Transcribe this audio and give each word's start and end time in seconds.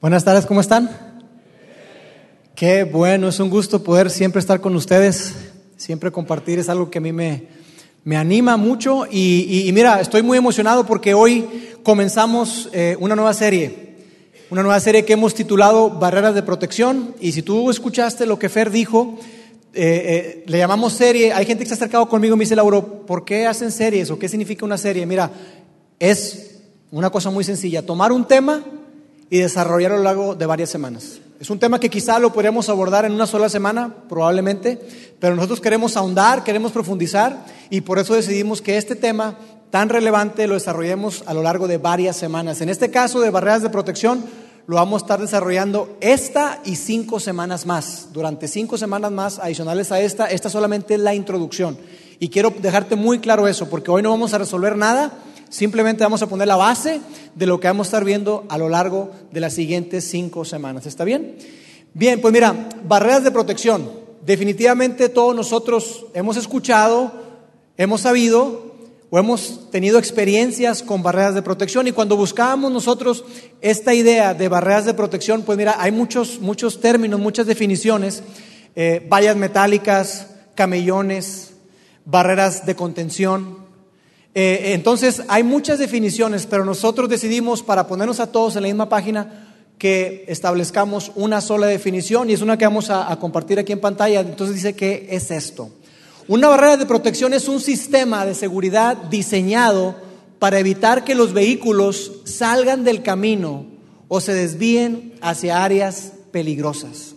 Buenas 0.00 0.24
tardes, 0.24 0.46
¿cómo 0.46 0.60
están? 0.60 0.90
Qué 2.54 2.84
bueno, 2.84 3.28
es 3.28 3.40
un 3.40 3.50
gusto 3.50 3.82
poder 3.82 4.10
siempre 4.10 4.40
estar 4.40 4.60
con 4.60 4.74
ustedes, 4.76 5.34
siempre 5.76 6.10
compartir, 6.10 6.58
es 6.58 6.68
algo 6.68 6.90
que 6.90 6.98
a 6.98 7.00
mí 7.00 7.12
me, 7.12 7.44
me 8.04 8.16
anima 8.16 8.56
mucho 8.56 9.06
y, 9.10 9.46
y- 9.48 9.68
y 9.68 9.72
mira, 9.72 10.00
estoy 10.00 10.22
muy 10.22 10.38
emocionado 10.38 10.84
porque 10.86 11.14
hoy 11.14 11.46
comenzamos 11.82 12.68
eh, 12.72 12.96
una 13.00 13.14
nueva 13.16 13.34
serie, 13.34 13.96
una 14.50 14.62
nueva 14.62 14.80
serie 14.80 15.04
que 15.04 15.12
hemos 15.12 15.34
titulado 15.34 15.90
Barreras 15.90 16.34
de 16.34 16.42
Protección 16.42 17.14
y 17.20 17.32
si 17.32 17.42
tú 17.42 17.70
escuchaste 17.70 18.26
lo 18.26 18.38
que 18.38 18.48
Fer 18.48 18.70
dijo, 18.70 19.18
eh, 19.74 20.42
eh, 20.42 20.44
le 20.46 20.58
llamamos 20.58 20.92
serie, 20.94 21.32
hay 21.32 21.44
gente 21.46 21.62
que 21.64 21.68
se 21.68 21.74
ha 21.74 21.76
acercado 21.76 22.08
conmigo 22.08 22.34
y 22.34 22.38
me 22.38 22.44
dice, 22.44 22.56
Lauro, 22.56 23.04
¿por 23.06 23.24
qué 23.24 23.46
hacen 23.46 23.70
series 23.70 24.10
o 24.10 24.18
qué 24.18 24.28
significa 24.28 24.64
una 24.64 24.78
serie? 24.78 25.06
Mira, 25.06 25.30
es 26.00 26.60
una 26.90 27.10
cosa 27.10 27.30
muy 27.30 27.44
sencilla, 27.44 27.84
tomar 27.84 28.10
un 28.12 28.26
tema 28.26 28.64
y 29.30 29.38
desarrollarlo 29.38 29.96
a 29.96 29.98
lo 29.98 30.04
largo 30.04 30.34
de 30.34 30.46
varias 30.46 30.70
semanas. 30.70 31.20
Es 31.40 31.50
un 31.50 31.58
tema 31.58 31.78
que 31.78 31.88
quizá 31.88 32.18
lo 32.18 32.32
podríamos 32.32 32.68
abordar 32.68 33.04
en 33.04 33.12
una 33.12 33.26
sola 33.26 33.48
semana, 33.48 33.94
probablemente, 34.08 34.80
pero 35.20 35.36
nosotros 35.36 35.60
queremos 35.60 35.96
ahondar, 35.96 36.42
queremos 36.42 36.72
profundizar 36.72 37.46
y 37.70 37.82
por 37.82 37.98
eso 37.98 38.14
decidimos 38.14 38.60
que 38.60 38.76
este 38.76 38.96
tema 38.96 39.36
tan 39.70 39.88
relevante 39.88 40.46
lo 40.48 40.54
desarrollemos 40.54 41.22
a 41.26 41.34
lo 41.34 41.42
largo 41.42 41.68
de 41.68 41.78
varias 41.78 42.16
semanas. 42.16 42.60
En 42.60 42.68
este 42.68 42.90
caso 42.90 43.20
de 43.20 43.30
barreras 43.30 43.62
de 43.62 43.70
protección, 43.70 44.24
lo 44.66 44.76
vamos 44.76 45.02
a 45.02 45.04
estar 45.04 45.20
desarrollando 45.20 45.96
esta 46.00 46.60
y 46.64 46.76
cinco 46.76 47.20
semanas 47.20 47.66
más. 47.66 48.08
Durante 48.12 48.48
cinco 48.48 48.76
semanas 48.76 49.12
más 49.12 49.38
adicionales 49.38 49.92
a 49.92 50.00
esta, 50.00 50.26
esta 50.26 50.50
solamente 50.50 50.98
la 50.98 51.14
introducción. 51.14 51.78
Y 52.18 52.28
quiero 52.28 52.52
dejarte 52.60 52.96
muy 52.96 53.20
claro 53.20 53.46
eso, 53.46 53.70
porque 53.70 53.90
hoy 53.90 54.02
no 54.02 54.10
vamos 54.10 54.34
a 54.34 54.38
resolver 54.38 54.76
nada, 54.76 55.12
simplemente 55.48 56.04
vamos 56.04 56.22
a 56.22 56.28
poner 56.28 56.48
la 56.48 56.56
base 56.56 57.00
de 57.34 57.46
lo 57.46 57.60
que 57.60 57.68
vamos 57.68 57.86
a 57.86 57.90
estar 57.90 58.04
viendo 58.04 58.44
a 58.48 58.58
lo 58.58 58.68
largo 58.68 59.10
de 59.32 59.40
las 59.40 59.54
siguientes 59.54 60.04
cinco 60.04 60.44
semanas. 60.44 60.86
¿Está 60.86 61.04
bien? 61.04 61.36
Bien, 61.94 62.20
pues 62.20 62.32
mira, 62.32 62.68
barreras 62.84 63.24
de 63.24 63.30
protección. 63.30 63.90
Definitivamente 64.24 65.08
todos 65.08 65.34
nosotros 65.34 66.06
hemos 66.14 66.36
escuchado, 66.36 67.12
hemos 67.76 68.02
sabido 68.02 68.68
o 69.10 69.18
hemos 69.18 69.70
tenido 69.70 69.98
experiencias 69.98 70.82
con 70.82 71.02
barreras 71.02 71.34
de 71.34 71.42
protección 71.42 71.88
y 71.88 71.92
cuando 71.92 72.16
buscábamos 72.16 72.70
nosotros 72.70 73.24
esta 73.60 73.94
idea 73.94 74.34
de 74.34 74.48
barreras 74.48 74.84
de 74.84 74.94
protección, 74.94 75.42
pues 75.42 75.56
mira, 75.56 75.76
hay 75.78 75.92
muchos, 75.92 76.40
muchos 76.40 76.80
términos, 76.80 77.18
muchas 77.18 77.46
definiciones, 77.46 78.22
eh, 78.76 79.06
vallas 79.10 79.36
metálicas, 79.36 80.26
camellones, 80.54 81.54
barreras 82.04 82.66
de 82.66 82.74
contención. 82.74 83.67
Eh, 84.34 84.72
entonces, 84.74 85.22
hay 85.28 85.42
muchas 85.42 85.78
definiciones, 85.78 86.46
pero 86.46 86.64
nosotros 86.64 87.08
decidimos, 87.08 87.62
para 87.62 87.86
ponernos 87.86 88.20
a 88.20 88.30
todos 88.30 88.56
en 88.56 88.62
la 88.62 88.68
misma 88.68 88.88
página, 88.88 89.54
que 89.78 90.24
establezcamos 90.28 91.12
una 91.14 91.40
sola 91.40 91.66
definición 91.66 92.28
y 92.28 92.32
es 92.32 92.42
una 92.42 92.58
que 92.58 92.64
vamos 92.64 92.90
a, 92.90 93.10
a 93.10 93.18
compartir 93.18 93.58
aquí 93.58 93.72
en 93.72 93.80
pantalla. 93.80 94.20
Entonces 94.20 94.56
dice 94.56 94.74
que 94.74 95.06
es 95.10 95.30
esto. 95.30 95.70
Una 96.26 96.48
barrera 96.48 96.76
de 96.76 96.86
protección 96.86 97.32
es 97.32 97.48
un 97.48 97.60
sistema 97.60 98.26
de 98.26 98.34
seguridad 98.34 98.96
diseñado 98.96 99.94
para 100.38 100.58
evitar 100.58 101.04
que 101.04 101.14
los 101.14 101.32
vehículos 101.32 102.12
salgan 102.24 102.84
del 102.84 103.02
camino 103.02 103.66
o 104.08 104.20
se 104.20 104.34
desvíen 104.34 105.14
hacia 105.20 105.64
áreas 105.64 106.12
peligrosas. 106.30 107.14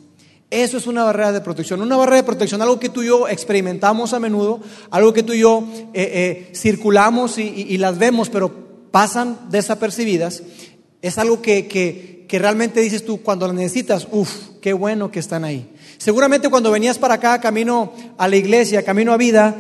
Eso 0.52 0.78
es 0.78 0.86
una 0.86 1.04
barrera 1.06 1.32
de 1.32 1.42
protección. 1.42 1.82
Una 1.82 1.96
barrera 1.96 2.18
de 2.18 2.24
protección, 2.24 2.62
algo 2.62 2.78
que 2.80 2.90
tú 2.90 3.02
y 3.02 3.08
yo 3.08 3.28
experimentamos 3.30 4.14
a 4.14 4.20
menudo, 4.20 4.60
algo 4.90 5.14
que 5.14 5.24
tú 5.24 5.32
y 5.34 5.40
yo 5.40 5.64
eh, 5.94 6.48
eh, 6.50 6.52
circulamos 6.54 7.38
y, 7.38 7.78
las 7.78 7.98
vemos, 7.98 8.30
pero 8.30 8.52
pasan 8.92 9.38
desapercibidas. 9.50 10.44
Es 11.02 11.18
algo 11.18 11.42
que, 11.42 11.68
que- 11.68 12.12
que 12.28 12.40
realmente 12.40 12.80
dices 12.80 13.04
tú 13.06 13.22
cuando 13.22 13.46
las 13.46 13.56
necesitas, 13.56 14.08
uff, 14.10 14.30
qué 14.62 14.72
bueno 14.72 15.12
que 15.12 15.20
están 15.20 15.44
ahí. 15.44 15.70
Seguramente 15.98 16.48
cuando 16.50 16.72
venías 16.72 16.98
para 16.98 17.16
acá, 17.16 17.42
camino 17.42 17.92
a 18.18 18.28
la 18.30 18.38
iglesia, 18.38 18.84
camino 18.86 19.12
a 19.12 19.18
vida, 19.18 19.54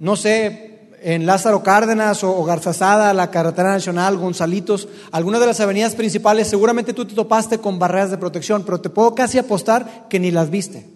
no 0.00 0.16
sé, 0.16 0.69
en 1.02 1.26
Lázaro 1.26 1.62
Cárdenas 1.62 2.22
o, 2.24 2.44
Garzazada, 2.44 3.14
la 3.14 3.30
carretera 3.30 3.72
nacional, 3.72 4.16
Gonzalitos, 4.16 4.88
algunas 5.10 5.40
de 5.40 5.46
las 5.46 5.60
avenidas 5.60 5.94
principales, 5.94 6.48
seguramente 6.48 6.92
tú 6.92 7.06
te 7.06 7.14
topaste 7.14 7.58
con 7.58 7.78
barreras 7.78 8.10
de 8.10 8.18
protección, 8.18 8.64
pero 8.64 8.80
te 8.80 8.90
puedo 8.90 9.14
casi 9.14 9.38
apostar 9.38 10.06
que 10.08 10.20
ni 10.20 10.30
las 10.30 10.50
viste. 10.50 10.86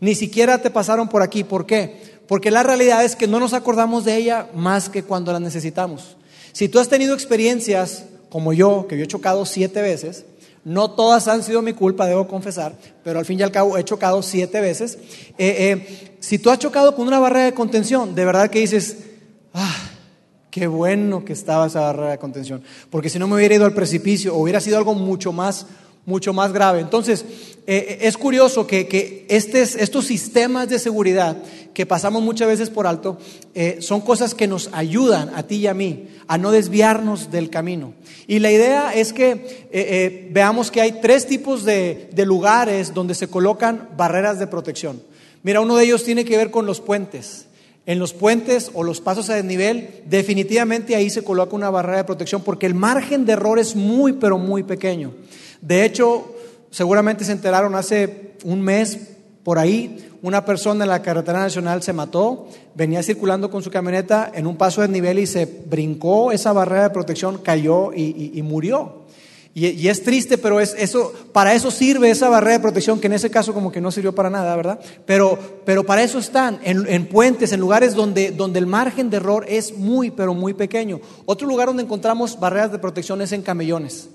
Ni 0.00 0.14
siquiera 0.14 0.58
te 0.58 0.70
pasaron 0.70 1.08
por 1.08 1.22
aquí. 1.22 1.42
¿Por 1.42 1.66
qué? 1.66 2.16
Porque 2.28 2.50
la 2.50 2.62
realidad 2.62 3.04
es 3.04 3.16
que 3.16 3.26
no 3.26 3.40
nos 3.40 3.52
acordamos 3.52 4.04
de 4.04 4.16
ella 4.16 4.48
más 4.54 4.88
que 4.88 5.02
cuando 5.02 5.32
la 5.32 5.40
necesitamos. 5.40 6.16
Si 6.52 6.68
tú 6.68 6.78
has 6.78 6.88
tenido 6.88 7.14
experiencias 7.14 8.04
como 8.28 8.52
yo, 8.52 8.86
que 8.88 8.96
yo 8.96 9.04
he 9.04 9.08
chocado 9.08 9.46
siete 9.46 9.82
veces, 9.82 10.24
no 10.64 10.90
todas 10.90 11.28
han 11.28 11.42
sido 11.42 11.62
mi 11.62 11.72
culpa, 11.72 12.06
debo 12.06 12.26
confesar, 12.26 12.74
pero 13.04 13.20
al 13.20 13.24
fin 13.24 13.38
y 13.38 13.42
al 13.42 13.52
cabo 13.52 13.78
he 13.78 13.84
chocado 13.84 14.22
siete 14.22 14.60
veces. 14.60 14.98
Eh, 15.38 15.38
eh, 15.38 16.16
si 16.18 16.38
tú 16.38 16.50
has 16.50 16.58
chocado 16.58 16.96
con 16.96 17.06
una 17.06 17.20
barrera 17.20 17.44
de 17.44 17.54
contención, 17.54 18.14
de 18.14 18.24
verdad 18.24 18.50
que 18.50 18.58
dices, 18.58 18.96
ah, 19.56 19.76
qué 20.50 20.68
bueno 20.68 21.24
que 21.24 21.32
estaba 21.32 21.66
esa 21.66 21.80
barrera 21.80 22.12
de 22.12 22.18
contención, 22.18 22.62
porque 22.90 23.08
si 23.08 23.18
no 23.18 23.26
me 23.26 23.34
hubiera 23.34 23.56
ido 23.56 23.64
al 23.64 23.74
precipicio 23.74 24.34
hubiera 24.34 24.60
sido 24.60 24.78
algo 24.78 24.94
mucho 24.94 25.32
más, 25.32 25.66
mucho 26.04 26.32
más 26.32 26.52
grave. 26.52 26.80
Entonces, 26.80 27.24
eh, 27.66 27.98
es 28.02 28.16
curioso 28.16 28.66
que, 28.66 28.86
que 28.86 29.26
estos 29.28 30.04
sistemas 30.04 30.68
de 30.68 30.78
seguridad 30.78 31.36
que 31.74 31.84
pasamos 31.84 32.22
muchas 32.22 32.48
veces 32.48 32.70
por 32.70 32.86
alto 32.86 33.18
eh, 33.54 33.78
son 33.80 34.00
cosas 34.00 34.34
que 34.34 34.46
nos 34.46 34.70
ayudan 34.72 35.30
a 35.34 35.42
ti 35.42 35.56
y 35.56 35.66
a 35.66 35.74
mí 35.74 36.08
a 36.26 36.38
no 36.38 36.50
desviarnos 36.50 37.30
del 37.30 37.50
camino. 37.50 37.92
Y 38.26 38.38
la 38.38 38.50
idea 38.50 38.94
es 38.94 39.12
que 39.12 39.30
eh, 39.32 39.68
eh, 39.72 40.28
veamos 40.32 40.70
que 40.70 40.80
hay 40.80 41.00
tres 41.02 41.26
tipos 41.26 41.64
de, 41.64 42.08
de 42.12 42.26
lugares 42.26 42.94
donde 42.94 43.14
se 43.14 43.28
colocan 43.28 43.90
barreras 43.96 44.38
de 44.38 44.46
protección. 44.46 45.02
Mira, 45.42 45.60
uno 45.60 45.76
de 45.76 45.84
ellos 45.84 46.02
tiene 46.02 46.24
que 46.24 46.36
ver 46.36 46.50
con 46.50 46.66
los 46.66 46.80
puentes. 46.80 47.45
En 47.86 47.98
los 48.00 48.12
puentes 48.12 48.70
o 48.74 48.82
los 48.82 49.00
pasos 49.00 49.30
a 49.30 49.34
desnivel, 49.34 50.02
definitivamente 50.06 50.96
ahí 50.96 51.08
se 51.08 51.22
coloca 51.22 51.54
una 51.54 51.70
barrera 51.70 51.98
de 51.98 52.04
protección 52.04 52.42
porque 52.42 52.66
el 52.66 52.74
margen 52.74 53.24
de 53.24 53.34
error 53.34 53.58
es 53.60 53.76
muy, 53.76 54.14
pero 54.14 54.38
muy 54.38 54.64
pequeño. 54.64 55.12
De 55.60 55.84
hecho, 55.84 56.34
seguramente 56.70 57.24
se 57.24 57.32
enteraron 57.32 57.74
hace 57.76 58.32
un 58.44 58.60
mes 58.60 58.98
por 59.44 59.58
ahí, 59.60 60.04
una 60.22 60.44
persona 60.44 60.84
en 60.84 60.90
la 60.90 61.02
carretera 61.02 61.38
nacional 61.38 61.80
se 61.82 61.92
mató, 61.92 62.48
venía 62.74 63.04
circulando 63.04 63.48
con 63.48 63.62
su 63.62 63.70
camioneta 63.70 64.32
en 64.34 64.48
un 64.48 64.56
paso 64.56 64.80
a 64.80 64.84
desnivel 64.88 65.20
y 65.20 65.26
se 65.28 65.46
brincó 65.46 66.32
esa 66.32 66.52
barrera 66.52 66.82
de 66.84 66.90
protección, 66.90 67.38
cayó 67.38 67.92
y- 67.94 68.32
y 68.34 68.42
murió. 68.42 69.05
Y, 69.58 69.88
es 69.88 70.02
triste, 70.02 70.36
pero 70.36 70.60
es 70.60 70.74
eso, 70.76 71.14
para 71.32 71.54
eso 71.54 71.70
sirve 71.70 72.10
esa 72.10 72.28
barrera 72.28 72.58
de 72.58 72.60
protección, 72.60 73.00
que 73.00 73.06
en 73.06 73.14
ese 73.14 73.30
caso 73.30 73.54
como 73.54 73.72
que 73.72 73.80
no 73.80 73.90
sirvió 73.90 74.14
para 74.14 74.28
nada, 74.28 74.54
¿verdad? 74.54 74.78
Pero, 75.06 75.38
pero 75.64 75.82
para 75.86 76.02
eso 76.02 76.18
están, 76.18 76.60
en, 76.62 76.86
en 76.86 77.06
puentes, 77.06 77.52
en 77.52 77.60
lugares 77.60 77.94
donde, 77.94 78.32
donde 78.32 78.58
el 78.58 78.66
margen 78.66 79.08
de 79.08 79.16
error 79.16 79.46
es 79.48 79.74
muy, 79.74 80.10
pero 80.10 80.34
muy 80.34 80.52
pequeño. 80.52 81.00
Otro 81.24 81.48
lugar 81.48 81.68
donde 81.68 81.84
encontramos 81.84 82.38
barreras 82.38 82.70
de 82.70 82.78
protección 82.78 83.22
es 83.22 83.32
en 83.32 83.40
camellones. 83.40 84.10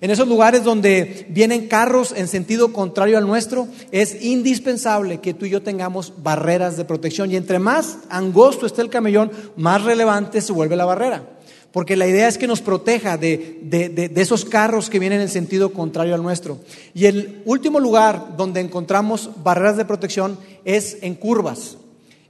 En 0.00 0.10
esos 0.10 0.28
lugares 0.28 0.64
donde 0.64 1.26
vienen 1.28 1.68
carros 1.68 2.14
en 2.16 2.26
sentido 2.26 2.72
contrario 2.72 3.18
al 3.18 3.26
nuestro, 3.26 3.68
es 3.92 4.22
indispensable 4.24 5.20
que 5.20 5.34
tú 5.34 5.44
y 5.44 5.50
yo 5.50 5.60
tengamos 5.60 6.14
barreras 6.22 6.78
de 6.78 6.86
protección. 6.86 7.30
Y 7.30 7.36
entre 7.36 7.58
más 7.58 7.98
angosto 8.08 8.64
esté 8.64 8.80
el 8.80 8.88
camellón, 8.88 9.30
más 9.56 9.84
relevante 9.84 10.40
se 10.40 10.52
vuelve 10.52 10.74
la 10.74 10.86
barrera. 10.86 11.35
Porque 11.72 11.96
la 11.96 12.06
idea 12.06 12.26
es 12.28 12.38
que 12.38 12.46
nos 12.46 12.62
proteja 12.62 13.18
de, 13.18 13.58
de- 13.62 13.88
de- 13.90 14.22
esos 14.22 14.44
carros 14.44 14.88
que 14.88 14.98
vienen 14.98 15.20
en 15.20 15.28
sentido 15.28 15.72
contrario 15.72 16.14
al 16.14 16.22
nuestro. 16.22 16.58
Y 16.94 17.04
el 17.06 17.42
último 17.44 17.80
lugar 17.80 18.36
donde 18.36 18.60
encontramos 18.60 19.30
barreras 19.44 19.76
de 19.76 19.84
protección 19.84 20.38
es 20.64 20.96
en 21.02 21.14
curvas. 21.14 21.76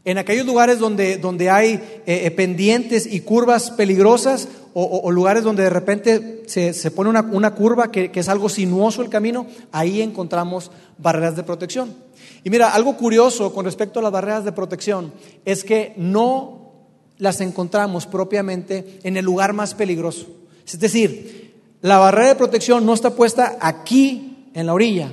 En 0.04 0.18
aquellos 0.18 0.46
lugares 0.46 0.78
donde, 0.78 1.16
donde 1.16 1.50
hay 1.50 1.74
eh, 2.06 2.22
eh, 2.26 2.30
pendientes 2.32 3.06
y 3.12 3.20
curvas 3.20 3.70
peligrosas 3.70 4.48
o, 4.74 4.82
o- 4.82 5.00
o 5.02 5.10
lugares 5.10 5.42
donde 5.44 5.62
de 5.64 5.70
repente 5.70 6.42
se, 6.46 6.72
se 6.72 6.90
pone 6.90 7.10
una, 7.10 7.22
una 7.22 7.54
curva 7.54 7.90
que, 7.90 8.10
que 8.10 8.20
es 8.20 8.28
algo 8.28 8.48
sinuoso 8.48 9.02
el 9.02 9.08
camino, 9.10 9.46
ahí 9.72 10.02
encontramos 10.02 10.70
barreras 10.98 11.34
de 11.36 11.42
protección. 11.44 11.94
Y 12.44 12.50
mira, 12.50 12.72
algo 12.74 12.96
curioso 12.96 13.52
con 13.52 13.64
respecto 13.64 13.98
a 13.98 14.02
las 14.02 14.12
barreras 14.12 14.44
de 14.44 14.52
protección 14.52 15.12
es 15.44 15.64
que 15.64 15.92
no 15.96 16.65
las 17.18 17.40
encontramos 17.40 18.06
propiamente 18.06 18.98
en 19.02 19.16
el 19.16 19.24
lugar 19.24 19.52
más 19.52 19.74
peligroso. 19.74 20.26
Es 20.66 20.78
decir, 20.78 21.54
la 21.80 21.98
barrera 21.98 22.28
de 22.28 22.34
protección 22.34 22.84
no 22.84 22.94
está 22.94 23.10
puesta 23.10 23.56
aquí 23.60 24.48
en 24.54 24.66
la 24.66 24.74
orilla, 24.74 25.12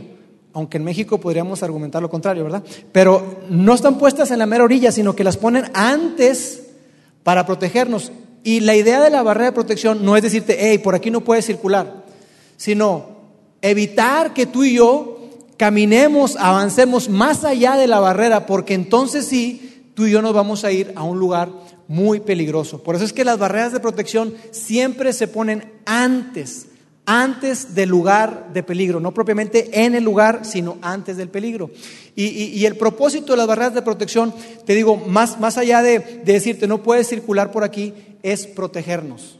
aunque 0.53 0.77
en 0.77 0.83
México 0.83 1.19
podríamos 1.19 1.63
argumentar 1.63 2.01
lo 2.01 2.09
contrario, 2.09 2.43
¿verdad? 2.43 2.63
Pero 2.91 3.39
no 3.49 3.73
están 3.73 3.97
puestas 3.97 4.31
en 4.31 4.39
la 4.39 4.45
mera 4.45 4.63
orilla, 4.63 4.91
sino 4.91 5.15
que 5.15 5.23
las 5.23 5.37
ponen 5.37 5.65
antes 5.73 6.63
para 7.23 7.45
protegernos. 7.45 8.11
Y 8.43 8.59
la 8.59 8.75
idea 8.75 9.01
de 9.01 9.09
la 9.09 9.23
barrera 9.23 9.47
de 9.47 9.51
protección 9.53 10.03
no 10.03 10.17
es 10.17 10.23
decirte, 10.23 10.57
hey, 10.59 10.77
por 10.79 10.95
aquí 10.95 11.09
no 11.09 11.21
puedes 11.21 11.45
circular, 11.45 12.03
sino 12.57 13.13
evitar 13.61 14.33
que 14.33 14.45
tú 14.45 14.63
y 14.63 14.75
yo 14.75 15.19
caminemos, 15.57 16.35
avancemos 16.35 17.09
más 17.09 17.45
allá 17.45 17.75
de 17.75 17.87
la 17.87 17.99
barrera, 17.99 18.45
porque 18.45 18.73
entonces 18.73 19.25
sí, 19.25 19.91
tú 19.93 20.05
y 20.05 20.11
yo 20.11 20.21
nos 20.21 20.33
vamos 20.33 20.65
a 20.65 20.71
ir 20.71 20.91
a 20.95 21.03
un 21.03 21.19
lugar 21.19 21.49
muy 21.87 22.19
peligroso. 22.19 22.83
Por 22.83 22.95
eso 22.95 23.05
es 23.05 23.13
que 23.13 23.25
las 23.25 23.39
barreras 23.39 23.73
de 23.73 23.79
protección 23.79 24.33
siempre 24.51 25.13
se 25.13 25.27
ponen 25.27 25.71
antes, 25.85 26.67
antes 27.05 27.75
del 27.75 27.89
lugar 27.89 28.51
de 28.53 28.63
peligro, 28.63 28.99
no 28.99 29.13
propiamente 29.13 29.83
en 29.83 29.95
el 29.95 30.03
lugar, 30.03 30.45
sino 30.45 30.77
antes 30.81 31.17
del 31.17 31.29
peligro. 31.29 31.69
Y, 32.15 32.65
el 32.65 32.77
propósito 32.77 33.33
de 33.33 33.37
las 33.37 33.47
barreras 33.47 33.73
de 33.73 33.81
protección, 33.81 34.33
te 34.65 34.75
digo, 34.75 34.97
más, 34.97 35.39
más 35.39 35.57
allá 35.57 35.81
de, 35.81 35.99
de 35.99 36.33
decirte 36.33 36.67
no 36.67 36.83
puedes 36.83 37.07
circular 37.07 37.51
por 37.51 37.63
aquí, 37.63 37.93
es 38.21 38.47
protegernos, 38.47 39.39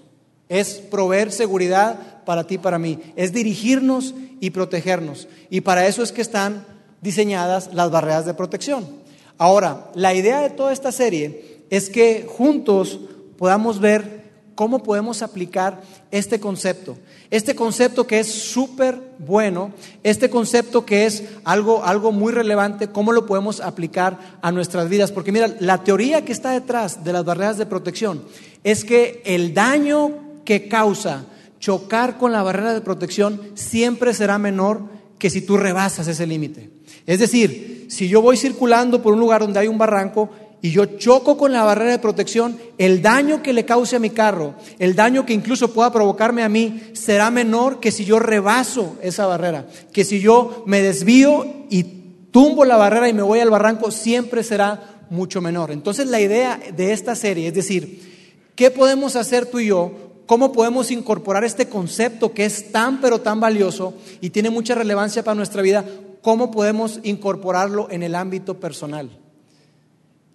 es 0.49 0.75
proveer 0.75 1.31
seguridad 1.31 2.23
para 2.25 2.45
ti 2.45 2.55
y 2.55 2.57
para 2.59 2.79
mí, 2.79 2.99
es 3.15 3.31
dirigirnos 3.31 4.13
y 4.39 4.49
protegernos. 4.49 5.27
Y 5.49 5.61
para 5.61 5.87
eso 5.87 6.03
es 6.03 6.11
que 6.11 6.21
están 6.21 6.65
diseñadas 7.01 7.69
las 7.73 7.91
barreras 7.91 8.25
de 8.25 8.33
protección. 8.33 9.03
Ahora, 9.37 9.91
la 9.95 10.13
idea 10.13 10.41
de 10.41 10.49
toda 10.49 10.73
esta 10.73 10.91
serie 10.91 11.52
es 11.73 11.89
que 11.89 12.27
juntos 12.29 12.99
podamos 13.35 13.79
ver 13.79 14.25
cómo 14.53 14.83
podemos 14.83 15.23
aplicar 15.23 15.81
este 16.11 16.39
concepto. 16.39 16.99
Este 17.31 17.55
concepto 17.55 18.05
que 18.05 18.19
es 18.19 18.31
súper 18.31 19.01
bueno, 19.17 19.73
este 20.03 20.29
concepto 20.29 20.85
que 20.85 21.07
es 21.07 21.23
algo, 21.43 21.83
algo 21.83 22.11
muy 22.11 22.31
relevante, 22.31 22.89
cómo 22.89 23.11
lo 23.11 23.25
podemos 23.25 23.59
aplicar 23.59 24.37
a 24.43 24.51
nuestras 24.51 24.87
vidas. 24.87 25.11
Porque 25.11 25.31
mira, 25.31 25.55
la 25.61 25.83
teoría 25.83 26.23
que 26.23 26.31
está 26.31 26.51
detrás 26.51 27.03
de 27.03 27.11
las 27.11 27.25
barreras 27.25 27.57
de 27.57 27.65
protección 27.65 28.23
es 28.63 28.85
que 28.85 29.23
el 29.25 29.55
daño 29.55 30.11
que 30.45 30.67
causa 30.67 31.25
chocar 31.59 32.19
con 32.19 32.31
la 32.31 32.43
barrera 32.43 32.75
de 32.75 32.81
protección 32.81 33.41
siempre 33.55 34.13
será 34.13 34.37
menor 34.37 34.83
que 35.17 35.31
si 35.31 35.41
tú 35.41 35.57
rebasas 35.57 36.07
ese 36.07 36.27
límite. 36.27 36.69
Es 37.07 37.17
decir, 37.17 37.87
si 37.89 38.07
yo 38.07 38.21
voy 38.21 38.37
circulando 38.37 39.01
por 39.01 39.13
un 39.13 39.19
lugar 39.19 39.41
donde 39.41 39.59
hay 39.59 39.67
un 39.67 39.77
barranco, 39.77 40.29
y 40.63 40.71
yo 40.71 40.85
choco 40.85 41.37
con 41.37 41.51
la 41.51 41.65
barrera 41.65 41.91
de 41.91 41.99
protección, 41.99 42.57
el 42.77 43.01
daño 43.01 43.43
que 43.43 43.51
le 43.51 43.65
cause 43.65 43.97
a 43.97 43.99
mi 43.99 44.11
carro, 44.11 44.55
el 44.79 44.95
daño 44.95 45.25
que 45.25 45.33
incluso 45.33 45.73
pueda 45.73 45.91
provocarme 45.91 46.41
a 46.41 46.47
mí, 46.47 46.81
será 46.93 47.29
menor 47.29 47.81
que 47.81 47.91
si 47.91 48.05
yo 48.05 48.17
rebaso 48.17 48.95
esa 49.01 49.25
barrera, 49.25 49.67
que 49.91 50.05
si 50.05 50.21
yo 50.21 50.63
me 50.65 50.81
desvío 50.81 51.65
y 51.69 51.83
tumbo 52.31 52.63
la 52.63 52.77
barrera 52.77 53.09
y 53.09 53.13
me 53.13 53.23
voy 53.23 53.41
al 53.41 53.49
barranco, 53.49 53.91
siempre 53.91 54.41
será 54.41 55.03
mucho 55.09 55.41
menor. 55.41 55.69
Entonces 55.69 56.07
la 56.07 56.21
idea 56.21 56.57
de 56.73 56.93
esta 56.93 57.13
serie 57.13 57.49
es 57.49 57.53
decir, 57.53 58.47
¿qué 58.55 58.71
podemos 58.71 59.17
hacer 59.17 59.45
tú 59.47 59.59
y 59.59 59.65
yo? 59.65 59.91
¿Cómo 60.27 60.53
podemos 60.53 60.91
incorporar 60.91 61.43
este 61.43 61.67
concepto 61.67 62.31
que 62.31 62.45
es 62.45 62.71
tan 62.71 63.01
pero 63.01 63.19
tan 63.19 63.41
valioso 63.41 63.95
y 64.21 64.29
tiene 64.29 64.49
mucha 64.49 64.75
relevancia 64.75 65.25
para 65.25 65.35
nuestra 65.35 65.61
vida? 65.61 65.83
¿Cómo 66.21 66.51
podemos 66.51 67.01
incorporarlo 67.03 67.89
en 67.91 68.01
el 68.01 68.15
ámbito 68.15 68.61
personal? 68.61 69.22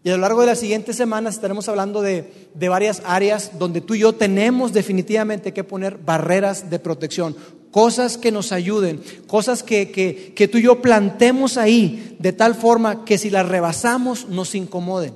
Y 0.05 0.11
a 0.11 0.13
lo 0.13 0.19
largo 0.19 0.41
de 0.43 0.47
las 0.47 0.61
siguientes 0.61 0.97
semanas 0.97 1.35
estaremos 1.35 1.69
hablando 1.69 2.03
de, 2.03 2.33
varias 2.69 3.03
áreas 3.05 3.59
donde 3.59 3.81
tú 3.81 3.95
y 3.95 4.01
yo 4.01 4.15
tenemos 4.15 4.73
definitivamente 4.73 5.53
que 5.53 5.65
poner 5.65 5.99
barreras 5.99 6.71
de 6.71 6.79
protección, 6.79 7.37
cosas 7.71 8.17
que 8.17 8.31
nos 8.31 8.53
ayuden, 8.53 9.01
cosas 9.27 9.63
que, 9.63 9.91
que, 9.91 10.49
tú 10.49 10.59
y 10.59 10.63
yo 10.63 10.81
plantemos 10.81 11.57
ahí 11.57 12.17
de 12.21 12.33
tal 12.33 12.55
forma 12.55 13.05
que 13.05 13.19
si 13.19 13.29
las 13.29 13.49
rebasamos 13.49 14.29
nos 14.29 14.55
incomoden. 14.55 15.13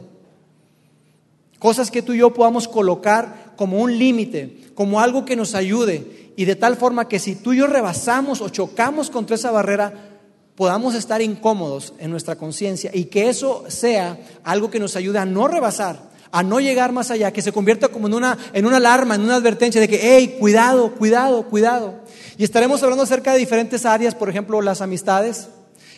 Cosas 1.59 1.93
que 1.93 2.03
tú 2.03 2.13
y 2.13 2.19
yo 2.19 2.35
podamos 2.35 2.67
colocar 2.67 3.55
como 3.57 3.79
un 3.79 3.97
límite, 3.97 4.59
como 4.75 5.01
algo 5.01 5.25
que 5.25 5.37
nos 5.37 5.55
ayude 5.55 6.33
y 6.37 6.45
de 6.45 6.57
tal 6.57 6.77
forma 6.77 7.07
que 7.07 7.21
si 7.21 7.37
tú 7.37 7.53
y 7.53 7.59
yo 7.59 7.69
rebasamos 7.69 8.41
o 8.41 8.49
chocamos 8.49 9.11
contra 9.11 9.37
esa 9.37 9.53
barrera, 9.53 10.12
podamos 10.57 10.95
estar 10.95 11.23
incómodos 11.23 11.95
en 11.99 12.11
nuestra 12.11 12.37
conciencia 12.37 12.91
y 12.93 13.05
que 13.05 13.29
eso 13.29 13.65
sea 13.69 14.19
algo 14.45 14.71
que 14.71 14.81
nos 14.81 14.97
ayude 14.97 15.19
a 15.19 15.25
no 15.25 15.49
rebasar, 15.49 16.11
a 16.31 16.43
no 16.43 16.61
llegar 16.61 16.93
más 16.93 17.11
allá, 17.11 17.33
que 17.33 17.43
se 17.43 17.53
convierta 17.53 17.89
como 17.89 18.07
en 18.07 18.15
una, 18.15 18.39
en 18.53 18.67
una 18.67 18.79
alarma, 18.79 19.15
en 19.15 19.23
una 19.23 19.37
advertencia 19.37 19.81
de 19.81 19.89
que, 19.89 20.01
hey, 20.01 20.37
cuidado, 20.39 20.95
cuidado, 20.95 21.45
cuidado. 21.49 21.95
Y 22.39 22.45
estaremos 22.45 22.83
hablando 22.83 23.05
acerca 23.05 23.33
de 23.33 23.39
diferentes 23.39 23.85
áreas, 23.85 24.15
por 24.15 24.31
ejemplo, 24.31 24.63
las 24.63 24.81
amistades. 24.81 25.49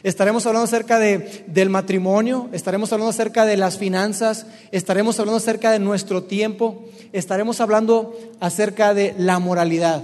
Estaremos 0.02 0.44
hablando 0.44 0.64
acerca 0.64 0.98
de, 0.98 1.44
del 1.46 1.70
matrimonio, 1.70 2.50
estaremos 2.52 2.92
hablando 2.92 3.10
acerca 3.10 3.46
de 3.46 3.56
las 3.56 3.78
finanzas, 3.78 4.46
estaremos 4.70 5.18
hablando 5.18 5.38
acerca 5.38 5.70
de 5.70 5.78
nuestro 5.78 6.24
tiempo, 6.24 6.84
estaremos 7.12 7.60
hablando 7.60 8.14
acerca 8.38 8.92
de 8.92 9.14
la 9.16 9.38
moralidad. 9.38 10.02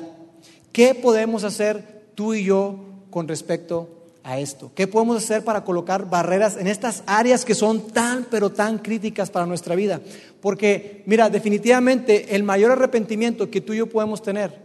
¿Qué 0.72 0.94
podemos 0.94 1.44
hacer 1.44 2.04
tú 2.14 2.32
y 2.32 2.44
yo 2.44 2.76
con 3.10 3.28
respecto 3.28 3.88
a 3.96 3.99
esto? 4.24 4.70
¿Qué 4.74 4.86
podemos 4.86 5.16
hacer 5.16 5.44
para 5.44 5.64
colocar 5.64 6.08
barreras 6.08 6.56
en 6.56 6.66
estas 6.66 7.02
áreas 7.06 7.44
que 7.44 7.54
son 7.54 7.88
tan, 7.88 8.26
pero 8.30 8.50
tan 8.50 8.78
críticas 8.78 9.30
para 9.30 9.46
nuestra 9.46 9.74
vida? 9.74 10.00
Porque, 10.40 11.02
mira, 11.06 11.30
definitivamente 11.30 12.34
el 12.34 12.42
mayor 12.42 12.72
arrepentimiento 12.72 13.50
que 13.50 13.60
tú 13.60 13.72
y 13.72 13.78
yo 13.78 13.88
podemos 13.88 14.22
tener, 14.22 14.58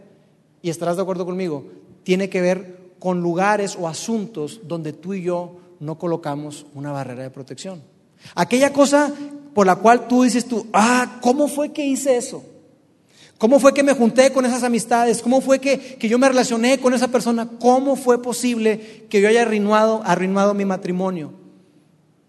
y 0.62 0.70
estarás 0.70 0.96
de 0.96 1.02
acuerdo 1.02 1.24
conmigo, 1.24 1.64
tiene 2.02 2.28
que 2.28 2.40
ver 2.40 2.76
con 2.98 3.20
lugares 3.20 3.76
o 3.80 3.88
asuntos 3.88 4.60
donde 4.64 4.92
tú 4.92 5.14
y 5.14 5.22
yo 5.22 5.56
no 5.80 5.98
colocamos 5.98 6.66
una 6.74 6.92
barrera 6.92 7.22
de 7.22 7.30
protección. 7.30 7.82
Aquella 8.34 8.72
cosa 8.72 9.12
por 9.54 9.66
la 9.66 9.76
cual 9.76 10.06
tú 10.08 10.22
dices 10.22 10.46
tú, 10.46 10.66
ah, 10.72 11.18
¿cómo 11.20 11.48
fue 11.48 11.72
que 11.72 11.84
hice 11.84 12.16
eso? 12.16 12.44
¿Cómo 13.38 13.60
fue 13.60 13.74
que 13.74 13.82
me 13.82 13.92
junté 13.92 14.32
con 14.32 14.46
esas 14.46 14.62
amistades? 14.62 15.20
¿Cómo 15.20 15.40
fue 15.40 15.58
que, 15.58 15.98
yo 16.00 16.18
me 16.18 16.28
relacioné 16.28 16.78
con 16.78 16.94
esa 16.94 17.08
persona? 17.08 17.48
¿Cómo 17.58 17.96
fue 17.96 18.22
posible 18.22 19.06
que 19.10 19.20
yo 19.20 19.28
haya 19.28 19.42
arruinado, 19.42 20.00
arruinado 20.04 20.54
mi 20.54 20.64
matrimonio? 20.64 21.32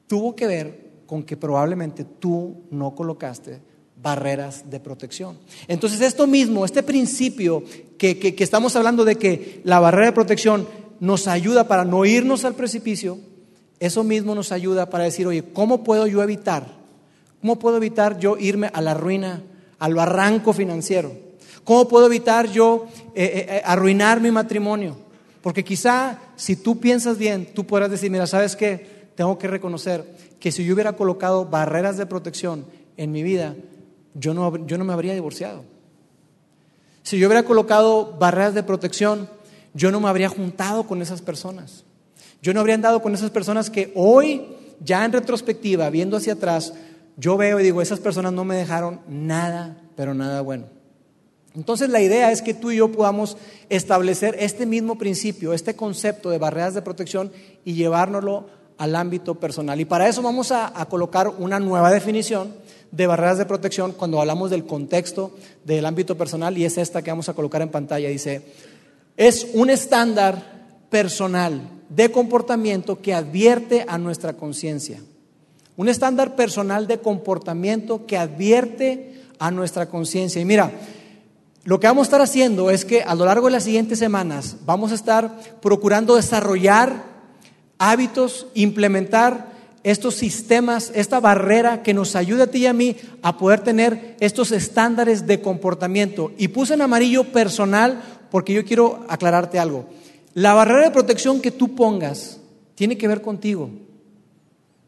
Tuvo 0.08 0.36
que 0.36 0.48
ver 0.48 0.88
con 1.06 1.24
que 1.24 1.38
probablemente 1.38 2.04
tú 2.04 2.64
no 2.72 2.94
colocaste 2.94 3.62
barreras 4.02 4.70
de 4.70 4.82
protección. 4.82 5.38
Entonces 5.70 6.02
esto 6.02 6.28
mismo, 6.28 6.66
este 6.66 6.84
principio 6.84 7.64
que, 7.98 8.20
que, 8.20 8.44
estamos 8.44 8.76
hablando 8.76 9.06
de 9.06 9.16
que 9.16 9.62
la 9.64 9.80
barrera 9.80 10.08
de 10.08 10.14
protección 10.14 10.68
nos 11.00 11.28
ayuda 11.28 11.68
para 11.68 11.86
no 11.86 12.04
irnos 12.04 12.44
al 12.44 12.54
precipicio, 12.54 13.18
eso 13.80 14.04
mismo 14.04 14.36
nos 14.36 14.52
ayuda 14.52 14.90
para 14.90 15.06
decir, 15.06 15.26
oye, 15.26 15.44
¿cómo 15.54 15.84
puedo 15.84 16.06
yo 16.06 16.22
evitar? 16.22 16.68
¿Cómo 17.40 17.60
puedo 17.60 17.78
evitar 17.78 18.20
yo 18.20 18.38
irme 18.38 18.70
a 18.74 18.82
la 18.82 18.94
ruina 18.94 19.42
al 19.80 19.94
barranco 19.94 20.54
financiero? 20.54 21.12
¿Cómo 21.64 21.88
puedo 21.88 22.06
evitar 22.06 22.48
yo 22.50 22.88
eh, 23.14 23.24
eh, 23.26 23.46
eh, 23.50 23.62
arruinar 23.66 24.22
mi 24.22 24.32
matrimonio? 24.32 24.96
Porque 25.42 25.64
quizá 25.64 26.20
si 26.36 26.56
tú 26.56 26.80
piensas 26.80 27.18
bien, 27.18 27.54
tú 27.54 27.66
podrás 27.66 27.92
decir, 27.92 28.10
mira, 28.10 28.26
¿sabes 28.26 28.56
qué? 28.56 29.10
Tengo 29.16 29.38
que 29.38 29.48
reconocer 29.48 30.06
que 30.40 30.52
si 30.52 30.64
yo 30.64 30.74
hubiera 30.74 30.94
colocado 30.94 31.46
barreras 31.46 31.98
de 31.98 32.06
protección 32.06 32.66
en 32.96 33.12
mi 33.12 33.24
vida, 33.24 33.56
yo 34.14 34.34
no, 34.34 34.66
yo 34.66 34.78
no 34.78 34.86
me 34.86 34.94
habría 34.94 35.14
divorciado. 35.14 35.64
Si 37.04 37.18
yo 37.18 37.28
hubiera 37.28 37.44
colocado 37.44 38.18
barreras 38.18 38.54
de 38.54 38.64
protección, 38.64 39.30
yo 39.74 39.92
no 39.92 40.00
me 40.00 40.10
habría 40.10 40.30
juntado 40.30 40.84
con 40.88 41.02
esas 41.02 41.22
personas. 41.22 41.84
Yo 42.42 42.54
no 42.54 42.60
habría 42.60 42.76
andado 42.76 43.02
con 43.02 43.14
esas 43.14 43.30
personas 43.30 43.70
que 43.70 43.92
hoy, 43.96 44.48
ya 44.80 45.06
en 45.06 45.14
retrospectiva, 45.14 45.90
viendo 45.90 46.18
hacia 46.18 46.34
atrás, 46.34 46.74
yo 47.18 47.36
veo 47.36 47.60
y 47.60 47.64
digo, 47.64 47.82
esas 47.82 48.00
personas 48.00 48.32
no 48.32 48.46
me 48.46 48.56
dejaron 48.56 49.02
nada, 49.08 49.76
pero 49.96 50.14
nada 50.14 50.42
bueno. 50.42 50.66
Entonces 51.56 51.90
la 51.90 52.00
idea 52.00 52.32
es 52.32 52.44
que 52.44 52.54
tú 52.54 52.70
y 52.70 52.78
yo 52.78 52.92
podamos 52.92 53.36
establecer 53.70 54.36
este 54.40 54.68
mismo 54.68 55.00
principio, 55.00 55.54
este 55.54 55.76
concepto 55.76 56.30
de 56.30 56.38
barreras 56.38 56.76
de 56.76 56.84
protección 56.84 57.32
y 57.66 57.74
llevárnoslo 57.74 58.46
al 58.78 58.96
ámbito 58.96 59.34
personal. 59.36 59.82
Y 59.82 59.86
para 59.86 60.08
eso 60.08 60.22
vamos 60.22 60.52
a, 60.52 60.72
colocar 60.88 61.30
una 61.40 61.60
nueva 61.60 61.92
definición 61.92 62.54
de 62.92 63.08
barreras 63.08 63.40
de 63.40 63.48
protección 63.48 63.94
cuando 63.94 64.22
hablamos 64.22 64.52
del 64.52 64.66
contexto 64.66 65.32
del 65.66 65.88
ámbito 65.88 66.16
personal 66.16 66.56
y 66.56 66.66
es 66.66 66.78
esta 66.78 67.02
que 67.02 67.10
vamos 67.10 67.30
a 67.30 67.34
colocar 67.34 67.64
en 67.64 67.70
pantalla. 67.70 68.10
Dice, 68.10 68.44
es 69.18 69.48
un 69.56 69.72
estándar 69.72 70.86
personal 70.92 71.62
de 71.90 72.12
comportamiento 72.12 73.02
que 73.02 73.16
advierte 73.16 73.84
a 73.88 73.98
nuestra 73.98 74.34
conciencia 74.34 75.02
un 75.78 75.88
estándar 75.88 76.36
personal 76.36 76.88
de 76.88 77.00
comportamiento 77.00 78.06
que 78.06 78.18
advierte 78.18 79.22
a 79.40 79.52
nuestra 79.52 79.88
conciencia. 79.88 80.42
Y 80.42 80.46
mira, 80.46 80.72
lo 81.64 81.80
que 81.80 81.88
vamos 81.88 82.02
a 82.02 82.10
estar 82.10 82.22
haciendo 82.22 82.72
es 82.72 82.84
que 82.84 83.04
a 83.04 83.16
lo 83.16 83.26
largo 83.26 83.46
de 83.46 83.54
las 83.54 83.64
siguientes 83.64 84.00
semanas 84.00 84.58
vamos 84.66 84.92
a 84.92 84.96
estar 84.96 85.40
procurando 85.62 86.16
desarrollar 86.16 87.04
hábitos, 87.78 88.48
implementar 88.56 89.56
estos 89.84 90.16
sistemas, 90.16 90.92
esta 90.96 91.20
barrera 91.20 91.84
que 91.84 91.94
nos 91.94 92.16
ayude 92.16 92.44
a 92.44 92.48
ti 92.52 92.60
y 92.60 92.66
a 92.66 92.74
mí 92.74 92.96
a 93.22 93.38
poder 93.38 93.62
tener 93.62 94.18
estos 94.20 94.52
estándares 94.52 95.28
de 95.28 95.42
comportamiento. 95.42 96.32
Y 96.38 96.50
puse 96.50 96.74
en 96.74 96.82
amarillo 96.82 97.26
personal 97.26 98.02
porque 98.32 98.54
yo 98.54 98.66
quiero 98.66 99.06
aclararte 99.08 99.60
algo. 99.60 99.86
La 100.34 100.54
barrera 100.54 100.84
de 100.84 100.92
protección 100.92 101.40
que 101.40 101.52
tú 101.52 101.76
pongas 101.76 102.40
tiene 102.76 102.98
que 102.98 103.08
ver 103.08 103.22
contigo. 103.22 103.70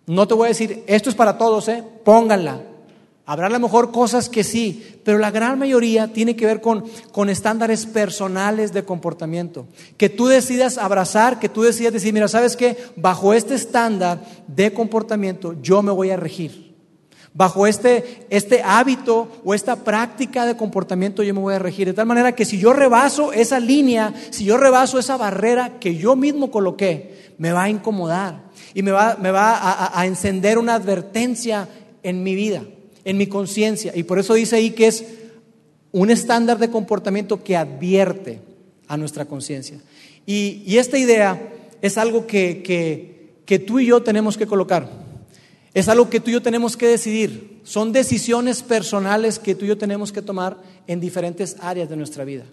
No 0.10 0.28
te 0.28 0.34
voy 0.34 0.46
a 0.46 0.50
decir, 0.50 0.84
esto 0.88 1.12
es 1.12 1.16
para 1.16 1.38
todos, 1.38 1.68
¿eh? 1.68 1.84
pónganla. 2.04 2.64
Habrá 3.28 3.46
a 3.46 3.52
lo 3.52 3.60
mejor 3.60 3.92
cosas 3.92 4.28
que 4.28 4.44
sí, 4.44 5.00
pero 5.04 5.20
la 5.20 5.30
gran 5.30 5.60
mayoría 5.60 6.12
tiene 6.12 6.36
que 6.36 6.48
ver 6.48 6.62
con, 6.62 6.84
con 7.12 7.30
estándares 7.30 7.86
personales 7.86 8.74
de 8.74 8.84
comportamiento. 8.84 9.68
Que 9.98 10.10
tú 10.10 10.26
decidas 10.26 10.80
abrazar, 10.80 11.38
que 11.38 11.48
tú 11.48 11.62
decidas 11.62 11.94
decir, 11.94 12.12
mira, 12.12 12.28
¿sabes 12.28 12.56
qué? 12.56 12.76
Bajo 12.96 13.36
este 13.36 13.54
estándar 13.54 14.20
de 14.48 14.74
comportamiento 14.74 15.54
yo 15.62 15.84
me 15.84 15.92
voy 15.92 16.10
a 16.10 16.18
regir. 16.18 16.76
Bajo 17.32 17.68
este, 17.68 18.26
este 18.32 18.64
hábito 18.64 19.28
o 19.46 19.54
esta 19.54 19.76
práctica 19.76 20.48
de 20.48 20.58
comportamiento 20.58 21.22
yo 21.22 21.36
me 21.36 21.42
voy 21.42 21.54
a 21.54 21.60
regir. 21.60 21.86
De 21.86 21.94
tal 21.94 22.08
manera 22.08 22.34
que 22.34 22.46
si 22.46 22.58
yo 22.58 22.74
rebaso 22.74 23.32
esa 23.32 23.60
línea, 23.60 24.12
si 24.32 24.44
yo 24.44 24.58
rebaso 24.58 24.98
esa 24.98 25.18
barrera 25.18 25.78
que 25.80 25.98
yo 25.98 26.16
mismo 26.16 26.50
coloqué, 26.50 27.19
me 27.40 27.54
va 27.54 27.64
a 27.64 27.70
incomodar 27.70 28.44
y 28.76 28.84
me 28.84 28.92
va, 28.92 29.18
me 29.20 29.32
va 29.32 29.98
a, 29.98 30.06
encender 30.06 30.60
una 30.60 30.76
advertencia 30.76 31.68
en 32.04 32.22
mi 32.22 32.36
vida, 32.36 32.64
en 33.06 33.18
mi 33.18 33.28
conciencia. 33.28 33.94
Y 33.96 34.04
por 34.04 34.20
eso 34.20 34.36
dice 34.36 34.58
ahí 34.58 34.72
que 34.72 34.88
es 34.88 35.06
un 35.92 36.12
estándar 36.12 36.60
de 36.60 36.70
comportamiento 36.70 37.42
que 37.42 37.56
advierte 37.56 38.42
a 38.88 38.98
nuestra 38.98 39.26
conciencia. 39.26 39.80
Y, 40.26 40.78
esta 40.78 41.00
idea 41.00 41.54
es 41.82 41.98
algo 41.98 42.28
que, 42.28 42.62
que, 43.46 43.60
tú 43.60 43.80
y 43.80 43.88
yo 43.88 44.04
tenemos 44.04 44.38
que 44.38 44.46
colocar. 44.46 44.90
Es 45.74 45.88
algo 45.88 46.10
que 46.10 46.20
tú 46.20 46.30
y 46.30 46.34
yo 46.34 46.42
tenemos 46.42 46.76
que 46.76 46.88
decidir. 46.88 47.62
Son 47.64 47.94
decisiones 47.94 48.62
personales 48.62 49.40
que 49.40 49.56
tú 49.56 49.64
y 49.64 49.70
yo 49.70 49.78
tenemos 49.78 50.12
que 50.12 50.22
tomar 50.22 50.58
en 50.88 51.00
diferentes 51.00 51.56
áreas 51.62 51.90
de 51.90 51.96
nuestra 51.96 52.26
vida. 52.26 52.44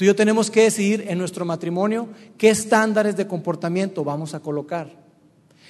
Tú 0.00 0.04
y 0.04 0.06
yo 0.06 0.16
tenemos 0.16 0.50
que 0.50 0.62
decidir 0.62 1.04
en 1.08 1.18
nuestro 1.18 1.44
matrimonio 1.44 2.08
qué 2.38 2.48
estándares 2.48 3.18
de 3.18 3.26
comportamiento 3.26 4.02
vamos 4.02 4.32
a 4.32 4.40
colocar. 4.40 4.90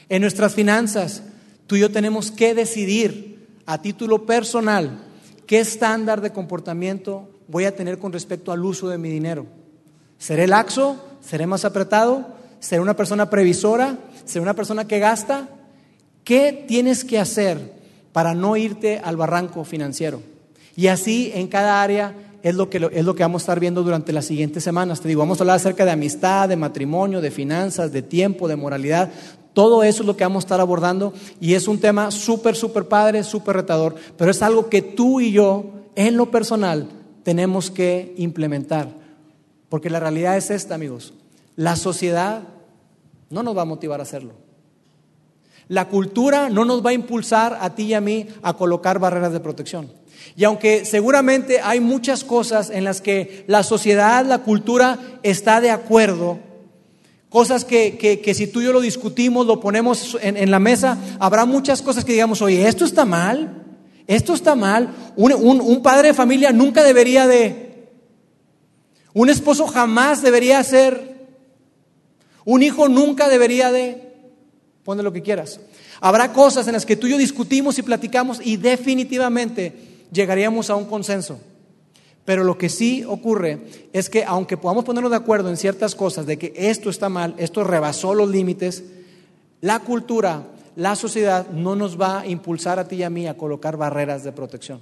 En 0.09 0.23
nuestras 0.23 0.55
finanzas, 0.55 1.25
tú 1.67 1.75
y 1.75 1.81
yo 1.81 1.91
tenemos 1.91 2.31
que 2.31 2.55
decidir 2.55 3.49
a 3.67 3.83
título 3.83 4.27
personal 4.27 5.01
qué 5.49 5.59
estándar 5.59 6.21
de 6.21 6.31
comportamiento 6.31 7.29
voy 7.49 7.65
a 7.65 7.75
tener 7.75 7.99
con 7.99 8.13
respecto 8.13 8.53
al 8.53 8.65
uso 8.65 8.89
de 8.89 8.99
mi 8.99 9.11
dinero. 9.11 9.47
¿Seré 10.17 10.47
laxo? 10.47 11.05
¿Seré 11.21 11.49
más 11.49 11.65
apretado? 11.65 12.29
¿Seré 12.61 12.81
una 12.81 12.95
persona 12.95 13.31
previsora? 13.31 13.99
¿Seré 14.25 14.43
una 14.43 14.55
persona 14.55 14.87
que 14.87 15.01
gasta? 15.01 15.49
¿Qué 16.23 16.67
tienes 16.69 17.05
que 17.05 17.19
hacer 17.19 17.73
para 18.13 18.37
no 18.37 18.57
irte 18.57 19.01
al 19.03 19.17
barranco 19.17 19.65
financiero? 19.65 20.23
Y 20.77 20.87
así 20.87 21.33
en 21.35 21.49
cada 21.49 21.83
área 21.83 22.30
es 22.43 22.55
lo, 22.55 22.71
que, 22.71 22.89
es 22.93 23.05
lo 23.05 23.15
que 23.15 23.23
vamos 23.23 23.43
a 23.43 23.45
estar 23.45 23.61
viendo 23.61 23.83
durante 23.83 24.13
las 24.13 24.25
siguientes 24.25 24.65
semanas. 24.65 25.01
Te 25.01 25.09
digo, 25.09 25.21
vamos 25.21 25.41
a 25.41 25.43
hablar 25.43 25.57
acerca 25.57 25.85
de 25.85 25.91
amistad, 25.91 26.49
de 26.49 26.57
matrimonio, 26.57 27.21
de 27.21 27.31
finanzas, 27.31 27.93
de 27.93 28.03
tiempo, 28.03 28.49
de 28.49 28.57
moralidad. 28.57 29.11
Todo 29.53 29.83
eso 29.83 30.03
es 30.03 30.07
lo 30.07 30.17
que 30.17 30.25
vamos 30.25 30.45
a 30.45 30.47
estar 30.47 30.61
abordando 30.61 31.13
y 31.41 31.55
es 31.55 31.69
un 31.69 31.79
tema 31.79 32.11
súper, 32.11 32.57
súper 32.57 32.87
padre, 32.89 33.25
súper 33.25 33.57
retador, 33.57 33.97
pero 34.17 34.31
es 34.31 34.43
algo 34.43 34.69
que 34.69 34.81
tú 34.81 35.21
y 35.21 35.33
yo, 35.33 35.65
en 35.97 36.17
lo 36.17 36.31
personal, 36.31 36.89
tenemos 37.25 37.71
que 37.71 38.15
implementar. 38.17 38.89
Porque 39.69 39.91
la 39.91 40.01
realidad 40.01 40.37
es 40.37 40.51
esta, 40.51 40.75
amigos. 40.75 41.13
La 41.57 41.77
sociedad 41.77 42.43
no 43.29 43.43
nos 43.43 43.57
va 43.57 43.63
a 43.63 43.67
motivar 43.67 44.01
a 44.01 44.05
hacerlo. 44.05 44.33
La 45.69 45.89
cultura 45.89 46.49
no 46.49 46.65
nos 46.65 46.85
va 46.85 46.91
a 46.91 46.95
impulsar 46.95 47.59
a 47.61 47.75
ti 47.75 47.85
y 47.85 47.95
a 47.95 48.01
mí 48.01 48.27
a 48.43 48.55
colocar 48.55 48.99
barreras 48.99 49.33
de 49.33 49.41
protección. 49.41 50.00
Y 50.37 50.45
aunque 50.45 50.85
seguramente 50.85 51.61
hay 51.61 51.81
muchas 51.81 52.25
cosas 52.25 52.71
en 52.71 52.85
las 52.85 53.00
que 53.00 53.45
la 53.47 53.62
sociedad, 53.62 54.25
la 54.25 54.39
cultura 54.39 54.99
está 55.23 55.61
de 55.61 55.71
acuerdo, 55.71 56.39
cosas 57.29 57.65
que, 57.65 58.33
si 58.35 58.47
tú 58.47 58.61
y 58.61 58.65
yo 58.65 58.73
lo 58.73 58.81
discutimos, 58.81 59.47
lo 59.47 59.61
ponemos 59.61 60.19
en, 60.21 60.50
la 60.50 60.59
mesa, 60.59 60.99
habrá 61.19 61.45
muchas 61.45 61.83
cosas 61.83 62.05
que 62.05 62.12
digamos, 62.12 62.43
oye, 62.43 62.67
esto 62.67 62.85
está 62.85 63.05
mal, 63.05 63.65
esto 64.07 64.35
está 64.35 64.55
mal, 64.55 64.95
un 65.17 65.83
padre 65.83 66.09
de 66.09 66.15
familia 66.15 66.53
nunca 66.53 66.83
debería 66.83 67.27
de, 67.27 67.71
un 69.12 69.29
esposo 69.29 69.67
jamás 69.67 70.23
debería 70.23 70.62
ser. 70.62 71.11
Un 72.45 72.62
hijo 72.62 72.89
nunca 72.89 73.29
debería 73.29 73.73
de. 73.73 74.09
Pone 74.85 75.03
lo 75.03 75.12
que 75.12 75.23
quieras. 75.23 75.61
Habrá 76.00 76.33
cosas 76.33 76.67
en 76.67 76.73
las 76.73 76.87
que 76.87 76.97
tú 76.97 77.07
y 77.07 77.11
yo 77.11 77.19
discutimos 77.19 77.79
y 77.79 77.83
platicamos 77.83 78.41
y 78.43 78.57
definitivamente 78.57 79.90
llegaríamos 80.12 80.71
a 80.71 80.76
un 80.76 80.87
consenso. 80.87 81.38
Pero 82.25 82.45
lo 82.45 82.59
que 82.59 82.69
sí 82.69 83.05
ocurre 83.05 83.61
es 83.93 84.11
que 84.11 84.25
aunque 84.25 84.57
podamos 84.57 84.85
ponernos 84.85 85.11
de 85.11 85.17
acuerdo 85.17 85.49
en 85.49 85.57
ciertas 85.57 85.95
cosas 85.95 86.26
de 86.26 86.38
que 86.38 86.52
esto 86.55 86.90
está 86.90 87.09
mal, 87.09 87.35
esto 87.38 87.64
rebasó 87.64 88.14
los 88.14 88.29
límites, 88.29 88.85
la 89.61 89.81
cultura, 89.81 90.45
la 90.76 90.97
sociedad 90.97 91.49
no 91.50 91.76
nos 91.76 92.00
va 92.00 92.21
a 92.21 92.26
impulsar 92.26 92.79
a 92.79 92.87
ti 92.87 92.97
y 92.97 93.02
a 93.02 93.11
mí 93.11 93.26
a 93.26 93.37
colocar 93.37 93.76
barreras 93.76 94.23
de 94.23 94.33
protección. 94.33 94.81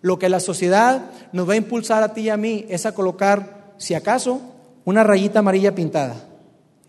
Lo 0.00 0.18
que 0.18 0.28
la 0.28 0.40
sociedad 0.40 1.10
nos 1.32 1.48
va 1.48 1.52
a 1.54 1.56
impulsar 1.56 2.02
a 2.02 2.14
ti 2.14 2.22
y 2.22 2.28
a 2.30 2.36
mí 2.36 2.64
es 2.68 2.86
a 2.86 2.94
colocar, 2.94 3.74
si 3.78 3.94
acaso, 3.94 4.40
una 4.84 5.04
rayita 5.04 5.40
amarilla 5.40 5.74
pintada 5.74 6.16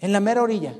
en 0.01 0.11
la 0.11 0.19
mera 0.19 0.41
orilla. 0.41 0.73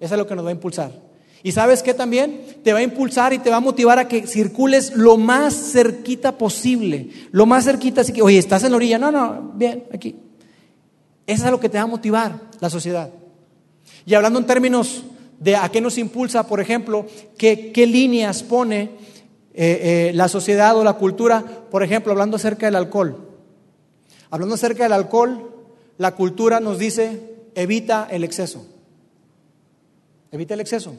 Eso 0.00 0.14
es 0.14 0.18
lo 0.18 0.26
que 0.26 0.34
nos 0.34 0.44
va 0.44 0.50
a 0.50 0.52
impulsar. 0.52 1.05
Y 1.46 1.52
sabes 1.52 1.84
qué 1.84 1.94
también 1.94 2.44
te 2.64 2.72
va 2.72 2.80
a 2.80 2.82
impulsar 2.82 3.32
y 3.32 3.38
te 3.38 3.50
va 3.50 3.58
a 3.58 3.60
motivar 3.60 4.00
a 4.00 4.08
que 4.08 4.26
circules 4.26 4.96
lo 4.96 5.16
más 5.16 5.54
cerquita 5.54 6.36
posible, 6.36 7.10
lo 7.30 7.46
más 7.46 7.66
cerquita, 7.66 8.00
así 8.00 8.12
que, 8.12 8.20
oye, 8.20 8.36
estás 8.36 8.64
en 8.64 8.72
la 8.72 8.76
orilla, 8.78 8.98
no, 8.98 9.12
no, 9.12 9.52
bien, 9.54 9.84
aquí. 9.94 10.16
Eso 11.24 11.44
es 11.44 11.50
lo 11.52 11.60
que 11.60 11.68
te 11.68 11.78
va 11.78 11.84
a 11.84 11.86
motivar 11.86 12.40
la 12.58 12.68
sociedad. 12.68 13.10
Y 14.04 14.14
hablando 14.14 14.40
en 14.40 14.46
términos 14.46 15.04
de 15.38 15.54
a 15.54 15.68
qué 15.68 15.80
nos 15.80 15.98
impulsa, 15.98 16.48
por 16.48 16.60
ejemplo, 16.60 17.06
qué, 17.38 17.72
líneas 17.76 18.42
pone 18.42 18.80
eh, 18.82 18.88
eh, 19.54 20.12
la 20.14 20.26
sociedad 20.26 20.76
o 20.76 20.82
la 20.82 20.94
cultura, 20.94 21.44
por 21.70 21.84
ejemplo, 21.84 22.10
hablando 22.10 22.38
acerca 22.38 22.66
del 22.66 22.74
alcohol. 22.74 23.24
Hablando 24.30 24.56
acerca 24.56 24.82
del 24.82 24.94
alcohol, 24.94 25.48
la 25.96 26.16
cultura 26.16 26.58
nos 26.58 26.80
dice, 26.80 27.36
evita 27.54 28.08
el 28.10 28.24
exceso. 28.24 28.66
Evita 30.32 30.54
el 30.54 30.60
exceso. 30.60 30.96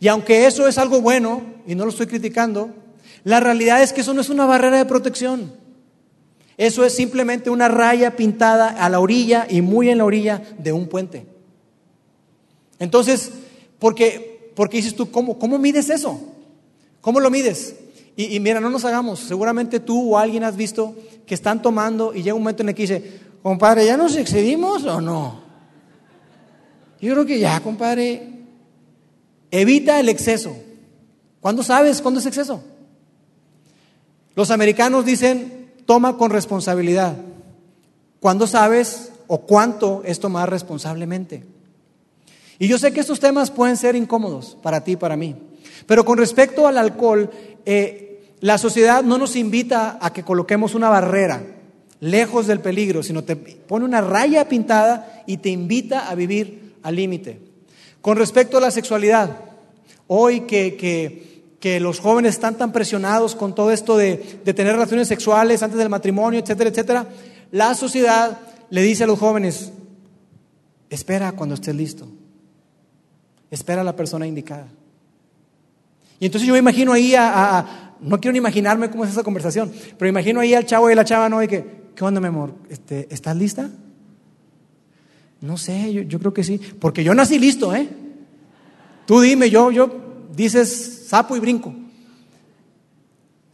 Y 0.00 0.08
aunque 0.08 0.46
eso 0.46 0.68
es 0.68 0.78
algo 0.78 1.00
bueno, 1.00 1.42
y 1.66 1.74
no 1.74 1.84
lo 1.84 1.90
estoy 1.90 2.06
criticando, 2.06 2.70
la 3.24 3.40
realidad 3.40 3.82
es 3.82 3.92
que 3.92 4.00
eso 4.00 4.14
no 4.14 4.20
es 4.20 4.30
una 4.30 4.46
barrera 4.46 4.78
de 4.78 4.84
protección. 4.84 5.52
Eso 6.56 6.84
es 6.84 6.94
simplemente 6.94 7.50
una 7.50 7.68
raya 7.68 8.16
pintada 8.16 8.68
a 8.68 8.88
la 8.88 9.00
orilla 9.00 9.46
y 9.48 9.62
muy 9.62 9.90
en 9.90 9.98
la 9.98 10.04
orilla 10.04 10.42
de 10.58 10.72
un 10.72 10.88
puente. 10.88 11.26
Entonces, 12.78 13.32
porque, 13.78 14.52
porque 14.54 14.78
dices 14.78 14.94
tú, 14.94 15.10
¿cómo, 15.10 15.38
¿cómo 15.38 15.58
mides 15.58 15.88
eso? 15.90 16.20
¿Cómo 17.00 17.20
lo 17.20 17.30
mides? 17.30 17.76
Y, 18.16 18.40
mira, 18.40 18.58
no 18.58 18.70
nos 18.70 18.84
hagamos. 18.84 19.20
Seguramente 19.20 19.78
tú 19.78 20.14
o 20.14 20.18
alguien 20.18 20.42
has 20.42 20.56
visto 20.56 20.96
que 21.24 21.34
están 21.34 21.62
tomando 21.62 22.12
y 22.12 22.22
llega 22.22 22.34
un 22.34 22.42
momento 22.42 22.64
en 22.64 22.70
el 22.70 22.74
que 22.74 22.82
dice, 22.82 23.20
compadre, 23.44 23.86
¿ya 23.86 23.96
nos 23.96 24.16
excedimos 24.16 24.82
o 24.84 25.00
no? 25.00 25.40
Yo 27.00 27.12
creo 27.12 27.24
que 27.24 27.38
ya, 27.38 27.60
compadre. 27.60 28.37
Evita 29.50 29.98
el 30.00 30.08
exceso. 30.08 30.56
¿Cuándo 31.40 31.62
sabes 31.62 32.02
cuándo 32.02 32.20
es 32.20 32.26
exceso? 32.26 32.62
Los 34.34 34.50
americanos 34.50 35.04
dicen, 35.04 35.72
toma 35.86 36.16
con 36.16 36.30
responsabilidad. 36.30 37.16
¿Cuándo 38.20 38.46
sabes 38.46 39.12
o 39.26 39.40
cuánto 39.40 40.02
es 40.04 40.20
tomar 40.20 40.50
responsablemente? 40.50 41.44
Y 42.58 42.68
yo 42.68 42.78
sé 42.78 42.92
que 42.92 43.00
estos 43.00 43.20
temas 43.20 43.50
pueden 43.50 43.76
ser 43.76 43.94
incómodos 43.94 44.56
para 44.62 44.82
ti 44.82 44.92
y 44.92 44.96
para 44.96 45.16
mí. 45.16 45.36
Pero 45.86 46.04
con 46.04 46.18
respecto 46.18 46.66
al 46.66 46.76
alcohol, 46.76 47.30
eh, 47.64 48.34
la 48.40 48.58
sociedad 48.58 49.02
no 49.02 49.18
nos 49.18 49.36
invita 49.36 49.98
a 50.00 50.12
que 50.12 50.24
coloquemos 50.24 50.74
una 50.74 50.88
barrera 50.88 51.42
lejos 52.00 52.46
del 52.46 52.60
peligro, 52.60 53.02
sino 53.02 53.24
te 53.24 53.36
pone 53.36 53.84
una 53.84 54.00
raya 54.00 54.48
pintada 54.48 55.24
y 55.26 55.38
te 55.38 55.48
invita 55.48 56.08
a 56.08 56.14
vivir 56.14 56.76
al 56.82 56.96
límite. 56.96 57.47
Con 58.00 58.16
respecto 58.16 58.58
a 58.58 58.60
la 58.60 58.70
sexualidad, 58.70 59.36
hoy 60.06 60.42
que, 60.42 60.76
que, 61.60 61.80
los 61.80 62.00
jóvenes 62.00 62.34
están 62.34 62.56
tan 62.56 62.72
presionados 62.72 63.34
con 63.34 63.54
todo 63.54 63.70
esto 63.70 63.96
de, 63.96 64.40
de 64.44 64.54
tener 64.54 64.72
relaciones 64.72 65.08
sexuales 65.08 65.62
antes 65.62 65.78
del 65.78 65.88
matrimonio, 65.88 66.40
etcétera, 66.40 66.70
etcétera, 66.70 67.06
la 67.50 67.74
sociedad 67.74 68.38
le 68.70 68.82
dice 68.82 69.04
a 69.04 69.06
los 69.06 69.18
jóvenes, 69.18 69.72
espera 70.88 71.32
cuando 71.32 71.54
estés 71.54 71.74
listo, 71.74 72.08
espera 73.50 73.82
a 73.82 73.84
la 73.84 73.96
persona 73.96 74.26
indicada. 74.26 74.68
Y 76.20 76.26
entonces 76.26 76.46
yo 76.46 76.54
me 76.54 76.58
imagino 76.58 76.92
ahí 76.92 77.14
a, 77.16 77.94
no 78.00 78.20
quiero 78.20 78.32
ni 78.32 78.38
imaginarme 78.38 78.90
cómo 78.90 79.04
es 79.04 79.10
esa 79.10 79.22
conversación, 79.22 79.72
pero 79.98 80.08
imagino 80.08 80.40
ahí 80.40 80.54
al 80.54 80.66
chavo 80.66 80.90
y 80.90 80.94
la 80.94 81.04
chava, 81.04 81.28
¿no? 81.28 81.42
Y 81.42 81.48
que, 81.48 81.64
¿qué 81.94 82.04
onda, 82.04 82.20
mi 82.20 82.28
amor? 82.28 82.54
Este, 82.68 83.06
¿Estás 83.10 83.36
lista? 83.36 83.70
No 85.40 85.56
sé, 85.56 85.92
yo, 86.06 86.18
creo 86.18 86.34
que 86.34 86.42
sí, 86.42 86.60
porque 86.80 87.04
yo 87.04 87.14
nací 87.14 87.38
listo, 87.38 87.74
¿eh? 87.74 87.88
Tú 89.06 89.20
dime, 89.20 89.48
yo, 89.50 89.70
yo, 89.70 89.90
dices 90.34 91.04
sapo 91.06 91.36
y 91.36 91.40
brinco. 91.40 91.74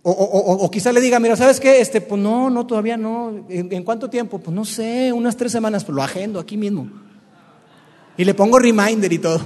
O, 0.02 0.10
o, 0.10 0.64
o, 0.64 0.70
quizá 0.70 0.92
le 0.92 1.00
diga, 1.00 1.18
mira, 1.18 1.36
¿sabes 1.36 1.60
qué? 1.60 1.80
Este, 1.80 2.00
pues 2.00 2.20
no, 2.20 2.50
no, 2.50 2.66
todavía 2.66 2.96
no. 2.96 3.46
¿En, 3.48 3.72
¿En, 3.72 3.82
cuánto 3.84 4.10
tiempo? 4.10 4.38
Pues 4.38 4.54
no 4.54 4.64
sé, 4.64 5.12
unas 5.12 5.36
tres 5.36 5.52
semanas, 5.52 5.84
pues 5.84 5.96
lo 5.96 6.02
agendo 6.02 6.40
aquí 6.40 6.56
mismo. 6.56 6.90
Y 8.16 8.24
le 8.24 8.34
pongo 8.34 8.58
reminder 8.58 9.12
y 9.12 9.18
todo. 9.18 9.40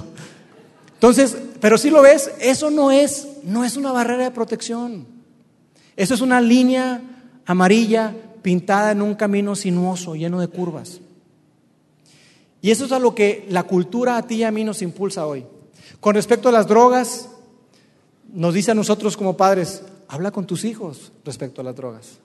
Entonces, 0.93 1.37
pero 1.61 1.77
si 1.77 1.89
lo 1.89 2.01
ves, 2.01 2.31
eso 2.39 2.69
no 2.69 2.91
es, 2.91 3.27
no 3.43 3.63
es 3.63 3.77
una 3.77 3.91
barrera 3.93 4.25
de 4.25 4.31
protección. 4.31 5.05
Eso 5.95 6.13
es 6.13 6.21
una 6.21 6.41
línea 6.41 7.01
amarilla 7.45 8.13
pintada 8.41 8.91
en 8.91 9.01
un 9.01 9.15
camino 9.15 9.55
sinuoso, 9.55 10.15
lleno 10.15 10.41
de 10.41 10.47
curvas. 10.47 10.99
Y 12.61 12.71
eso 12.71 12.85
es 12.85 12.91
a 12.91 12.99
lo 12.99 13.15
que 13.15 13.45
la 13.49 13.63
cultura 13.63 14.17
a 14.17 14.23
ti 14.23 14.35
y 14.35 14.43
a 14.43 14.51
mí 14.51 14.63
nos 14.63 14.81
impulsa 14.81 15.25
hoy. 15.25 15.45
Con 15.99 16.15
respecto 16.15 16.49
a 16.49 16.51
las 16.51 16.67
drogas, 16.67 17.29
nos 18.33 18.53
dice 18.53 18.71
a 18.71 18.75
nosotros 18.75 19.17
como 19.17 19.37
padres, 19.37 19.83
habla 20.07 20.31
con 20.31 20.45
tus 20.45 20.63
hijos 20.65 21.11
respecto 21.23 21.61
a 21.61 21.63
las 21.63 21.75
drogas. 21.75 22.19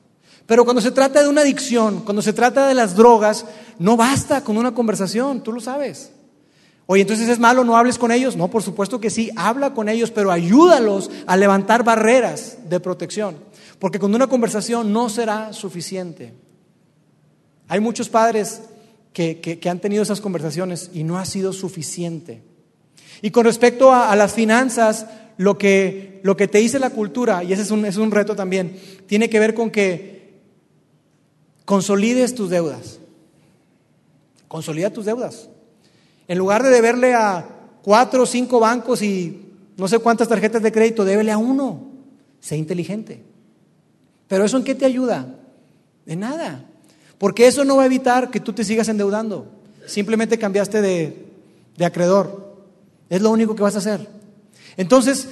Pero 0.47 0.65
cuando 0.65 0.83
se 0.83 0.91
trata 0.91 1.23
de 1.23 1.29
una 1.29 1.41
adicción, 1.41 2.01
cuando 2.01 2.21
se 2.21 2.33
trata 2.33 2.67
de 2.67 2.75
las 2.75 2.95
drogas, 2.95 3.47
no 3.79 3.97
basta 3.97 4.43
con 4.43 4.57
una 4.59 4.75
conversación, 4.75 5.43
tú 5.43 5.53
lo 5.53 5.61
sabes. 5.61 6.13
Oye, 6.87 7.03
entonces 7.03 7.29
es 7.29 7.39
malo, 7.39 7.65
no 7.65 7.77
hables 7.77 7.97
con 7.97 8.13
ellos. 8.13 8.37
No, 8.37 8.49
por 8.49 8.63
supuesto 8.63 9.01
que 9.01 9.09
sí, 9.09 9.31
habla 9.37 9.73
con 9.73 9.89
ellos, 9.89 10.11
pero 10.11 10.31
ayúdalos 10.31 11.11
a 11.27 11.37
levantar 11.37 11.83
barreras 11.83 12.59
de 12.69 12.81
protección. 12.81 13.37
Porque 13.79 13.99
con 13.99 14.15
una 14.15 14.27
conversación 14.27 14.93
no 14.93 15.09
será 15.09 15.53
suficiente. 15.55 16.35
Hay 17.69 17.81
muchos 17.81 18.11
padres 18.11 18.61
que, 19.15 19.61
han 19.71 19.79
tenido 19.79 20.03
esas 20.03 20.21
conversaciones 20.21 20.91
y 20.93 21.05
no 21.05 21.19
ha 21.19 21.25
sido 21.25 21.53
suficiente. 21.53 22.43
Y 23.23 23.31
con 23.31 23.45
respecto 23.45 23.93
a, 23.93 24.15
las 24.17 24.35
finanzas, 24.35 25.07
lo 25.39 25.57
que, 25.57 26.21
te 26.51 26.59
dice 26.59 26.79
la 26.79 26.91
cultura, 26.91 27.45
y 27.45 27.53
ese 27.53 27.63
es 27.63 27.71
un, 27.71 27.87
es 27.87 27.97
un 27.97 28.11
reto 28.11 28.35
también, 28.35 28.77
tiene 29.07 29.31
que 29.31 29.39
ver 29.39 29.55
con 29.55 29.71
que 29.71 30.43
consolides 31.65 32.35
tus 32.35 32.51
deudas. 32.51 32.99
Consolida 34.49 34.91
tus 34.91 35.05
deudas. 35.05 35.49
En 36.27 36.37
lugar 36.37 36.63
de 36.63 36.71
deberle 36.71 37.15
a 37.15 37.49
cuatro 37.83 38.25
o 38.25 38.27
cinco 38.27 38.59
bancos 38.61 39.01
y 39.01 39.43
no 39.77 39.87
sé 39.87 40.01
cuántas 40.01 40.29
tarjetas 40.29 40.63
de 40.63 40.73
crédito, 40.73 41.05
débele 41.05 41.31
a 41.31 41.39
uno. 41.39 41.93
Sé 42.41 42.57
inteligente. 42.57 43.23
Pero 44.27 44.45
¿eso 44.45 44.57
en 44.57 44.65
qué 44.65 44.75
te 44.75 44.87
ayuda? 44.87 45.37
De 46.05 46.17
nada. 46.17 46.65
Porque 47.19 47.47
eso 47.47 47.65
no 47.65 47.77
va 47.77 47.85
a 47.85 47.87
evitar 47.87 48.31
que 48.31 48.41
tú 48.41 48.53
te 48.53 48.65
sigas 48.65 48.89
endeudando. 48.89 49.47
Simplemente 49.87 50.39
cambiaste 50.39 50.81
de, 50.81 51.27
de 51.77 51.85
acreedor. 51.85 52.55
Es 53.09 53.23
lo 53.23 53.31
único 53.31 53.55
que 53.55 53.63
vas 53.63 53.75
a 53.77 53.79
hacer. 53.79 54.09
Entonces, 54.77 55.29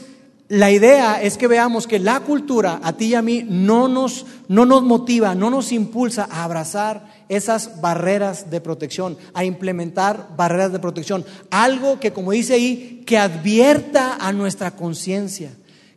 la 0.48 0.70
idea 0.70 1.22
es 1.22 1.38
que 1.38 1.48
veamos 1.48 1.86
que 1.86 1.98
la 1.98 2.20
cultura, 2.20 2.80
a 2.82 2.92
ti 2.92 3.06
y 3.06 3.14
a 3.14 3.22
mí, 3.22 3.42
no 3.48 3.88
nos, 3.88 4.26
no 4.48 4.66
nos 4.66 4.82
motiva, 4.82 5.34
no 5.34 5.48
nos 5.48 5.72
impulsa 5.72 6.28
a 6.30 6.44
abrazar 6.44 7.24
esas 7.30 7.80
barreras 7.80 8.50
de 8.50 8.60
protección, 8.60 9.16
a 9.32 9.46
implementar 9.46 10.28
barreras 10.36 10.70
de 10.70 10.78
protección. 10.78 11.24
Algo 11.50 11.98
que, 11.98 12.12
como 12.12 12.32
dice 12.32 12.52
ahí, 12.52 13.02
que 13.06 13.16
advierta 13.16 14.16
a 14.20 14.32
nuestra 14.32 14.72
conciencia, 14.72 15.52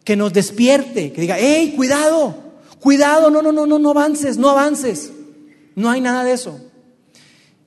que 0.05 0.15
nos 0.15 0.31
despierte, 0.31 1.11
que 1.11 1.19
diga, 1.19 1.35
hey, 1.37 1.73
cuidado, 1.75 2.35
cuidado, 2.79 3.29
no, 3.29 3.41
no, 3.41 3.51
no, 3.51 3.65
no, 3.65 3.77
no 3.77 3.89
avances, 3.89 4.37
no 4.37 4.49
avances. 4.49 5.11
No 5.75 5.89
hay 5.89 6.01
nada 6.01 6.24
de 6.24 6.34
eso. 6.34 6.60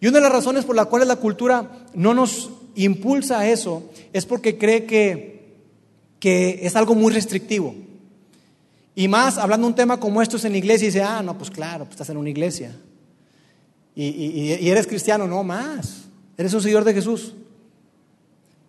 Y 0.00 0.06
una 0.06 0.18
de 0.18 0.24
las 0.24 0.32
razones 0.32 0.64
por 0.64 0.76
las 0.76 0.86
cuales 0.86 1.08
la 1.08 1.16
cultura 1.16 1.86
no 1.94 2.14
nos 2.14 2.50
impulsa 2.74 3.40
a 3.40 3.48
eso 3.48 3.90
es 4.12 4.26
porque 4.26 4.56
cree 4.56 4.84
que 4.84 5.38
que 6.18 6.60
es 6.62 6.76
algo 6.76 6.94
muy 6.94 7.12
restrictivo. 7.12 7.74
Y 8.94 9.08
más, 9.08 9.38
hablando 9.38 9.66
un 9.66 9.74
tema 9.74 10.00
como 10.00 10.20
estos 10.20 10.44
en 10.44 10.52
la 10.52 10.58
iglesia, 10.58 10.86
y 10.86 10.88
dice, 10.88 11.02
ah, 11.02 11.22
no, 11.22 11.38
pues 11.38 11.50
claro, 11.50 11.84
pues 11.84 11.92
estás 11.92 12.10
en 12.10 12.16
una 12.16 12.30
iglesia. 12.30 12.76
Y, 13.94 14.68
eres 14.68 14.86
cristiano, 14.86 15.26
no 15.26 15.42
más. 15.42 16.04
Eres 16.36 16.54
un 16.54 16.62
seguidor 16.62 16.84
de 16.84 16.94
Jesús. 16.94 17.34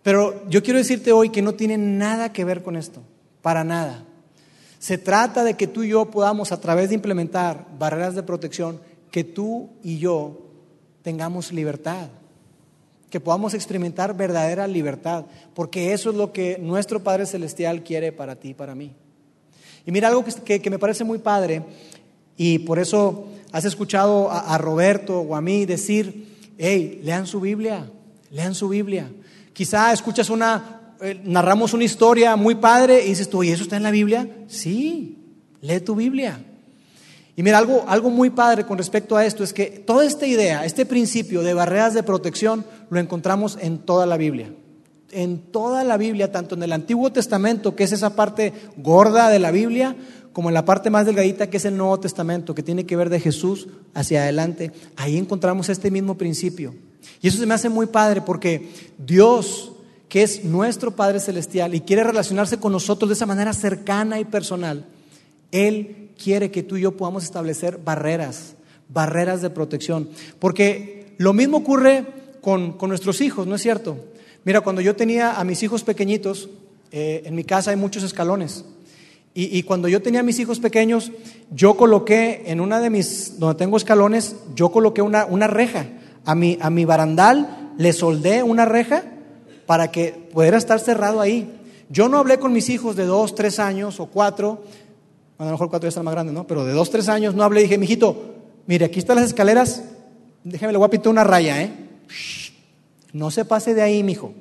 Pero 0.02 0.48
yo 0.48 0.62
quiero 0.62 0.78
decirte 0.78 1.12
hoy 1.12 1.30
que 1.30 1.42
no 1.42 1.54
tiene 1.54 1.78
nada 1.78 2.32
que 2.32 2.44
ver 2.44 2.62
con 2.62 2.76
esto, 2.76 3.02
para 3.42 3.64
nada. 3.64 4.04
Se 4.78 4.98
trata 4.98 5.44
de 5.44 5.54
que 5.54 5.66
tú 5.66 5.82
y 5.82 5.90
yo 5.90 6.10
podamos, 6.10 6.52
a 6.52 6.60
través 6.60 6.88
de 6.88 6.94
implementar 6.94 7.66
barreras 7.78 8.14
de 8.14 8.22
protección, 8.22 8.80
que 9.10 9.24
tú 9.24 9.70
y 9.82 9.98
yo 9.98 10.38
tengamos 11.02 11.52
libertad 11.52 12.08
que 13.10 13.20
podamos 13.20 13.52
experimentar 13.54 14.16
verdadera 14.16 14.66
libertad, 14.66 15.26
porque 15.52 15.92
eso 15.92 16.10
es 16.10 16.16
lo 16.16 16.32
que 16.32 16.58
nuestro 16.58 17.02
Padre 17.02 17.26
Celestial 17.26 17.82
quiere 17.82 18.12
para 18.12 18.36
ti 18.36 18.50
y 18.50 18.54
para 18.54 18.74
mí. 18.74 18.92
Y 19.84 19.90
mira 19.90 20.08
algo 20.08 20.24
que, 20.24 20.70
me 20.70 20.78
parece 20.78 21.04
muy 21.04 21.18
padre, 21.18 21.62
y 22.36 22.60
por 22.60 22.78
eso 22.78 23.26
has 23.52 23.64
escuchado 23.64 24.30
a, 24.30 24.56
Roberto 24.58 25.20
o 25.20 25.34
a 25.34 25.40
mí 25.40 25.66
decir, 25.66 26.54
hey, 26.56 27.00
lean 27.02 27.26
su 27.26 27.40
Biblia, 27.40 27.90
lean 28.30 28.54
su 28.54 28.68
Biblia. 28.68 29.10
Quizá 29.52 29.92
escuchas 29.92 30.30
una, 30.30 30.94
eh, 31.00 31.20
narramos 31.24 31.74
una 31.74 31.84
historia 31.84 32.36
muy 32.36 32.54
padre 32.54 33.04
y 33.04 33.08
dices 33.08 33.28
tú, 33.28 33.42
¿y 33.42 33.50
eso 33.50 33.64
está 33.64 33.76
en 33.76 33.82
la 33.82 33.90
Biblia? 33.90 34.28
Sí, 34.46 35.18
lee 35.60 35.80
tu 35.80 35.96
Biblia. 35.96 36.40
Y 37.40 37.42
mira, 37.42 37.56
algo, 37.56 37.84
algo 37.88 38.10
muy 38.10 38.28
padre 38.28 38.66
con 38.66 38.76
respecto 38.76 39.16
a 39.16 39.24
esto 39.24 39.42
es 39.42 39.54
que 39.54 39.64
toda 39.64 40.04
esta 40.04 40.26
idea, 40.26 40.66
este 40.66 40.84
principio 40.84 41.40
de 41.40 41.54
barreras 41.54 41.94
de 41.94 42.02
protección, 42.02 42.66
lo 42.90 43.00
encontramos 43.00 43.56
en 43.62 43.78
toda 43.78 44.04
la 44.04 44.18
Biblia. 44.18 44.52
En 45.10 45.38
toda 45.38 45.82
la 45.82 45.96
Biblia, 45.96 46.30
tanto 46.30 46.54
en 46.54 46.62
el 46.62 46.70
Antiguo 46.70 47.10
Testamento, 47.12 47.74
que 47.74 47.84
es 47.84 47.92
esa 47.92 48.14
parte 48.14 48.52
gorda 48.76 49.30
de 49.30 49.38
la 49.38 49.52
Biblia, 49.52 49.96
como 50.34 50.50
en 50.50 50.54
la 50.54 50.66
parte 50.66 50.90
más 50.90 51.06
delgadita, 51.06 51.48
que 51.48 51.56
es 51.56 51.64
el 51.64 51.78
Nuevo 51.78 51.98
Testamento, 51.98 52.54
que 52.54 52.62
tiene 52.62 52.84
que 52.84 52.96
ver 52.96 53.08
de 53.08 53.20
Jesús 53.20 53.68
hacia 53.94 54.24
adelante. 54.24 54.72
Ahí 54.96 55.16
encontramos 55.16 55.70
este 55.70 55.90
mismo 55.90 56.18
principio. 56.18 56.74
Y 57.22 57.28
eso 57.28 57.38
se 57.38 57.46
me 57.46 57.54
hace 57.54 57.70
muy 57.70 57.86
padre 57.86 58.20
porque 58.20 58.68
Dios, 58.98 59.72
que 60.10 60.22
es 60.22 60.44
nuestro 60.44 60.94
Padre 60.94 61.20
Celestial 61.20 61.74
y 61.74 61.80
quiere 61.80 62.04
relacionarse 62.04 62.58
con 62.58 62.72
nosotros 62.72 63.08
de 63.08 63.14
esa 63.14 63.24
manera 63.24 63.54
cercana 63.54 64.20
y 64.20 64.26
personal, 64.26 64.84
Él 65.50 66.09
quiere 66.22 66.50
que 66.50 66.62
tú 66.62 66.76
y 66.76 66.82
yo 66.82 66.96
podamos 66.96 67.24
establecer 67.24 67.78
barreras, 67.82 68.54
barreras 68.88 69.42
de 69.42 69.50
protección. 69.50 70.08
Porque 70.38 71.14
lo 71.18 71.32
mismo 71.32 71.58
ocurre 71.58 72.06
con, 72.40 72.76
nuestros 72.82 73.20
hijos, 73.20 73.46
¿no 73.46 73.54
es 73.54 73.62
cierto? 73.62 73.96
Mira, 74.44 74.60
cuando 74.60 74.80
yo 74.80 74.96
tenía 74.96 75.38
a 75.38 75.44
mis 75.44 75.62
hijos 75.62 75.82
pequeñitos, 75.82 76.48
eh, 76.92 77.22
en 77.24 77.34
mi 77.34 77.44
casa 77.44 77.70
hay 77.70 77.76
muchos 77.76 78.02
escalones. 78.02 78.64
Y, 79.32 79.62
cuando 79.62 79.86
yo 79.86 80.02
tenía 80.02 80.20
a 80.20 80.24
mis 80.24 80.40
hijos 80.40 80.58
pequeños, 80.58 81.12
yo 81.52 81.76
coloqué 81.76 82.42
en 82.46 82.60
una 82.60 82.80
de 82.80 82.90
mis, 82.90 83.38
donde 83.38 83.56
tengo 83.56 83.76
escalones, 83.76 84.34
yo 84.56 84.72
coloqué 84.72 85.02
una, 85.02 85.24
una 85.24 85.46
reja. 85.46 85.86
A 86.24 86.34
mi, 86.34 86.58
a 86.60 86.68
mi 86.68 86.84
barandal 86.84 87.72
le 87.78 87.92
soldé 87.92 88.42
una 88.42 88.64
reja 88.64 89.04
para 89.66 89.92
que 89.92 90.28
pudiera 90.32 90.58
estar 90.58 90.80
cerrado 90.80 91.20
ahí. 91.20 91.48
Yo 91.88 92.08
no 92.08 92.18
hablé 92.18 92.40
con 92.40 92.52
mis 92.52 92.68
hijos 92.70 92.96
de 92.96 93.06
dos, 93.06 93.36
tres 93.36 93.60
años 93.60 94.00
o 94.00 94.06
cuatro 94.06 94.64
a 95.40 95.46
lo 95.46 95.52
mejor 95.52 95.70
cuatro 95.70 95.86
ya 95.86 95.88
están 95.88 96.04
más 96.04 96.12
grandes, 96.12 96.34
¿no? 96.34 96.46
Pero 96.46 96.66
de 96.66 96.72
dos, 96.72 96.90
tres 96.90 97.08
años 97.08 97.34
no 97.34 97.42
hablé 97.42 97.60
y 97.60 97.62
dije, 97.62 97.78
mijito, 97.78 98.34
mire, 98.66 98.84
aquí 98.84 98.98
están 98.98 99.16
las 99.16 99.24
escaleras, 99.24 99.82
déjame, 100.44 100.72
le 100.72 100.78
voy 100.78 100.86
a 100.86 100.90
pintar 100.90 101.10
una 101.10 101.24
raya, 101.24 101.62
¿eh? 101.62 101.72
no 103.14 103.30
se 103.30 103.46
pase 103.46 103.72
de 103.72 103.80
ahí, 103.80 104.02
mijo. 104.02 104.34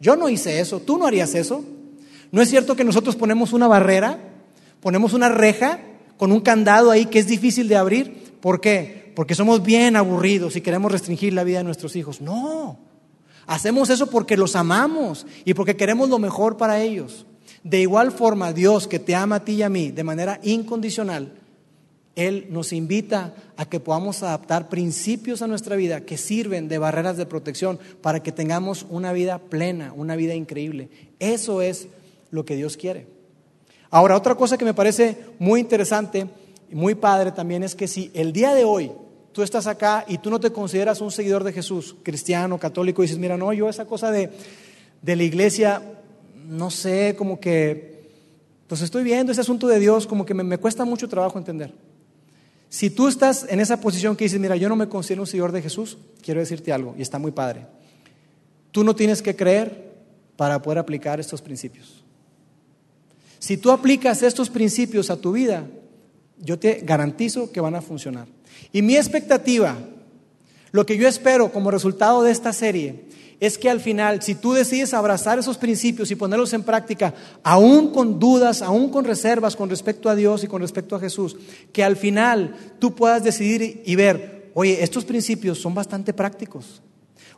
Yo 0.00 0.16
no 0.16 0.30
hice 0.30 0.58
eso, 0.58 0.80
tú 0.80 0.96
no 0.96 1.06
harías 1.06 1.34
eso. 1.34 1.62
¿No 2.32 2.40
es 2.40 2.48
cierto 2.48 2.76
que 2.76 2.84
nosotros 2.84 3.14
ponemos 3.14 3.52
una 3.52 3.68
barrera, 3.68 4.18
ponemos 4.80 5.12
una 5.12 5.28
reja 5.28 5.80
con 6.16 6.32
un 6.32 6.40
candado 6.40 6.90
ahí 6.90 7.06
que 7.06 7.18
es 7.18 7.26
difícil 7.26 7.68
de 7.68 7.76
abrir? 7.76 8.38
¿Por 8.40 8.62
qué? 8.62 9.12
Porque 9.14 9.34
somos 9.34 9.62
bien 9.62 9.96
aburridos 9.96 10.56
y 10.56 10.62
queremos 10.62 10.90
restringir 10.90 11.34
la 11.34 11.44
vida 11.44 11.58
de 11.58 11.64
nuestros 11.64 11.94
hijos. 11.94 12.22
No, 12.22 12.78
hacemos 13.46 13.90
eso 13.90 14.08
porque 14.08 14.38
los 14.38 14.56
amamos 14.56 15.26
y 15.44 15.52
porque 15.52 15.76
queremos 15.76 16.08
lo 16.08 16.18
mejor 16.18 16.56
para 16.56 16.80
ellos. 16.80 17.26
De 17.66 17.80
igual 17.80 18.12
forma, 18.12 18.52
Dios 18.52 18.86
que 18.86 19.00
te 19.00 19.16
ama 19.16 19.36
a 19.36 19.44
ti 19.44 19.54
y 19.54 19.62
a 19.64 19.68
mí 19.68 19.90
de 19.90 20.04
manera 20.04 20.38
incondicional, 20.44 21.32
Él 22.14 22.46
nos 22.50 22.72
invita 22.72 23.34
a 23.56 23.68
que 23.68 23.80
podamos 23.80 24.22
adaptar 24.22 24.68
principios 24.68 25.42
a 25.42 25.48
nuestra 25.48 25.74
vida 25.74 26.02
que 26.02 26.16
sirven 26.16 26.68
de 26.68 26.78
barreras 26.78 27.16
de 27.16 27.26
protección 27.26 27.80
para 28.02 28.22
que 28.22 28.30
tengamos 28.30 28.86
una 28.88 29.12
vida 29.12 29.40
plena, 29.40 29.92
una 29.96 30.14
vida 30.14 30.36
increíble. 30.36 30.90
Eso 31.18 31.60
es 31.60 31.88
lo 32.30 32.44
que 32.44 32.54
Dios 32.54 32.76
quiere. 32.76 33.08
Ahora, 33.90 34.16
otra 34.16 34.36
cosa 34.36 34.56
que 34.56 34.64
me 34.64 34.72
parece 34.72 35.18
muy 35.40 35.58
interesante 35.58 36.28
y 36.70 36.74
muy 36.76 36.94
padre 36.94 37.32
también 37.32 37.64
es 37.64 37.74
que 37.74 37.88
si 37.88 38.12
el 38.14 38.32
día 38.32 38.54
de 38.54 38.64
hoy 38.64 38.92
tú 39.32 39.42
estás 39.42 39.66
acá 39.66 40.04
y 40.06 40.18
tú 40.18 40.30
no 40.30 40.38
te 40.38 40.52
consideras 40.52 41.00
un 41.00 41.10
seguidor 41.10 41.42
de 41.42 41.52
Jesús, 41.52 41.96
cristiano, 42.04 42.60
católico, 42.60 43.02
y 43.02 43.06
dices, 43.06 43.18
mira, 43.18 43.36
no, 43.36 43.52
yo 43.52 43.68
esa 43.68 43.86
cosa 43.86 44.12
de, 44.12 44.30
de 45.02 45.16
la 45.16 45.24
iglesia 45.24 45.82
no 46.48 46.70
sé, 46.70 47.14
como 47.16 47.40
que, 47.40 48.10
pues 48.66 48.80
estoy 48.80 49.04
viendo 49.04 49.32
ese 49.32 49.40
asunto 49.40 49.66
de 49.66 49.78
Dios, 49.78 50.06
como 50.06 50.24
que 50.24 50.34
me, 50.34 50.58
cuesta 50.58 50.84
mucho 50.84 51.08
trabajo 51.08 51.38
entender. 51.38 51.72
Si 52.68 52.90
tú 52.90 53.08
estás 53.08 53.46
en 53.48 53.60
esa 53.60 53.80
posición 53.80 54.16
que 54.16 54.24
dices, 54.24 54.40
mira, 54.40 54.56
yo 54.56 54.68
no 54.68 54.76
me 54.76 54.88
considero 54.88 55.22
un 55.22 55.26
seguidor 55.26 55.52
de 55.52 55.62
Jesús, 55.62 55.98
quiero 56.22 56.40
decirte 56.40 56.72
algo, 56.72 56.94
y 56.98 57.02
está 57.02 57.18
muy 57.18 57.32
padre. 57.32 57.66
Tú 58.72 58.84
no 58.84 58.94
tienes 58.94 59.22
que 59.22 59.36
creer 59.36 59.94
para 60.36 60.60
poder 60.60 60.78
aplicar 60.78 61.20
estos 61.20 61.40
principios. 61.40 62.04
Si 63.38 63.56
tú 63.56 63.70
aplicas 63.70 64.22
estos 64.22 64.50
principios 64.50 65.10
a 65.10 65.16
tu 65.16 65.32
vida, 65.32 65.66
yo 66.38 66.58
te 66.58 66.80
garantizo 66.82 67.50
que 67.52 67.60
van 67.60 67.74
a 67.74 67.82
funcionar. 67.82 68.26
Y 68.72 68.82
mi 68.82 68.96
expectativa, 68.96 69.76
lo 70.72 70.84
que 70.84 70.96
yo 70.96 71.08
espero 71.08 71.52
como 71.52 71.70
resultado 71.70 72.22
de 72.22 72.32
esta 72.32 72.52
serie, 72.52 73.06
es 73.38 73.58
que 73.58 73.68
al 73.68 73.80
final, 73.80 74.22
si 74.22 74.34
tú 74.34 74.54
decides 74.54 74.94
abrazar 74.94 75.38
esos 75.38 75.58
principios 75.58 76.10
y 76.10 76.16
ponerlos 76.16 76.52
en 76.54 76.62
práctica, 76.62 77.14
aún 77.42 77.92
con 77.92 78.18
dudas, 78.18 78.62
aún 78.62 78.90
con 78.90 79.04
reservas 79.04 79.56
con 79.56 79.68
respecto 79.68 80.08
a 80.08 80.14
Dios 80.14 80.42
y 80.42 80.46
con 80.46 80.62
respecto 80.62 80.96
a 80.96 81.00
Jesús, 81.00 81.36
que 81.72 81.84
al 81.84 81.96
final 81.96 82.56
tú 82.78 82.94
puedas 82.94 83.22
decidir 83.22 83.82
y 83.84 83.94
ver, 83.94 84.50
oye, 84.54 84.82
estos 84.82 85.04
principios 85.04 85.58
son 85.58 85.74
bastante 85.74 86.14
prácticos, 86.14 86.80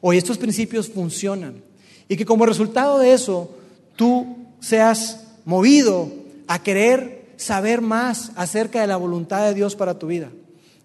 oye, 0.01 0.19
estos 0.19 0.39
principios 0.39 0.89
funcionan, 0.89 1.63
y 2.09 2.17
que 2.17 2.25
como 2.25 2.47
resultado 2.47 2.99
de 2.99 3.13
eso, 3.13 3.51
tú 3.97 4.37
seas 4.61 5.25
movido 5.45 6.11
a 6.47 6.63
querer 6.63 7.33
saber 7.37 7.81
más 7.81 8.33
acerca 8.37 8.81
de 8.81 8.87
la 8.87 8.97
voluntad 8.97 9.45
de 9.47 9.55
Dios 9.55 9.75
para 9.75 9.99
tu 9.99 10.07
vida. 10.07 10.31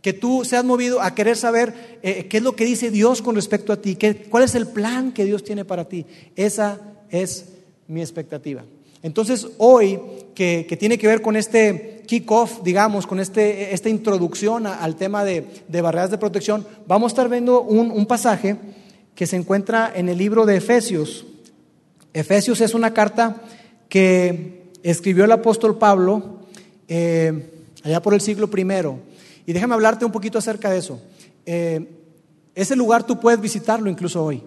Que 0.03 0.13
tú 0.13 0.45
seas 0.45 0.63
movido 0.63 1.01
a 1.01 1.15
querer 1.15 1.35
saber 1.35 1.97
eh, 2.03 2.27
qué 2.27 2.37
es 2.37 2.43
lo 2.43 2.55
que 2.55 2.65
dice 2.65 2.91
Dios 2.91 3.23
con 3.23 3.33
respecto 3.33 3.73
a 3.73 3.81
ti, 3.81 3.95
qué, 3.95 4.15
cuál 4.15 4.43
es 4.43 4.53
el 4.53 4.67
plan 4.67 5.13
que 5.13 5.25
Dios 5.25 5.43
tiene 5.43 5.65
para 5.65 5.85
ti. 5.85 6.05
Esa 6.35 6.79
es 7.09 7.45
mi 7.87 8.01
expectativa. 8.01 8.63
Entonces, 9.03 9.47
hoy, 9.57 9.99
que, 10.33 10.77
tiene 10.79 10.97
que 10.97 11.07
ver 11.07 11.21
con 11.21 11.35
este 11.35 12.03
kick-off, 12.07 12.63
digamos, 12.63 13.05
con 13.05 13.19
este, 13.19 13.73
esta 13.73 13.89
introducción 13.89 14.65
al 14.65 14.95
tema 14.95 15.25
de, 15.25 15.45
barreras 15.81 16.09
de 16.09 16.17
protección, 16.17 16.65
vamos 16.87 17.11
a 17.11 17.13
estar 17.13 17.29
viendo 17.29 17.61
un, 17.61 18.05
pasaje 18.05 18.55
que 19.13 19.27
se 19.27 19.35
encuentra 19.35 19.91
en 19.93 20.07
el 20.07 20.17
libro 20.17 20.45
de 20.45 20.55
Efesios. 20.55 21.25
Efesios 22.13 22.61
es 22.61 22.73
una 22.73 22.93
carta 22.93 23.41
que 23.89 24.71
escribió 24.83 25.25
el 25.25 25.33
apóstol 25.33 25.77
Pablo 25.77 26.39
eh, 26.87 27.51
allá 27.83 28.01
por 28.01 28.13
el 28.13 28.21
siglo 28.21 28.49
primero. 28.49 28.99
Y 29.45 29.53
déjame 29.53 29.73
hablarte 29.73 30.05
un 30.05 30.11
poquito 30.11 30.37
acerca 30.37 30.69
de 30.69 30.77
eso. 30.77 31.01
Eh, 31.45 31.87
ese 32.55 32.75
lugar 32.75 33.05
tú 33.05 33.19
puedes 33.19 33.41
visitarlo 33.41 33.89
incluso 33.89 34.23
hoy. 34.23 34.43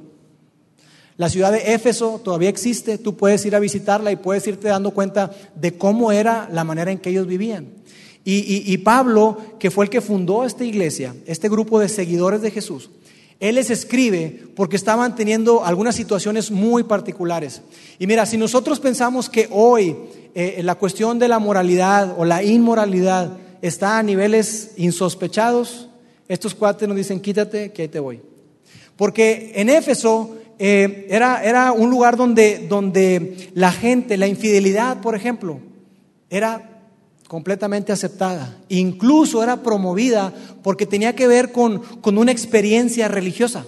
La 1.17 1.31
ciudad 1.31 1.51
de 1.51 1.73
Éfeso 1.73 2.21
todavía 2.23 2.51
existe, 2.51 2.99
tú 2.99 3.17
puedes 3.17 3.45
ir 3.47 3.57
a 3.57 3.59
visitarla 3.59 4.13
y 4.13 4.17
puedes 4.17 4.47
irte 4.47 4.69
dando 4.69 4.91
cuenta 4.91 5.31
de 5.55 5.77
cómo 5.79 6.13
era 6.13 6.49
la 6.53 6.63
manera 6.63 6.93
en 6.93 6.99
que 6.99 7.11
ellos 7.11 7.27
vivían. 7.27 7.69
Y, 8.29 8.77
Pablo, 8.79 9.39
que 9.61 9.71
fue 9.71 9.85
el 9.85 9.91
que 9.91 10.01
fundó 10.01 10.45
esta 10.45 10.65
iglesia, 10.65 11.15
este 11.27 11.49
grupo 11.49 11.79
de 11.79 11.89
seguidores 11.89 12.43
de 12.43 12.51
Jesús, 12.51 12.91
él 13.39 13.55
les 13.55 13.71
escribe 13.71 14.49
porque 14.57 14.75
estaban 14.75 15.15
teniendo 15.15 15.65
algunas 15.65 15.95
situaciones 15.95 16.51
muy 16.51 16.83
particulares. 16.83 17.63
Y 18.01 18.09
mira, 18.09 18.27
si 18.27 18.37
nosotros 18.37 18.81
pensamos 18.81 19.31
que 19.31 19.49
hoy 19.53 19.95
eh, 20.35 20.61
la 20.65 20.75
cuestión 20.75 21.21
de 21.21 21.29
la 21.29 21.39
moralidad 21.39 22.17
o 22.19 22.25
la 22.25 22.43
inmoralidad 22.43 23.37
está 23.63 23.99
a 23.99 24.03
niveles 24.03 24.73
insospechados, 24.77 25.89
estos 26.29 26.55
cuates 26.55 26.89
nos 26.89 26.97
dicen, 26.97 27.21
quítate, 27.21 27.73
que 27.73 27.83
ahí 27.83 27.89
te 27.89 28.01
voy. 28.01 28.21
Porque 28.97 29.53
en 29.55 29.69
Éfeso 29.69 30.37
eh, 30.59 31.07
era, 31.11 31.45
era, 31.45 31.73
un 31.73 31.91
lugar 31.91 32.17
donde, 32.17 32.67
donde 32.69 33.51
la 33.55 33.71
gente, 33.71 34.17
la 34.17 34.27
infidelidad, 34.27 35.01
por 35.01 35.15
ejemplo, 35.15 35.61
era 36.31 36.83
completamente 37.29 37.93
aceptada. 37.93 38.57
Incluso 38.69 39.43
era 39.43 39.63
promovida 39.63 40.33
porque 40.63 40.87
tenía 40.87 41.15
que 41.15 41.29
ver 41.29 41.53
con, 41.53 41.81
con 42.01 42.19
una 42.19 42.33
experiencia 42.33 43.09
religiosa. 43.09 43.67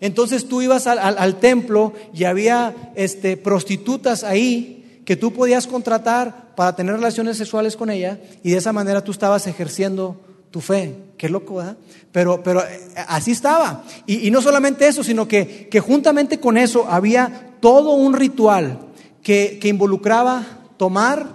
Entonces 0.00 0.46
tú 0.46 0.60
ibas 0.60 0.86
al, 0.86 0.98
al, 0.98 1.40
templo 1.40 1.94
y 2.12 2.24
había 2.24 2.92
este, 2.96 3.36
prostitutas 3.36 4.24
ahí 4.24 4.75
que 5.06 5.16
tú 5.16 5.32
podías 5.32 5.68
contratar 5.68 6.54
para 6.56 6.74
tener 6.74 6.96
relaciones 6.96 7.38
sexuales 7.38 7.76
con 7.76 7.90
ella 7.90 8.18
y 8.42 8.50
de 8.50 8.58
esa 8.58 8.72
manera 8.72 9.04
tú 9.04 9.12
estabas 9.12 9.46
ejerciendo 9.46 10.20
tu 10.50 10.60
fe. 10.60 10.96
Qué 11.16 11.28
loco, 11.28 11.54
¿verdad? 11.54 11.76
Pero, 12.10 12.42
pero 12.42 12.60
eh, 12.60 12.80
así 13.06 13.30
estaba. 13.30 13.84
Y, 14.04 14.30
no 14.32 14.42
solamente 14.42 14.86
eso, 14.86 15.04
sino 15.04 15.28
que, 15.28 15.68
que, 15.70 15.78
juntamente 15.78 16.40
con 16.40 16.58
eso 16.58 16.86
había 16.90 17.54
todo 17.60 17.92
un 17.92 18.14
ritual 18.14 18.80
que, 19.22 19.58
que 19.60 19.68
involucraba 19.68 20.44
tomar, 20.76 21.26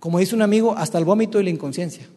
como 0.00 0.18
dice 0.18 0.34
un 0.34 0.42
amigo, 0.42 0.74
hasta 0.76 0.98
el 0.98 1.04
vómito 1.04 1.40
y 1.40 1.44
la 1.44 1.50
inconsciencia. 1.50 2.08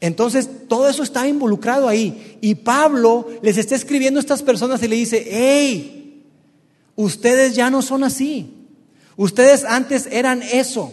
Entonces, 0.00 0.68
todo 0.68 0.86
eso 0.86 1.02
está 1.02 1.26
involucrado 1.26 1.88
ahí. 1.88 2.36
Y 2.42 2.56
Pablo 2.56 3.26
les 3.40 3.56
está 3.56 3.74
escribiendo 3.74 4.20
a 4.20 4.20
estas 4.20 4.42
personas 4.42 4.82
y 4.82 4.88
le 4.88 4.96
dice, 4.96 5.26
hey, 5.30 6.26
ustedes 6.94 7.54
ya 7.54 7.70
no 7.70 7.80
son 7.80 8.04
así. 8.04 8.53
Ustedes 9.16 9.64
antes 9.64 10.08
eran 10.10 10.42
eso. 10.42 10.92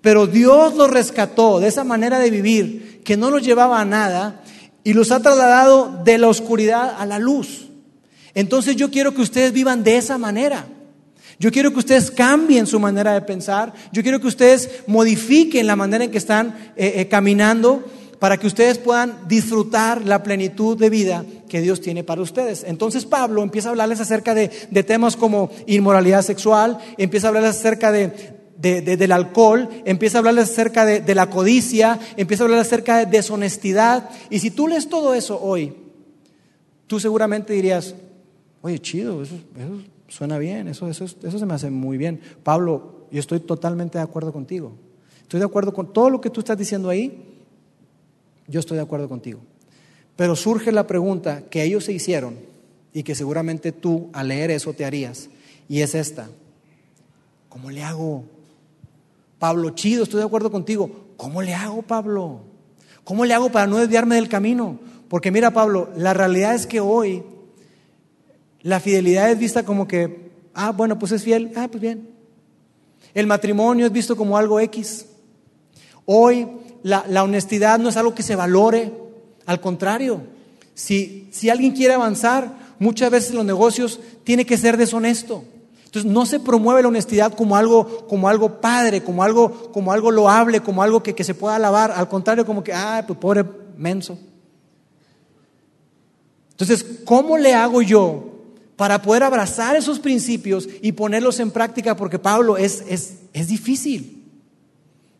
Pero 0.00 0.26
Dios 0.26 0.74
los 0.74 0.90
rescató 0.90 1.58
de 1.58 1.68
esa 1.68 1.84
manera 1.84 2.18
de 2.18 2.30
vivir 2.30 3.02
que 3.04 3.16
no 3.16 3.30
los 3.30 3.42
llevaba 3.42 3.80
a 3.80 3.84
nada 3.84 4.42
y 4.84 4.92
los 4.92 5.10
ha 5.10 5.20
trasladado 5.20 6.02
de 6.04 6.18
la 6.18 6.28
oscuridad 6.28 6.94
a 6.98 7.06
la 7.06 7.18
luz. 7.18 7.68
Entonces 8.34 8.76
yo 8.76 8.90
quiero 8.90 9.14
que 9.14 9.22
ustedes 9.22 9.52
vivan 9.52 9.82
de 9.82 9.96
esa 9.96 10.18
manera. 10.18 10.66
Yo 11.38 11.50
quiero 11.50 11.72
que 11.72 11.80
ustedes 11.80 12.10
cambien 12.10 12.66
su 12.66 12.78
manera 12.78 13.14
de 13.14 13.22
pensar. 13.22 13.72
Yo 13.92 14.02
quiero 14.02 14.20
que 14.20 14.26
ustedes 14.26 14.70
modifiquen 14.86 15.66
la 15.66 15.76
manera 15.76 16.04
en 16.04 16.10
que 16.10 16.18
están 16.18 16.72
eh, 16.76 16.94
eh, 16.96 17.08
caminando 17.08 17.84
para 18.18 18.38
que 18.38 18.46
ustedes 18.46 18.78
puedan 18.78 19.26
disfrutar 19.28 20.02
la 20.04 20.22
plenitud 20.22 20.78
de 20.78 20.90
vida 20.90 21.24
que 21.48 21.60
Dios 21.60 21.80
tiene 21.80 22.04
para 22.04 22.22
ustedes. 22.22 22.64
Entonces 22.64 23.04
Pablo 23.04 23.42
empieza 23.42 23.68
a 23.68 23.70
hablarles 23.70 24.00
acerca 24.00 24.34
de, 24.34 24.48
temas 24.84 25.16
como 25.16 25.50
inmoralidad 25.66 26.22
sexual, 26.22 26.78
empieza 26.98 27.26
a 27.26 27.28
hablarles 27.28 27.56
acerca 27.56 27.92
de, 27.92 28.36
del 28.58 29.12
alcohol, 29.12 29.68
empieza 29.84 30.18
a 30.18 30.20
hablarles 30.20 30.50
acerca 30.50 30.84
de, 30.84 31.14
la 31.14 31.30
codicia, 31.30 31.98
empieza 32.16 32.44
a 32.44 32.46
hablar 32.46 32.60
acerca 32.60 32.98
de 32.98 33.06
deshonestidad. 33.06 34.10
Y 34.30 34.38
si 34.38 34.50
tú 34.50 34.68
lees 34.68 34.88
todo 34.88 35.14
eso 35.14 35.40
hoy, 35.40 35.74
tú 36.86 37.00
seguramente 37.00 37.52
dirías, 37.52 37.94
oye, 38.62 38.78
chido, 38.78 39.22
eso, 39.22 39.36
suena 40.08 40.38
bien, 40.38 40.68
eso, 40.68 40.88
eso, 40.88 41.04
eso 41.04 41.38
se 41.38 41.46
me 41.46 41.54
hace 41.54 41.70
muy 41.70 41.96
bien. 41.96 42.20
Pablo, 42.42 43.06
yo 43.10 43.20
estoy 43.20 43.40
totalmente 43.40 43.98
de 43.98 44.04
acuerdo 44.04 44.32
contigo. 44.32 44.72
Estoy 45.22 45.40
de 45.40 45.46
acuerdo 45.46 45.72
con 45.72 45.92
todo 45.92 46.10
lo 46.10 46.20
que 46.20 46.30
tú 46.30 46.40
estás 46.40 46.56
diciendo 46.56 46.88
ahí, 46.88 47.34
yo 48.46 48.60
estoy 48.60 48.76
de 48.76 48.82
acuerdo 48.82 49.08
contigo. 49.08 49.40
Pero 50.16 50.34
surge 50.34 50.72
la 50.72 50.86
pregunta 50.86 51.42
que 51.50 51.62
ellos 51.62 51.84
se 51.84 51.92
hicieron 51.92 52.36
y 52.92 53.02
que 53.02 53.14
seguramente 53.14 53.72
tú 53.72 54.08
al 54.12 54.28
leer 54.28 54.50
eso 54.50 54.72
te 54.72 54.84
harías, 54.84 55.28
y 55.68 55.82
es 55.82 55.94
esta. 55.94 56.28
¿Cómo 57.48 57.70
le 57.70 57.82
hago 57.82 58.24
Pablo, 59.38 59.70
chido, 59.70 60.04
estoy 60.04 60.20
de 60.20 60.26
acuerdo 60.26 60.50
contigo. 60.50 60.90
¿Cómo 61.16 61.42
le 61.42 61.54
hago, 61.54 61.82
Pablo? 61.82 62.40
¿Cómo 63.04 63.24
le 63.24 63.34
hago 63.34 63.50
para 63.50 63.66
no 63.66 63.76
desviarme 63.76 64.14
del 64.16 64.28
camino? 64.28 64.78
Porque 65.08 65.30
mira, 65.30 65.52
Pablo, 65.52 65.90
la 65.96 66.14
realidad 66.14 66.54
es 66.54 66.66
que 66.66 66.80
hoy 66.80 67.22
la 68.62 68.80
fidelidad 68.80 69.30
es 69.30 69.38
vista 69.38 69.64
como 69.64 69.86
que, 69.86 70.30
ah, 70.54 70.72
bueno, 70.72 70.98
pues 70.98 71.12
es 71.12 71.22
fiel, 71.22 71.52
ah, 71.56 71.68
pues 71.70 71.80
bien. 71.80 72.08
El 73.14 73.26
matrimonio 73.26 73.86
es 73.86 73.92
visto 73.92 74.16
como 74.16 74.36
algo 74.36 74.58
X. 74.58 75.06
Hoy 76.06 76.48
la, 76.82 77.04
la 77.08 77.22
honestidad 77.22 77.78
no 77.78 77.90
es 77.90 77.96
algo 77.96 78.14
que 78.14 78.22
se 78.22 78.36
valore, 78.36 78.92
al 79.46 79.60
contrario, 79.60 80.22
si, 80.74 81.28
si 81.32 81.48
alguien 81.48 81.72
quiere 81.72 81.94
avanzar, 81.94 82.52
muchas 82.78 83.10
veces 83.10 83.34
los 83.34 83.44
negocios 83.44 84.00
tiene 84.24 84.44
que 84.44 84.58
ser 84.58 84.76
deshonesto. 84.76 85.44
Entonces 85.84 86.10
no 86.10 86.26
se 86.26 86.40
promueve 86.40 86.82
la 86.82 86.88
honestidad 86.88 87.32
como 87.32 87.56
algo, 87.56 88.06
como 88.08 88.28
algo 88.28 88.60
padre, 88.60 89.02
como 89.02 89.22
algo, 89.22 89.72
como 89.72 89.92
algo 89.92 90.10
loable, 90.10 90.60
como 90.60 90.82
algo 90.82 91.02
que, 91.02 91.14
que 91.14 91.24
se 91.24 91.34
pueda 91.34 91.56
alabar. 91.56 91.92
Al 91.92 92.08
contrario, 92.08 92.44
como 92.44 92.62
que, 92.62 92.72
ah, 92.74 93.04
pues 93.06 93.18
pobre 93.18 93.44
menso. 93.78 94.18
Entonces, 96.50 96.84
¿cómo 97.04 97.38
le 97.38 97.54
hago 97.54 97.82
yo 97.82 98.32
para 98.76 99.00
poder 99.00 99.22
abrazar 99.22 99.76
esos 99.76 99.98
principios 100.00 100.68
y 100.82 100.92
ponerlos 100.92 101.38
en 101.38 101.50
práctica? 101.50 101.96
Porque 101.96 102.18
Pablo 102.18 102.56
es, 102.56 102.82
es, 102.88 103.18
es 103.32 103.48
difícil. 103.48 104.15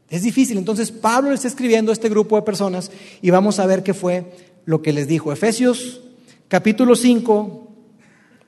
Es 0.08 0.22
difícil. 0.22 0.58
Entonces, 0.58 0.90
Pablo 0.92 1.30
le 1.30 1.34
está 1.34 1.48
escribiendo 1.48 1.90
a 1.90 1.94
este 1.94 2.08
grupo 2.08 2.36
de 2.36 2.42
personas 2.42 2.90
y 3.22 3.30
vamos 3.30 3.58
a 3.58 3.66
ver 3.66 3.82
qué 3.82 3.94
fue 3.94 4.32
lo 4.64 4.82
que 4.82 4.92
les 4.92 5.08
dijo. 5.08 5.32
Efesios 5.32 6.00
capítulo 6.48 6.94
5, 6.94 7.68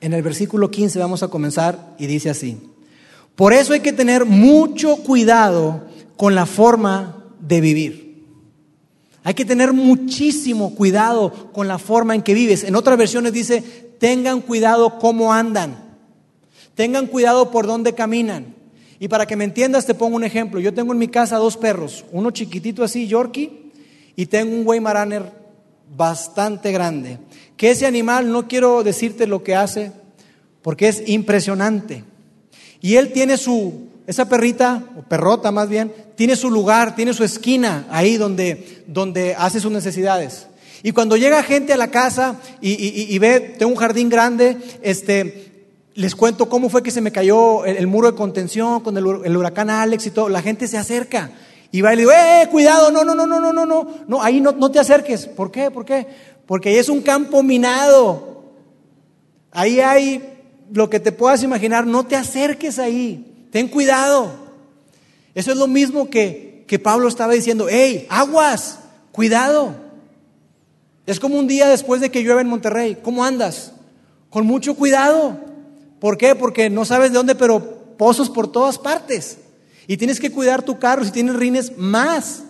en 0.01 0.13
el 0.13 0.21
versículo 0.21 0.71
15 0.71 0.99
vamos 0.99 1.23
a 1.23 1.27
comenzar 1.27 1.95
y 1.97 2.07
dice 2.07 2.29
así. 2.29 2.57
Por 3.35 3.53
eso 3.53 3.73
hay 3.73 3.81
que 3.81 3.93
tener 3.93 4.25
mucho 4.25 4.97
cuidado 4.97 5.85
con 6.15 6.35
la 6.35 6.45
forma 6.45 7.25
de 7.39 7.61
vivir. 7.61 8.25
Hay 9.23 9.33
que 9.33 9.45
tener 9.45 9.73
muchísimo 9.73 10.75
cuidado 10.75 11.51
con 11.51 11.67
la 11.67 11.77
forma 11.77 12.15
en 12.15 12.21
que 12.21 12.33
vives. 12.33 12.63
En 12.63 12.75
otras 12.75 12.97
versiones 12.97 13.33
dice, 13.33 13.61
tengan 13.99 14.41
cuidado 14.41 14.97
cómo 14.99 15.33
andan. 15.33 15.97
Tengan 16.75 17.07
cuidado 17.07 17.51
por 17.51 17.67
dónde 17.67 17.93
caminan. 17.93 18.55
Y 18.99 19.07
para 19.07 19.25
que 19.25 19.35
me 19.35 19.45
entiendas, 19.45 19.85
te 19.85 19.93
pongo 19.93 20.15
un 20.15 20.23
ejemplo. 20.23 20.59
Yo 20.59 20.73
tengo 20.73 20.91
en 20.91 20.99
mi 20.99 21.07
casa 21.07 21.37
dos 21.37 21.55
perros, 21.55 22.05
uno 22.11 22.31
chiquitito 22.31 22.83
así, 22.83 23.07
Yorkie, 23.07 23.71
y 24.15 24.25
tengo 24.25 24.53
un 24.55 24.67
Weimaraner 24.67 25.31
bastante 25.95 26.71
grande. 26.71 27.17
Que 27.55 27.71
ese 27.71 27.85
animal, 27.85 28.31
no 28.31 28.47
quiero 28.47 28.83
decirte 28.83 29.27
lo 29.27 29.43
que 29.43 29.55
hace, 29.55 29.91
porque 30.61 30.89
es 30.89 31.07
impresionante. 31.07 32.03
Y 32.81 32.95
él 32.95 33.11
tiene 33.13 33.37
su, 33.37 33.87
esa 34.05 34.27
perrita, 34.27 34.83
o 34.97 35.01
perrota 35.03 35.51
más 35.51 35.69
bien, 35.69 35.91
tiene 36.15 36.35
su 36.35 36.49
lugar, 36.49 36.95
tiene 36.95 37.13
su 37.13 37.23
esquina 37.23 37.87
ahí 37.89 38.17
donde, 38.17 38.83
donde 38.87 39.35
hace 39.35 39.59
sus 39.59 39.71
necesidades. 39.71 40.47
Y 40.83 40.91
cuando 40.91 41.17
llega 41.17 41.43
gente 41.43 41.73
a 41.73 41.77
la 41.77 41.91
casa 41.91 42.39
y, 42.61 43.17
ve, 43.19 43.55
tengo 43.57 43.71
un 43.71 43.77
jardín 43.77 44.09
grande, 44.09 44.57
este, 44.81 45.48
les 45.99 46.15
cuento 46.15 46.47
cómo 46.47 46.69
fue 46.69 46.81
que 46.81 46.91
se 46.91 47.01
me 47.01 47.11
cayó 47.11 47.65
el, 47.65 47.85
muro 47.85 48.09
de 48.09 48.15
contención 48.17 48.79
con 48.79 48.95
el, 48.95 49.05
huracán 49.05 49.69
Alex 49.69 50.05
y 50.05 50.11
todo. 50.11 50.29
La 50.29 50.41
gente 50.41 50.65
se 50.65 50.77
acerca 50.77 51.31
y 51.73 51.81
va 51.81 51.91
y 51.91 51.97
le 51.97 52.03
digo, 52.03 52.13
¡eh, 52.13 52.47
cuidado! 52.49 52.89
No, 52.89 53.03
no, 53.03 53.13
no, 53.13 53.27
no, 53.27 53.37
no, 53.37 53.51
no, 53.51 53.65
no, 53.65 53.87
no, 54.07 54.23
ahí 54.23 54.39
no, 54.39 54.53
no 54.53 54.71
te 54.71 54.79
acerques. 54.79 55.25
¿Por 55.25 55.51
qué? 55.51 55.69
¿Por 55.69 55.83
qué? 55.83 56.07
Porque 56.45 56.69
ahí 56.69 56.77
es 56.77 56.87
un 56.87 57.01
campo 57.01 57.43
minado. 57.43 58.45
Ahí 59.51 59.81
hay 59.81 60.39
lo 60.71 60.89
que 60.89 61.01
te 61.01 61.11
puedas 61.11 61.43
imaginar, 61.43 61.85
no 61.85 62.05
te 62.05 62.15
acerques 62.15 62.79
ahí. 62.79 63.47
Ten 63.51 63.67
cuidado. 63.67 64.31
Eso 65.35 65.51
es 65.51 65.57
lo 65.57 65.67
mismo 65.67 66.09
que, 66.09 66.63
que 66.65 66.79
Pablo 66.79 67.09
estaba 67.09 67.33
diciendo, 67.33 67.67
hey, 67.69 68.07
aguas, 68.09 68.79
cuidado. 69.11 69.75
Es 71.05 71.19
como 71.19 71.37
un 71.37 71.47
día 71.47 71.67
después 71.67 71.99
de 71.99 72.09
que 72.09 72.23
llueve 72.23 72.39
en 72.39 72.47
Monterrey, 72.47 72.97
¿cómo 73.03 73.25
andas? 73.25 73.73
Con 74.29 74.45
mucho 74.45 74.75
cuidado. 74.75 75.48
¿Por 75.99 76.17
qué? 76.17 76.35
Porque 76.35 76.69
no 76.69 76.85
sabes 76.85 77.11
de 77.11 77.17
dónde, 77.17 77.35
pero 77.35 77.95
pozos 77.97 78.29
por 78.29 78.51
todas 78.51 78.77
partes. 78.77 79.37
Y 79.87 79.97
tienes 79.97 80.19
que 80.19 80.31
cuidar 80.31 80.63
tu 80.63 80.79
carro, 80.79 81.03
si 81.03 81.11
tienes 81.11 81.35
rines, 81.35 81.77
más. 81.77 82.43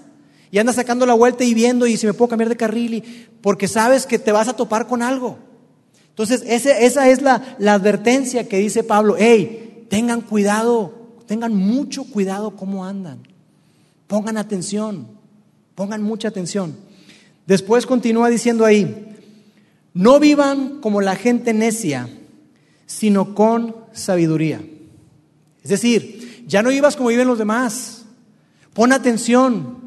Y 0.51 0.59
andas 0.59 0.75
sacando 0.75 1.05
la 1.05 1.13
vuelta 1.13 1.43
y 1.43 1.53
viendo 1.53 1.88
y 1.88 1.97
si 1.97 2.05
me 2.05 2.13
puedo 2.13 2.29
cambiar 2.29 2.49
de 2.49 2.57
carril, 2.57 2.95
y, 2.95 3.27
porque 3.41 3.67
sabes 3.67 4.05
que 4.05 4.19
te 4.19 4.31
vas 4.31 4.47
a 4.47 4.55
topar 4.55 4.88
con 4.88 5.01
algo. 5.01 5.38
Entonces, 6.09 6.43
esa 6.45 7.07
es 7.09 7.21
la, 7.21 7.55
la 7.59 7.73
advertencia 7.75 8.47
que 8.47 8.57
dice 8.57 8.83
Pablo, 8.83 9.15
hey, 9.17 9.85
tengan 9.89 10.21
cuidado, 10.21 10.93
tengan 11.27 11.55
mucho 11.55 12.03
cuidado 12.03 12.55
cómo 12.55 12.85
andan. 12.85 13.19
Pongan 14.07 14.38
atención, 14.38 15.07
pongan 15.75 16.03
mucha 16.03 16.27
atención. 16.27 16.75
Después 17.47 17.85
continúa 17.85 18.29
diciendo 18.29 18.65
ahí, 18.65 19.15
no 19.93 20.19
vivan 20.19 20.81
como 20.81 20.99
la 20.99 21.15
gente 21.15 21.53
necia, 21.53 22.09
sino 22.89 23.36
con 23.36 23.75
sabiduría. 23.93 24.62
Es 25.62 25.69
decir, 25.69 26.45
ya 26.47 26.63
no 26.63 26.71
vivas 26.71 26.95
como 26.95 27.10
viven 27.10 27.28
los 27.28 27.38
demás. 27.38 28.06
Pon 28.73 28.91
atención, 28.91 29.80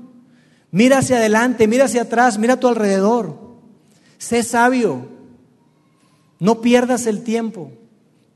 Mira 0.73 0.99
hacia 0.99 1.19
adelante, 1.19 1.69
mira 1.69 1.85
hacia 1.85 2.03
atrás, 2.03 2.39
mira 2.39 2.55
a 2.55 2.61
tu 2.61 2.67
alrededor. 2.67 3.39
Sé 4.17 4.43
sabio. 4.43 5.07
No 6.41 6.63
pierdas 6.63 7.07
el 7.07 7.23
tiempo. 7.23 7.71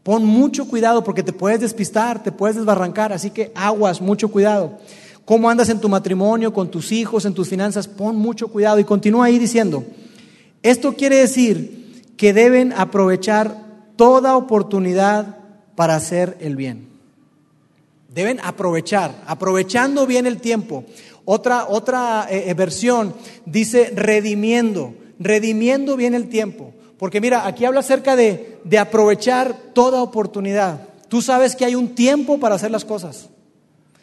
Pon 0.02 0.24
mucho 0.24 0.68
cuidado 0.68 1.02
porque 1.02 1.22
te 1.22 1.33
puedes 1.33 1.61
despistar, 1.61 2.22
te 2.22 2.33
puedes 2.33 2.57
desbarrancar. 2.57 3.11
Así 3.14 3.31
que 3.31 3.52
aguas, 3.55 4.02
mucho 4.02 4.29
cuidado. 4.29 4.79
¿Cómo 5.24 5.48
andas 5.48 5.70
en 5.70 5.81
tu 5.81 5.88
matrimonio, 5.88 6.52
con 6.52 6.70
tus 6.70 6.92
hijos, 6.92 7.24
en 7.24 7.33
tus 7.33 7.48
finanzas? 7.48 7.88
Pon 7.88 8.16
mucho 8.16 8.48
cuidado. 8.48 8.79
Y 8.79 8.85
continúa 8.85 9.24
ahí 9.24 9.38
diciendo, 9.38 9.85
esto 10.62 10.92
quiere 10.92 11.16
decir 11.16 12.12
que 12.18 12.35
deben 12.35 12.74
aprovechar 12.74 13.65
toda 13.96 14.37
oportunidad 14.37 15.38
para 15.74 15.96
hacer 15.96 16.37
el 16.40 16.56
bien. 16.56 16.88
Deben 18.12 18.40
aprovechar, 18.40 19.22
aprovechando 19.26 20.06
bien 20.06 20.26
el 20.26 20.40
tiempo. 20.40 20.85
Otra, 21.24 21.66
otra 21.68 22.26
eh, 22.30 22.44
eh, 22.46 22.54
versión 22.54 23.14
dice 23.44 23.92
redimiendo, 23.94 24.94
redimiendo 25.18 25.96
bien 25.96 26.14
el 26.14 26.28
tiempo. 26.28 26.72
Porque 26.98 27.20
mira, 27.20 27.46
aquí 27.46 27.64
habla 27.64 27.80
acerca 27.80 28.16
de, 28.16 28.59
de 28.64 28.78
aprovechar 28.78 29.54
toda 29.74 30.02
oportunidad. 30.02 30.88
Tú 31.09 31.20
sabes 31.20 31.54
que 31.54 31.64
hay 31.64 31.74
un 31.74 31.94
tiempo 31.94 32.38
para 32.38 32.54
hacer 32.54 32.70
las 32.70 32.85
cosas. 32.85 33.28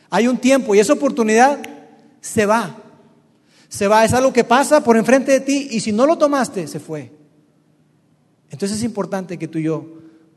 Hay 0.10 0.28
un 0.28 0.38
tiempo 0.38 0.76
y 0.76 0.80
esa 0.80 0.94
oportunidad 0.94 1.60
se 2.22 2.46
va. 2.46 2.78
Se 3.68 3.88
va, 3.88 4.06
es 4.06 4.14
algo 4.14 4.32
que 4.32 4.44
pasa 4.44 4.84
por 4.84 4.96
enfrente 4.96 5.32
de 5.32 5.40
ti 5.40 5.70
y 5.72 5.80
si 5.80 5.92
no 5.92 6.06
lo 6.06 6.20
tomaste, 6.20 6.68
se 6.68 6.80
fue. 6.80 7.23
Entonces 8.54 8.78
es 8.78 8.84
importante 8.84 9.40
que 9.40 9.48
tú 9.48 9.58
y 9.58 9.64
yo 9.64 9.84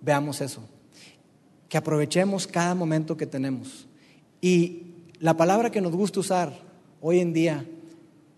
veamos 0.00 0.40
eso, 0.40 0.62
que 1.68 1.76
aprovechemos 1.76 2.46
cada 2.46 2.74
momento 2.74 3.18
que 3.18 3.26
tenemos. 3.26 3.87
Y 4.40 4.85
la 5.20 5.37
palabra 5.37 5.70
que 5.70 5.83
nos 5.83 5.92
gusta 5.92 6.20
usar 6.20 6.59
hoy 7.02 7.20
en 7.20 7.35
día 7.35 7.66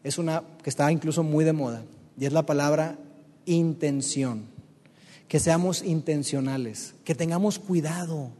es 0.03 0.19
una 0.19 0.43
que 0.65 0.71
está 0.71 0.91
incluso 0.91 1.23
muy 1.23 1.45
de 1.45 1.53
moda 1.53 1.85
y 2.19 2.27
es 2.27 2.33
la 2.33 2.45
palabra 2.45 2.99
intención. 3.47 4.47
Que 5.29 5.39
seamos 5.39 5.85
intencionales, 5.85 6.97
que 7.05 7.15
tengamos 7.15 7.61
cuidado 7.61 8.31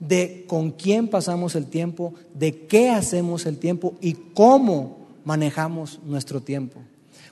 de 0.00 0.46
con 0.48 0.70
quién 0.70 1.08
pasamos 1.08 1.54
el 1.54 1.66
tiempo, 1.66 2.14
de 2.32 2.66
qué 2.66 2.88
hacemos 2.88 3.44
el 3.44 3.58
tiempo 3.58 3.94
y 4.00 4.14
cómo 4.14 5.06
manejamos 5.26 6.00
nuestro 6.02 6.40
tiempo. 6.40 6.80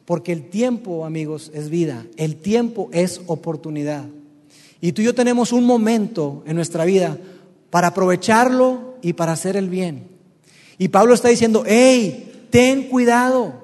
Porque 0.07 0.33
el 0.33 0.49
tiempo, 0.49 1.05
amigos, 1.05 1.51
es 1.53 1.69
vida, 1.69 2.07
el 2.17 2.37
tiempo 2.37 2.89
es 2.93 3.21
oportunidad. 3.27 4.07
Y 4.81 4.93
tú 4.93 5.03
y 5.03 5.05
yo 5.05 5.15
tenemos 5.15 5.53
un 5.53 5.65
momento 5.65 6.43
en 6.47 6.57
nuestra 6.57 6.85
vida 6.85 7.19
para 7.71 7.89
aprovecharlo 7.89 8.95
y 9.03 9.15
para 9.15 9.33
hacer 9.33 9.57
el 9.57 9.69
bien. 9.69 10.09
Y 10.79 10.89
Pablo 10.89 11.13
está 11.13 11.29
diciendo, 11.29 11.65
hey, 11.67 12.47
ten 12.51 12.85
cuidado, 12.89 13.55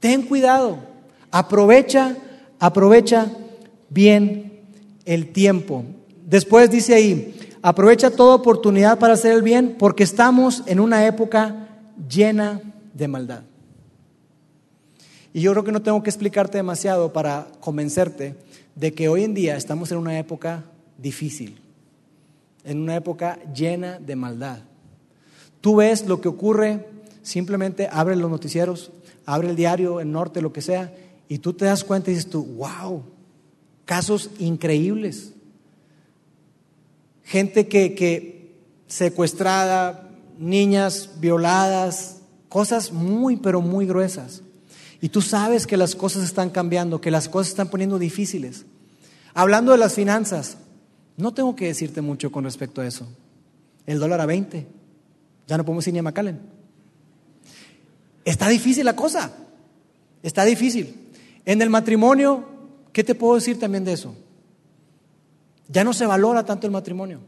ten 0.00 0.22
cuidado, 0.22 0.78
aprovecha, 1.30 2.16
aprovecha 2.58 3.30
bien 3.90 4.60
el 5.04 5.28
tiempo. 5.32 5.84
Después 6.26 6.70
dice 6.70 6.94
ahí, 6.94 7.34
aprovecha 7.62 8.10
toda 8.10 8.34
oportunidad 8.34 8.98
para 8.98 9.14
hacer 9.14 9.32
el 9.32 9.42
bien 9.42 9.76
porque 9.78 10.02
estamos 10.02 10.64
en 10.66 10.80
una 10.80 11.06
época 11.06 11.68
llena 12.08 12.60
de 12.94 13.08
maldad. 13.08 13.42
Y 15.38 15.42
yo 15.42 15.52
creo 15.52 15.62
que 15.62 15.70
no 15.70 15.82
tengo 15.82 16.02
que 16.02 16.10
explicarte 16.10 16.58
demasiado 16.58 17.12
para 17.12 17.46
convencerte 17.60 18.34
de 18.74 18.92
que 18.92 19.08
hoy 19.08 19.22
en 19.22 19.34
día 19.34 19.56
estamos 19.56 19.92
en 19.92 19.98
una 19.98 20.18
época 20.18 20.64
difícil, 20.96 21.60
en 22.64 22.80
una 22.80 22.96
época 22.96 23.38
llena 23.54 24.00
de 24.00 24.16
maldad. 24.16 24.58
Tú 25.60 25.76
ves 25.76 26.08
lo 26.08 26.20
que 26.20 26.26
ocurre 26.26 26.84
Simplemente 27.22 27.88
abre 27.92 28.16
los 28.16 28.30
noticieros, 28.30 28.90
abre 29.26 29.50
el 29.50 29.54
diario, 29.54 30.00
el 30.00 30.10
norte, 30.10 30.40
lo 30.40 30.52
que 30.52 30.62
sea, 30.62 30.92
y 31.28 31.38
tú 31.38 31.52
te 31.52 31.66
das 31.66 31.84
cuenta 31.84 32.10
y 32.10 32.14
dices 32.14 32.30
tú, 32.30 32.42
wow, 32.42 33.04
casos 33.84 34.30
increíbles. 34.40 35.34
Gente 37.22 37.68
que, 37.68 37.94
que 37.94 38.56
secuestrada, 38.88 40.08
niñas 40.36 41.20
violadas, 41.20 42.22
cosas 42.48 42.92
muy, 42.92 43.36
pero 43.36 43.60
muy 43.60 43.86
gruesas. 43.86 44.42
Y 45.00 45.10
tú 45.10 45.22
sabes 45.22 45.66
que 45.66 45.76
las 45.76 45.94
cosas 45.94 46.24
están 46.24 46.50
cambiando, 46.50 47.00
que 47.00 47.10
las 47.10 47.28
cosas 47.28 47.50
están 47.50 47.68
poniendo 47.68 47.98
difíciles. 47.98 48.66
Hablando 49.32 49.72
de 49.72 49.78
las 49.78 49.94
finanzas, 49.94 50.58
no 51.16 51.32
tengo 51.32 51.54
que 51.54 51.66
decirte 51.66 52.00
mucho 52.00 52.32
con 52.32 52.44
respecto 52.44 52.80
a 52.80 52.86
eso. 52.86 53.06
El 53.86 53.98
dólar 53.98 54.20
a 54.20 54.26
20. 54.26 54.66
Ya 55.46 55.56
no 55.56 55.64
podemos 55.64 55.86
ir 55.86 55.92
ni 55.92 56.00
a 56.00 56.02
McAllen. 56.02 56.40
Está 58.24 58.48
difícil 58.48 58.84
la 58.84 58.96
cosa. 58.96 59.32
Está 60.22 60.44
difícil. 60.44 61.12
En 61.44 61.62
el 61.62 61.70
matrimonio, 61.70 62.44
¿qué 62.92 63.04
te 63.04 63.14
puedo 63.14 63.36
decir 63.36 63.58
también 63.58 63.84
de 63.84 63.92
eso? 63.92 64.14
Ya 65.68 65.84
no 65.84 65.92
se 65.92 66.06
valora 66.06 66.44
tanto 66.44 66.66
el 66.66 66.72
matrimonio. 66.72 67.20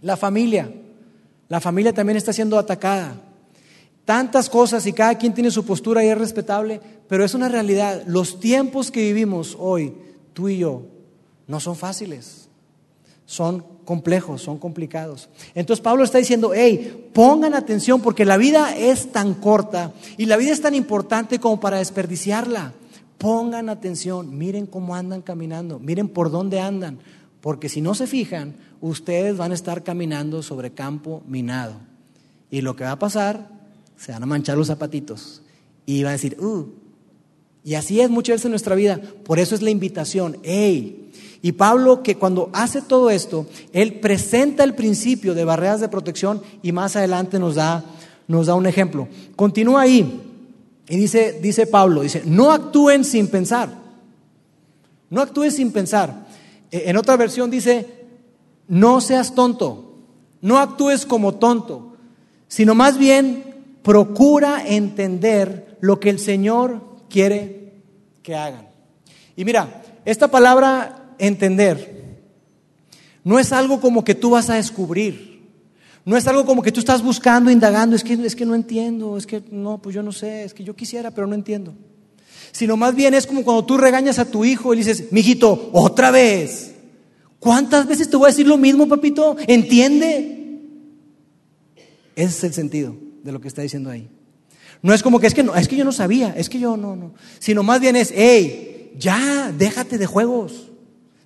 La 0.00 0.16
familia, 0.16 0.70
la 1.48 1.60
familia 1.60 1.92
también 1.92 2.16
está 2.16 2.32
siendo 2.32 2.58
atacada. 2.58 3.20
Tantas 4.04 4.50
cosas 4.50 4.86
y 4.86 4.92
cada 4.92 5.16
quien 5.16 5.32
tiene 5.32 5.50
su 5.50 5.64
postura 5.64 6.04
y 6.04 6.08
es 6.08 6.18
respetable, 6.18 6.80
pero 7.08 7.24
es 7.24 7.34
una 7.34 7.48
realidad. 7.48 8.02
Los 8.06 8.38
tiempos 8.38 8.90
que 8.90 9.00
vivimos 9.00 9.56
hoy, 9.58 9.94
tú 10.32 10.48
y 10.48 10.58
yo, 10.58 10.82
no 11.46 11.60
son 11.60 11.76
fáciles. 11.76 12.48
Son 13.26 13.64
complejos, 13.84 14.42
son 14.42 14.58
complicados. 14.58 15.30
Entonces 15.54 15.82
Pablo 15.82 16.04
está 16.04 16.18
diciendo, 16.18 16.52
hey, 16.54 17.10
pongan 17.14 17.54
atención 17.54 18.02
porque 18.02 18.24
la 18.24 18.36
vida 18.36 18.76
es 18.76 19.12
tan 19.12 19.34
corta 19.34 19.92
y 20.18 20.26
la 20.26 20.36
vida 20.36 20.52
es 20.52 20.60
tan 20.60 20.74
importante 20.74 21.38
como 21.38 21.58
para 21.60 21.78
desperdiciarla. 21.78 22.74
Pongan 23.16 23.70
atención, 23.70 24.36
miren 24.36 24.66
cómo 24.66 24.94
andan 24.94 25.22
caminando, 25.22 25.78
miren 25.78 26.08
por 26.08 26.30
dónde 26.30 26.60
andan, 26.60 26.98
porque 27.40 27.70
si 27.70 27.80
no 27.80 27.94
se 27.94 28.06
fijan, 28.06 28.56
ustedes 28.80 29.36
van 29.36 29.52
a 29.52 29.54
estar 29.54 29.82
caminando 29.82 30.42
sobre 30.42 30.72
campo 30.72 31.22
minado. 31.26 31.74
Y 32.50 32.60
lo 32.60 32.76
que 32.76 32.84
va 32.84 32.92
a 32.92 32.98
pasar, 32.98 33.48
se 34.04 34.12
van 34.12 34.22
a 34.22 34.26
manchar 34.26 34.58
los 34.58 34.66
zapatitos 34.66 35.40
y 35.86 36.02
van 36.02 36.10
a 36.10 36.12
decir, 36.12 36.36
uh. 36.38 36.66
Y 37.64 37.74
así 37.74 38.02
es 38.02 38.10
muchas 38.10 38.34
veces 38.34 38.44
en 38.44 38.50
nuestra 38.50 38.74
vida. 38.74 39.00
Por 39.24 39.38
eso 39.38 39.54
es 39.54 39.62
la 39.62 39.70
invitación, 39.70 40.36
hey, 40.42 41.10
y 41.40 41.52
Pablo, 41.52 42.02
que 42.02 42.16
cuando 42.16 42.50
hace 42.52 42.82
todo 42.82 43.08
esto, 43.08 43.46
él 43.72 44.00
presenta 44.00 44.62
el 44.64 44.74
principio 44.74 45.34
de 45.34 45.44
barreras 45.44 45.80
de 45.80 45.88
protección 45.88 46.42
y 46.62 46.72
más 46.72 46.96
adelante 46.96 47.38
nos 47.38 47.54
da, 47.54 47.84
nos 48.28 48.46
da 48.46 48.54
un 48.54 48.66
ejemplo. 48.66 49.08
Continúa 49.36 49.82
ahí 49.82 50.20
y 50.88 50.96
dice, 50.96 51.38
dice 51.42 51.66
Pablo, 51.66 52.02
dice, 52.02 52.22
no 52.26 52.52
actúen 52.52 53.04
sin 53.04 53.28
pensar. 53.28 53.70
No 55.08 55.22
actúes 55.22 55.56
sin 55.56 55.72
pensar. 55.72 56.26
E, 56.70 56.90
en 56.90 56.96
otra 56.96 57.16
versión 57.16 57.50
dice, 57.50 58.04
no 58.68 59.00
seas 59.00 59.34
tonto, 59.34 59.98
no 60.42 60.58
actúes 60.58 61.06
como 61.06 61.34
tonto, 61.34 61.94
sino 62.48 62.74
más 62.74 62.98
bien 62.98 63.53
procura 63.84 64.64
entender 64.66 65.76
lo 65.80 66.00
que 66.00 66.08
el 66.08 66.18
Señor 66.18 66.80
quiere 67.10 67.74
que 68.22 68.34
hagan. 68.34 68.66
Y 69.36 69.44
mira, 69.44 69.82
esta 70.06 70.28
palabra 70.28 71.14
entender. 71.18 72.18
No 73.22 73.38
es 73.38 73.52
algo 73.52 73.80
como 73.80 74.02
que 74.02 74.14
tú 74.14 74.30
vas 74.30 74.48
a 74.48 74.54
descubrir. 74.54 75.44
No 76.06 76.16
es 76.16 76.26
algo 76.26 76.46
como 76.46 76.62
que 76.62 76.72
tú 76.72 76.80
estás 76.80 77.02
buscando, 77.02 77.50
indagando, 77.50 77.94
es 77.94 78.02
que, 78.02 78.14
es 78.14 78.34
que 78.34 78.46
no 78.46 78.54
entiendo, 78.54 79.16
es 79.16 79.26
que 79.26 79.42
no, 79.50 79.78
pues 79.78 79.94
yo 79.94 80.02
no 80.02 80.12
sé, 80.12 80.44
es 80.44 80.54
que 80.54 80.64
yo 80.64 80.74
quisiera, 80.74 81.10
pero 81.10 81.26
no 81.26 81.34
entiendo. 81.34 81.74
Sino 82.52 82.76
más 82.76 82.94
bien 82.94 83.12
es 83.12 83.26
como 83.26 83.44
cuando 83.44 83.66
tú 83.66 83.76
regañas 83.76 84.18
a 84.18 84.30
tu 84.30 84.46
hijo 84.46 84.72
y 84.72 84.78
le 84.78 84.84
dices, 84.84 85.12
mijito, 85.12 85.70
otra 85.72 86.10
vez. 86.10 86.74
¿Cuántas 87.38 87.86
veces 87.86 88.08
te 88.08 88.16
voy 88.16 88.26
a 88.26 88.28
decir 88.28 88.46
lo 88.46 88.56
mismo, 88.56 88.88
papito? 88.88 89.36
¿Entiende? 89.46 90.60
Ese 92.16 92.28
es 92.28 92.44
el 92.44 92.54
sentido 92.54 93.03
de 93.24 93.32
lo 93.32 93.40
que 93.40 93.48
está 93.48 93.62
diciendo 93.62 93.90
ahí. 93.90 94.08
No 94.82 94.92
es 94.92 95.02
como 95.02 95.18
que 95.18 95.26
es 95.26 95.34
que 95.34 95.42
no, 95.42 95.54
es 95.56 95.66
que 95.66 95.76
yo 95.76 95.84
no 95.84 95.92
sabía, 95.92 96.34
es 96.36 96.48
que 96.48 96.60
yo 96.60 96.76
no, 96.76 96.94
no. 96.94 97.14
Sino 97.38 97.62
más 97.62 97.80
bien 97.80 97.96
es, 97.96 98.12
hey, 98.14 98.92
ya, 98.98 99.50
déjate 99.56 99.98
de 99.98 100.06
juegos. 100.06 100.70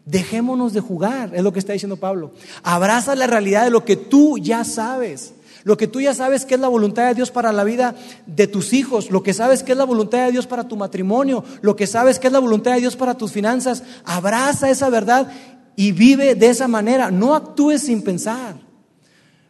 Dejémonos 0.06 0.72
de 0.72 0.80
jugar, 0.80 1.32
es 1.34 1.42
lo 1.42 1.52
que 1.52 1.58
está 1.58 1.74
diciendo 1.74 1.96
Pablo. 1.96 2.32
Abraza 2.62 3.14
la 3.14 3.26
realidad 3.26 3.64
de 3.64 3.70
lo 3.70 3.84
que 3.84 3.96
tú 3.96 4.38
ya 4.38 4.64
sabes. 4.64 5.34
Lo 5.64 5.76
que 5.76 5.88
tú 5.88 6.00
ya 6.00 6.14
sabes 6.14 6.46
que 6.46 6.54
es 6.54 6.60
la 6.60 6.68
voluntad 6.68 7.08
de 7.08 7.14
Dios 7.14 7.30
para 7.30 7.52
la 7.52 7.64
vida 7.64 7.96
de 8.26 8.46
tus 8.46 8.72
hijos, 8.72 9.10
lo 9.10 9.22
que 9.24 9.34
sabes 9.34 9.64
que 9.64 9.72
es 9.72 9.78
la 9.78 9.84
voluntad 9.84 10.24
de 10.24 10.32
Dios 10.32 10.46
para 10.46 10.68
tu 10.68 10.76
matrimonio, 10.76 11.44
lo 11.60 11.74
que 11.74 11.86
sabes 11.88 12.18
que 12.18 12.28
es 12.28 12.32
la 12.32 12.38
voluntad 12.38 12.74
de 12.74 12.80
Dios 12.80 12.96
para 12.96 13.18
tus 13.18 13.32
finanzas, 13.32 13.82
abraza 14.04 14.70
esa 14.70 14.88
verdad 14.88 15.30
y 15.74 15.92
vive 15.92 16.36
de 16.36 16.48
esa 16.48 16.68
manera. 16.68 17.10
No 17.10 17.34
actúes 17.34 17.82
sin 17.82 18.02
pensar. 18.02 18.54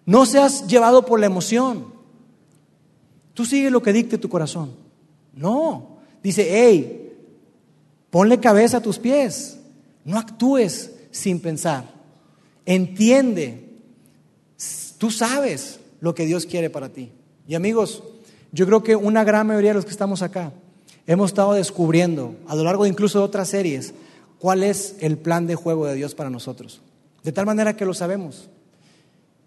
No 0.07 0.25
seas 0.25 0.67
llevado 0.67 1.05
por 1.05 1.21
la 1.21 1.27
emoción. 1.27 1.98
Tú 3.39 3.45
sigue 3.45 3.71
lo 3.71 3.81
que 3.81 3.93
dicte 3.93 4.19
tu 4.19 4.29
corazón. 4.29 4.73
No. 5.33 5.99
Dice, 6.25 6.45
hey, 6.51 7.13
ponle 8.11 8.41
cabeza 8.41 8.79
a 8.79 8.83
tus 8.83 8.99
pies. 8.99 9.61
No 10.05 10.19
actúes 10.19 10.91
sin 11.13 11.39
pensar. 11.39 11.85
Entiende. 12.67 13.79
Tú 14.99 15.13
sabes 15.13 15.79
lo 16.01 16.17
que 16.17 16.27
Dios 16.27 16.47
quiere 16.47 16.69
para 16.69 16.89
ti. 16.89 17.13
Y 17.47 17.55
amigos, 17.55 18.03
yo 18.51 18.67
creo 18.67 18.83
que 18.83 18.97
una 18.97 19.23
gran 19.23 19.47
mayoría 19.47 19.71
de 19.71 19.75
los 19.75 19.85
que 19.85 19.93
estamos 19.93 20.23
acá 20.23 20.53
hemos 21.07 21.31
estado 21.31 21.53
descubriendo 21.53 22.35
a 22.49 22.57
lo 22.57 22.65
largo 22.65 22.83
de 22.83 22.91
incluso 22.91 23.21
de 23.21 23.25
otras 23.25 23.49
series 23.49 23.95
cuál 24.41 24.65
es 24.65 24.97
el 24.99 25.17
plan 25.17 25.47
de 25.47 25.55
juego 25.55 25.87
de 25.87 25.95
Dios 25.95 26.17
para 26.17 26.29
nosotros. 26.29 26.81
De 27.23 27.31
tal 27.31 27.47
manera 27.47 27.77
que 27.77 27.85
lo 27.85 27.95
sabemos. 27.95 28.49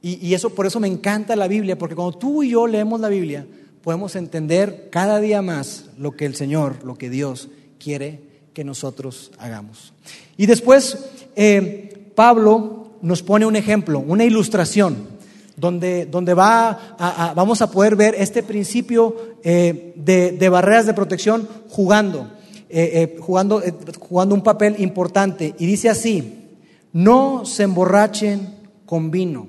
Y, 0.02 0.26
y, 0.26 0.34
eso 0.34 0.52
por 0.52 0.66
eso 0.66 0.80
me 0.80 0.88
encanta 0.88 1.36
la 1.36 1.50
Biblia, 1.50 1.78
porque 1.78 1.94
cuando 1.94 2.18
tú 2.18 2.42
y 2.42 2.52
yo 2.52 2.68
leemos 2.68 3.02
la 3.02 3.10
Biblia, 3.10 3.46
podemos 3.84 4.16
entender 4.16 4.90
cada 4.92 5.20
día 5.20 5.42
más 5.42 5.86
lo 5.98 6.12
que 6.12 6.26
el 6.26 6.36
Señor, 6.36 6.84
lo 6.84 6.96
que 6.96 7.10
Dios 7.10 7.50
quiere 7.80 8.22
que 8.54 8.64
nosotros 8.64 9.32
hagamos. 9.40 9.94
Y 10.38 10.46
después 10.46 10.98
eh, 11.36 12.12
Pablo 12.16 12.92
nos 13.02 13.24
pone 13.24 13.46
un 13.46 13.56
ejemplo, 13.56 14.00
una 14.00 14.24
ilustración, 14.24 15.10
donde, 15.58 16.06
donde 16.06 16.34
va 16.34 16.96
vamos 17.36 17.62
a 17.62 17.70
poder 17.70 17.96
ver 17.96 18.16
este 18.18 18.42
principio 18.42 19.36
eh, 19.44 19.94
de, 19.96 20.50
barreras 20.50 20.86
de 20.86 20.94
protección 20.94 21.48
jugando, 21.70 22.32
eh, 22.70 23.18
jugando, 23.20 23.62
jugando 24.00 24.36
un 24.36 24.44
papel 24.44 24.76
importante. 24.80 25.56
Y 25.60 25.66
dice 25.66 25.90
así, 25.90 26.48
no 26.94 27.46
se 27.46 27.64
emborrachen 27.64 28.56
con 28.86 29.12
vino, 29.12 29.48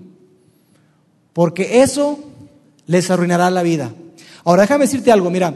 porque 1.33 1.83
eso 1.83 2.19
les 2.87 3.11
arruinará 3.11 3.51
la 3.51 3.63
vida. 3.63 3.93
Ahora 4.45 4.63
déjame 4.63 4.85
decirte 4.85 5.13
algo, 5.13 5.31
mira, 5.31 5.55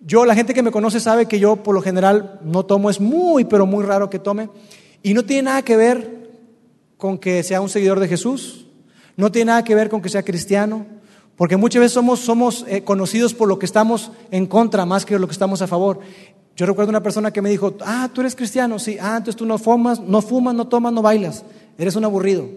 yo, 0.00 0.24
la 0.24 0.34
gente 0.34 0.54
que 0.54 0.62
me 0.62 0.70
conoce 0.70 1.00
sabe 1.00 1.26
que 1.26 1.38
yo 1.38 1.56
por 1.56 1.74
lo 1.74 1.82
general 1.82 2.40
no 2.42 2.64
tomo, 2.64 2.90
es 2.90 3.00
muy, 3.00 3.44
pero 3.44 3.66
muy 3.66 3.84
raro 3.84 4.10
que 4.10 4.18
tome, 4.18 4.48
y 5.02 5.14
no 5.14 5.24
tiene 5.24 5.42
nada 5.42 5.62
que 5.62 5.76
ver 5.76 6.30
con 6.96 7.18
que 7.18 7.42
sea 7.42 7.60
un 7.60 7.68
seguidor 7.68 8.00
de 8.00 8.08
Jesús, 8.08 8.66
no 9.16 9.32
tiene 9.32 9.46
nada 9.46 9.64
que 9.64 9.74
ver 9.74 9.88
con 9.88 10.02
que 10.02 10.08
sea 10.08 10.22
cristiano, 10.22 10.86
porque 11.36 11.56
muchas 11.56 11.80
veces 11.80 11.92
somos, 11.92 12.64
eh, 12.68 12.82
conocidos 12.82 13.32
por 13.32 13.48
lo 13.48 13.58
que 13.58 13.66
estamos 13.66 14.10
en 14.30 14.46
contra 14.46 14.84
más 14.84 15.06
que 15.06 15.18
lo 15.18 15.26
que 15.26 15.32
estamos 15.32 15.62
a 15.62 15.66
favor. 15.66 16.00
Yo 16.56 16.66
recuerdo 16.66 16.90
una 16.90 17.02
persona 17.02 17.30
que 17.30 17.40
me 17.40 17.48
dijo, 17.48 17.74
ah, 17.86 18.10
tú 18.12 18.22
eres 18.22 18.34
cristiano, 18.34 18.78
sí, 18.78 18.98
ah, 19.00 19.18
entonces 19.18 19.36
tú 19.36 19.46
no 19.46 19.56
fumas, 19.58 20.00
no 20.00 20.20
fumas, 20.20 20.54
no 20.54 20.66
tomas, 20.66 20.92
no 20.92 21.00
bailas, 21.00 21.44
eres 21.78 21.94
un 21.94 22.04
aburrido. 22.04 22.48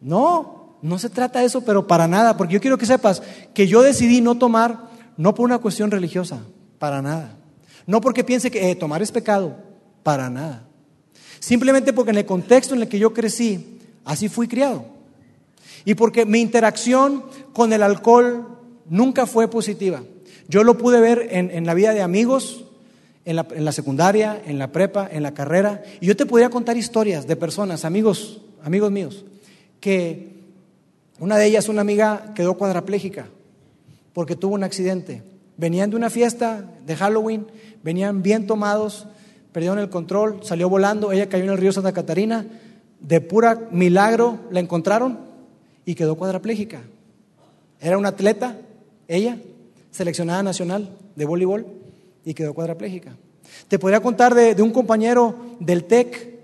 No, 0.00 0.63
no 0.84 0.98
se 0.98 1.08
trata 1.08 1.40
de 1.40 1.46
eso, 1.46 1.62
pero 1.62 1.86
para 1.86 2.06
nada, 2.06 2.36
porque 2.36 2.52
yo 2.52 2.60
quiero 2.60 2.76
que 2.76 2.84
sepas 2.84 3.22
que 3.54 3.66
yo 3.66 3.80
decidí 3.80 4.20
no 4.20 4.34
tomar, 4.34 4.90
no 5.16 5.34
por 5.34 5.46
una 5.46 5.56
cuestión 5.56 5.90
religiosa, 5.90 6.40
para 6.78 7.00
nada. 7.00 7.38
No 7.86 8.02
porque 8.02 8.22
piense 8.22 8.50
que 8.50 8.70
eh, 8.70 8.74
tomar 8.74 9.00
es 9.00 9.10
pecado, 9.10 9.56
para 10.02 10.28
nada. 10.28 10.68
Simplemente 11.40 11.94
porque 11.94 12.10
en 12.10 12.18
el 12.18 12.26
contexto 12.26 12.74
en 12.74 12.82
el 12.82 12.88
que 12.88 12.98
yo 12.98 13.14
crecí, 13.14 13.78
así 14.04 14.28
fui 14.28 14.46
criado. 14.46 14.84
Y 15.86 15.94
porque 15.94 16.26
mi 16.26 16.42
interacción 16.42 17.24
con 17.54 17.72
el 17.72 17.82
alcohol 17.82 18.46
nunca 18.86 19.24
fue 19.24 19.48
positiva. 19.48 20.02
Yo 20.48 20.64
lo 20.64 20.76
pude 20.76 21.00
ver 21.00 21.28
en, 21.30 21.64
la 21.64 21.72
vida 21.72 21.94
de 21.94 22.02
amigos, 22.02 22.66
en 23.24 23.36
la, 23.36 23.46
en 23.54 23.64
la, 23.64 23.72
secundaria, 23.72 24.42
en 24.44 24.58
la 24.58 24.70
prepa, 24.70 25.08
en 25.10 25.22
la 25.22 25.32
carrera. 25.32 25.82
Y 26.02 26.06
yo 26.08 26.14
te 26.14 26.26
podría 26.26 26.50
contar 26.50 26.76
historias 26.76 27.26
de 27.26 27.36
personas, 27.36 27.86
amigos, 27.86 28.42
amigos 28.62 28.92
míos, 28.92 29.24
que 29.80 30.33
una 31.18 31.36
de 31.36 31.46
ellas, 31.46 31.68
una 31.68 31.80
amiga, 31.80 32.32
quedó 32.34 32.54
cuadraplégica 32.54 33.26
porque 34.14 34.36
tuvo 34.36 34.54
un 34.54 34.64
accidente. 34.64 35.22
Venían 35.56 35.90
de 35.90 35.96
una 35.96 36.08
fiesta 36.08 36.64
de 36.86 36.96
Halloween, 36.96 37.46
venían 37.82 38.22
bien 38.22 38.46
tomados, 38.46 39.06
perdieron 39.52 39.78
el 39.78 39.90
control, 39.90 40.40
salió 40.42 40.68
volando, 40.70 41.12
ella 41.12 41.28
cayó 41.28 41.44
en 41.44 41.50
el 41.50 41.58
río 41.58 41.72
Santa 41.72 41.92
Catarina, 41.92 42.46
de 43.00 43.20
pura 43.20 43.68
milagro 43.70 44.38
la 44.50 44.60
encontraron 44.60 45.18
y 45.84 45.94
quedó 45.94 46.16
cuadraplégica. 46.16 46.80
Era 47.80 47.98
una 47.98 48.10
atleta, 48.10 48.56
ella, 49.08 49.36
seleccionada 49.90 50.42
nacional 50.42 50.96
de 51.14 51.24
voleibol 51.24 51.66
y 52.24 52.34
quedó 52.34 52.54
cuadraplégica. 52.54 53.16
Te 53.68 53.78
podría 53.78 54.00
contar 54.00 54.34
de, 54.34 54.54
de 54.54 54.62
un 54.62 54.72
compañero 54.72 55.36
del 55.60 55.84
TEC 55.84 56.34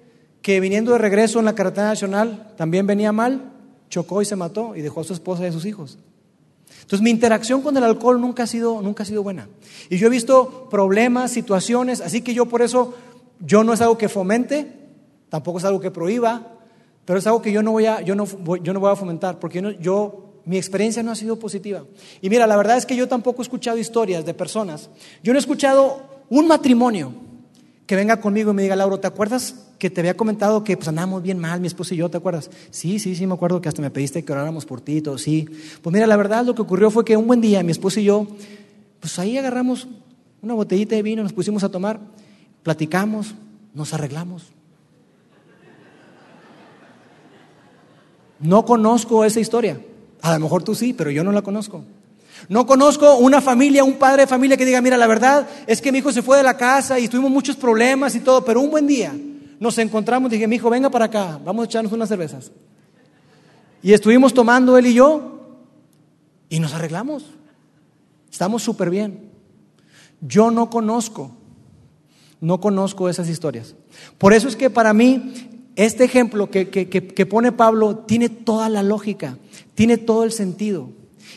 que 0.43 0.61
viniendo 0.61 0.93
de 0.93 0.99
regreso 0.99 1.39
en 1.39 1.47
la 1.47 1.55
carretera 1.55 1.89
nacional 1.89 2.53
también 2.57 2.87
venía 2.87 3.11
mal 3.13 3.50
chocó 3.91 4.23
y 4.23 4.25
se 4.25 4.37
mató 4.37 4.75
y 4.75 4.81
dejó 4.81 5.03
a 5.03 5.05
su 5.05 5.13
esposa 5.13 5.45
y 5.45 5.49
a 5.49 5.53
sus 5.53 5.67
hijos. 5.67 5.99
Entonces 6.81 7.03
mi 7.03 7.11
interacción 7.11 7.61
con 7.61 7.77
el 7.77 7.85
alcohol 7.85 8.21
nunca 8.21 8.45
ha 8.45 8.47
sido, 8.47 8.81
nunca 8.81 9.03
ha 9.03 9.07
sido 9.07 9.23
buena. 9.23 9.49
Y 9.91 9.99
yo 9.99 10.07
he 10.07 10.11
visto 10.11 10.69
problemas, 10.71 11.31
situaciones, 11.31 12.01
así 12.01 12.23
que 12.23 12.33
yo 12.33 12.47
por 12.47 12.63
eso, 12.63 12.95
yo 13.41 13.63
no 13.63 13.75
es 13.75 13.81
algo 13.81 13.99
que 13.99 14.09
fomente, 14.09 14.67
tampoco 15.29 15.59
es 15.59 15.65
algo 15.65 15.81
que 15.81 15.91
prohíba, 15.91 16.55
pero 17.05 17.19
es 17.19 17.27
algo 17.27 17.43
que 17.43 17.53
yo 17.53 17.63
no 17.63 17.73
voy 17.73 17.87
a, 17.87 18.01
yo 18.01 18.15
no, 18.15 18.27
yo 18.63 18.73
no 18.73 18.81
voy 18.81 18.91
a 18.91 18.97
fomentar, 18.97 19.39
porque 19.39 19.77
yo, 19.81 20.27
mi 20.47 20.57
experiencia 20.57 21.03
no 21.03 21.13
ha 21.13 21.17
sido 21.17 21.39
positiva. 21.39 21.85
Y 22.21 22.31
mira, 22.31 22.47
la 22.47 22.57
verdad 22.57 22.77
es 22.77 22.87
que 22.87 22.97
yo 22.97 23.07
tampoco 23.07 23.43
he 23.43 23.45
escuchado 23.45 23.77
historias 23.77 24.25
de 24.25 24.33
personas. 24.33 24.89
Yo 25.23 25.33
no 25.33 25.39
he 25.39 25.41
escuchado 25.41 26.03
un 26.29 26.49
matrimonio 26.49 27.13
que 27.91 27.97
venga 27.97 28.21
conmigo 28.21 28.53
y 28.53 28.55
me 28.55 28.63
diga, 28.63 28.77
Lauro, 28.77 29.01
¿te 29.01 29.09
acuerdas 29.09 29.67
que 29.77 29.91
te 29.91 30.01
había 30.01 30.17
comentado 30.17 30.63
que 30.63 30.77
pues 30.77 30.87
andamos 30.87 31.25
bien 31.25 31.41
mal, 31.41 31.61
mi 31.61 31.67
esposo 31.67 31.93
y 31.93 31.97
yo, 31.97 32.09
¿te 32.09 32.19
acuerdas? 32.19 32.49
Sí, 32.71 33.01
sí, 33.01 33.17
sí, 33.17 33.27
me 33.27 33.35
acuerdo 33.35 33.61
que 33.61 33.69
hasta 33.69 33.83
me 33.83 33.91
pediste 33.91 34.25
que 34.25 34.31
oráramos 34.31 34.65
por 34.65 34.81
ti 34.81 34.99
y 34.99 35.01
todo, 35.01 35.19
sí. 35.19 35.49
Pues 35.83 35.93
mira, 35.93 36.07
la 36.07 36.17
verdad 36.17 36.45
lo 36.45 36.55
que 36.55 36.63
ocurrió 36.63 36.93
fue 36.93 37.05
que 37.05 37.17
un 37.17 37.27
buen 37.27 37.41
día 37.41 37.65
mi 37.65 37.73
esposo 37.73 37.99
y 37.99 38.05
yo, 38.05 38.29
pues 39.01 39.19
ahí 39.19 39.37
agarramos 39.37 39.89
una 40.41 40.55
botellita 40.55 40.95
de 40.95 41.03
vino, 41.03 41.25
nos 41.25 41.33
pusimos 41.33 41.65
a 41.65 41.69
tomar, 41.69 41.99
platicamos, 42.63 43.35
nos 43.75 43.93
arreglamos. 43.93 44.53
No 48.39 48.65
conozco 48.65 49.25
esa 49.25 49.41
historia. 49.41 49.81
A 50.23 50.35
lo 50.35 50.39
mejor 50.39 50.63
tú 50.63 50.77
sí, 50.77 50.93
pero 50.93 51.11
yo 51.11 51.25
no 51.25 51.33
la 51.33 51.43
conozco. 51.43 51.83
No 52.49 52.67
conozco 52.67 53.17
una 53.17 53.41
familia, 53.41 53.85
un 53.85 53.95
padre 53.95 54.23
de 54.23 54.27
familia 54.27 54.57
que 54.57 54.65
diga, 54.65 54.81
mira, 54.81 54.97
la 54.97 55.07
verdad 55.07 55.49
es 55.67 55.81
que 55.81 55.93
mi 55.93 55.99
hijo 55.99 56.13
se 56.13 56.23
fue 56.23 56.37
de 56.37 56.43
la 56.43 56.57
casa 56.57 56.99
y 56.99 57.09
tuvimos 57.09 57.31
muchos 57.31 57.57
problemas 57.57 58.15
y 58.15 58.21
todo, 58.21 58.45
pero 58.45 58.61
un 58.61 58.71
buen 58.71 58.87
día 58.87 59.15
nos 59.59 59.77
encontramos 59.79 60.31
y 60.31 60.37
dije, 60.37 60.49
mi 60.49 60.57
hijo, 60.57 60.71
venga 60.71 60.91
para 60.91 61.05
acá, 61.05 61.39
vamos 61.45 61.63
a 61.63 61.67
echarnos 61.67 61.93
unas 61.93 62.09
cervezas. 62.09 62.51
Y 63.83 63.93
estuvimos 63.93 64.35
tomando 64.35 64.77
él 64.77 64.87
y 64.87 64.95
yo 64.95 65.41
y 66.49 66.61
nos 66.61 66.75
arreglamos. 66.75 67.27
Estamos 68.31 68.63
súper 68.63 68.91
bien. 68.91 69.31
Yo 70.21 70.51
no 70.51 70.71
conozco, 70.71 71.33
no 72.41 72.61
conozco 72.61 73.09
esas 73.09 73.29
historias. 73.29 73.75
Por 74.19 74.33
eso 74.33 74.49
es 74.49 74.57
que 74.57 74.71
para 74.71 74.93
mí 74.93 75.33
este 75.77 76.05
ejemplo 76.05 76.51
que, 76.51 76.69
que 76.69 77.27
pone 77.27 77.53
Pablo 77.53 77.97
tiene 77.97 78.29
toda 78.29 78.69
la 78.69 78.83
lógica, 78.83 79.39
tiene 79.75 79.99
todo 79.99 80.25
el 80.25 80.33
sentido. 80.33 80.91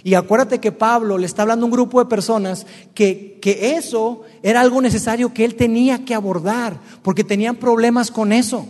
Y 0.03 0.15
acuérdate 0.15 0.59
que 0.59 0.71
Pablo 0.71 1.17
le 1.17 1.25
está 1.25 1.43
hablando 1.43 1.65
a 1.65 1.67
un 1.67 1.71
grupo 1.71 1.99
de 1.99 2.09
personas 2.09 2.65
que, 2.93 3.39
que 3.41 3.75
eso 3.77 4.21
era 4.41 4.61
algo 4.61 4.81
necesario 4.81 5.33
que 5.33 5.45
él 5.45 5.55
tenía 5.55 6.03
que 6.05 6.13
abordar, 6.13 6.79
porque 7.01 7.23
tenían 7.23 7.55
problemas 7.55 8.11
con 8.11 8.33
eso. 8.33 8.67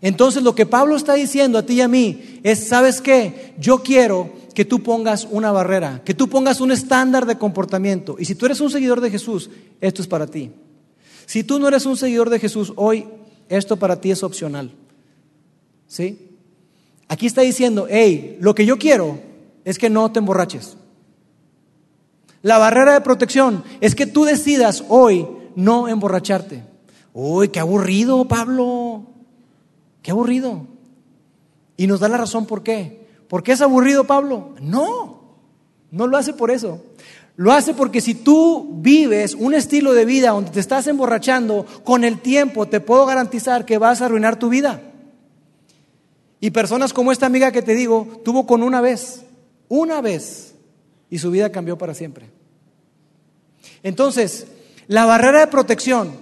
Entonces 0.00 0.42
lo 0.42 0.54
que 0.54 0.66
Pablo 0.66 0.96
está 0.96 1.14
diciendo 1.14 1.58
a 1.58 1.62
ti 1.64 1.74
y 1.74 1.80
a 1.80 1.88
mí 1.88 2.40
es, 2.42 2.66
¿sabes 2.66 3.00
qué? 3.00 3.54
Yo 3.58 3.84
quiero 3.84 4.32
que 4.52 4.64
tú 4.64 4.82
pongas 4.82 5.28
una 5.30 5.52
barrera, 5.52 6.02
que 6.04 6.14
tú 6.14 6.28
pongas 6.28 6.60
un 6.60 6.72
estándar 6.72 7.24
de 7.24 7.38
comportamiento. 7.38 8.16
Y 8.18 8.24
si 8.24 8.34
tú 8.34 8.46
eres 8.46 8.60
un 8.60 8.70
seguidor 8.70 9.00
de 9.00 9.10
Jesús, 9.10 9.48
esto 9.80 10.02
es 10.02 10.08
para 10.08 10.26
ti. 10.26 10.50
Si 11.26 11.44
tú 11.44 11.60
no 11.60 11.68
eres 11.68 11.86
un 11.86 11.96
seguidor 11.96 12.30
de 12.30 12.40
Jesús, 12.40 12.72
hoy 12.74 13.06
esto 13.48 13.76
para 13.76 14.00
ti 14.00 14.10
es 14.10 14.22
opcional. 14.22 14.72
¿Sí? 15.86 16.18
Aquí 17.06 17.26
está 17.26 17.42
diciendo, 17.42 17.86
hey, 17.88 18.36
lo 18.40 18.54
que 18.54 18.66
yo 18.66 18.78
quiero 18.78 19.20
es 19.64 19.78
que 19.78 19.90
no 19.90 20.10
te 20.12 20.18
emborraches. 20.18 20.76
La 22.42 22.58
barrera 22.58 22.92
de 22.92 23.00
protección 23.00 23.62
es 23.80 23.94
que 23.94 24.06
tú 24.06 24.24
decidas 24.24 24.84
hoy 24.88 25.28
no 25.54 25.88
emborracharte. 25.88 26.64
Uy, 27.12 27.48
qué 27.48 27.60
aburrido, 27.60 28.26
Pablo. 28.26 29.04
Qué 30.02 30.10
aburrido. 30.10 30.66
Y 31.76 31.86
nos 31.86 32.00
da 32.00 32.08
la 32.08 32.16
razón 32.16 32.46
por 32.46 32.62
qué. 32.62 33.06
¿Por 33.28 33.42
qué 33.42 33.52
es 33.52 33.60
aburrido 33.60 34.04
Pablo? 34.04 34.54
No, 34.60 35.38
no 35.90 36.06
lo 36.06 36.16
hace 36.16 36.32
por 36.32 36.50
eso. 36.50 36.82
Lo 37.36 37.52
hace 37.52 37.72
porque 37.72 38.00
si 38.00 38.14
tú 38.14 38.72
vives 38.74 39.34
un 39.34 39.54
estilo 39.54 39.94
de 39.94 40.04
vida 40.04 40.30
donde 40.30 40.50
te 40.50 40.60
estás 40.60 40.86
emborrachando, 40.86 41.64
con 41.84 42.04
el 42.04 42.20
tiempo 42.20 42.66
te 42.66 42.80
puedo 42.80 43.06
garantizar 43.06 43.64
que 43.64 43.78
vas 43.78 44.02
a 44.02 44.06
arruinar 44.06 44.38
tu 44.38 44.48
vida. 44.48 44.82
Y 46.40 46.50
personas 46.50 46.92
como 46.92 47.12
esta 47.12 47.26
amiga 47.26 47.52
que 47.52 47.62
te 47.62 47.74
digo, 47.74 48.20
tuvo 48.24 48.46
con 48.46 48.62
una 48.62 48.80
vez, 48.80 49.24
una 49.74 50.02
vez, 50.02 50.54
y 51.08 51.18
su 51.18 51.30
vida 51.30 51.50
cambió 51.50 51.78
para 51.78 51.94
siempre. 51.94 52.28
Entonces, 53.82 54.46
la 54.86 55.06
barrera 55.06 55.40
de 55.40 55.46
protección 55.46 56.12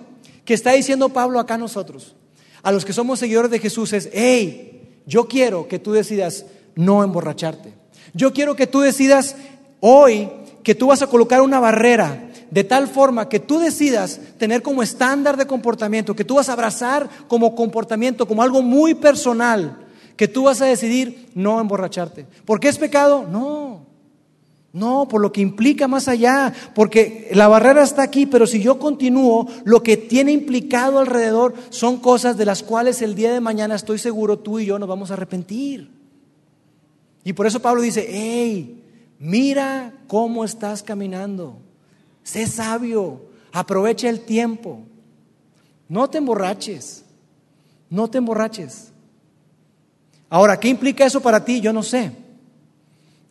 que 0.45 0.55
está 0.55 0.71
diciendo 0.71 1.09
Pablo 1.09 1.41
acá 1.41 1.55
a 1.55 1.59
nosotros, 1.59 2.15
a 2.63 2.71
los 2.71 2.85
que 2.85 2.93
somos 2.93 3.19
seguidores 3.19 3.51
de 3.51 3.59
Jesús, 3.59 3.93
es, 3.93 4.09
hey, 4.13 5.03
yo 5.05 5.27
quiero 5.27 5.67
que 5.67 5.81
tú 5.81 5.91
decidas 5.91 6.47
no 6.77 7.03
emborracharte. 7.03 7.75
Yo 8.15 8.33
quiero 8.33 8.55
que 8.55 8.69
tú 8.69 8.83
decidas 8.83 9.35
hoy 9.81 10.31
que 10.63 10.77
tú 10.77 10.87
vas 10.87 11.03
a 11.03 11.09
colocar 11.09 11.43
una 11.43 11.59
barrera 11.59 12.31
de 12.53 12.63
tal 12.63 12.87
forma 12.87 13.29
que 13.29 13.41
tú 13.41 13.59
decidas 13.59 14.21
tener 14.39 14.63
como 14.63 14.81
estándar 14.81 15.37
de 15.37 15.49
comportamiento, 15.49 16.15
que 16.15 16.25
tú 16.25 16.37
vas 16.37 16.49
a 16.49 16.53
abrazar 16.53 17.11
como 17.27 17.57
comportamiento, 17.57 18.29
como 18.29 18.45
algo 18.45 18.63
muy 18.63 18.95
personal, 18.95 19.90
que 20.21 20.29
tú 20.29 20.43
vas 20.43 20.61
a 20.61 20.67
decidir 20.67 21.31
no 21.35 21.59
emborracharte. 21.59 22.27
¿Por 22.45 22.61
qué 22.61 22.69
es 22.69 22.77
pecado? 22.77 23.27
No. 23.27 23.87
No, 24.71 25.09
por 25.09 25.23
lo 25.23 25.33
que 25.33 25.41
implica 25.41 25.89
más 25.89 26.09
allá, 26.09 26.53
porque 26.75 27.31
la 27.33 27.49
barrera 27.49 27.83
está 27.83 28.03
aquí, 28.03 28.27
pero 28.27 28.47
si 28.47 28.61
yo 28.61 28.79
continúo, 28.79 29.49
lo 29.65 29.83
que 29.83 29.97
tiene 29.97 30.33
implicado 30.33 30.99
alrededor 30.99 31.55
son 31.71 31.97
cosas 31.97 32.37
de 32.37 32.45
las 32.45 32.63
cuales 32.63 33.01
el 33.01 33.15
día 33.15 33.33
de 33.33 33.41
mañana 33.41 33.75
estoy 33.75 33.99
seguro 33.99 34.39
tú 34.39 34.59
y 34.59 34.67
yo 34.67 34.79
nos 34.79 34.91
vamos 34.91 35.11
a 35.11 35.15
arrepentir. 35.15 35.91
Y 37.25 37.33
por 37.33 37.47
eso 37.47 37.61
Pablo 37.61 37.81
dice, 37.81 38.07
hey, 38.07 38.81
Mira 39.21 39.93
cómo 40.07 40.45
estás 40.47 40.83
caminando. 40.83 41.59
Sé 42.25 42.47
sabio. 42.47 43.21
Aprovecha 43.53 44.09
el 44.09 44.21
tiempo. 44.21 44.81
No 45.89 46.09
te 46.09 46.19
emborraches. 46.19 47.05
No 47.91 48.09
te 48.09 48.17
emborraches. 48.17 48.90
Ahora, 50.31 50.59
¿qué 50.59 50.69
implica 50.69 51.05
eso 51.05 51.21
para 51.21 51.45
ti? 51.45 51.61
Yo 51.61 51.73
no 51.73 51.83
sé. 51.83 52.13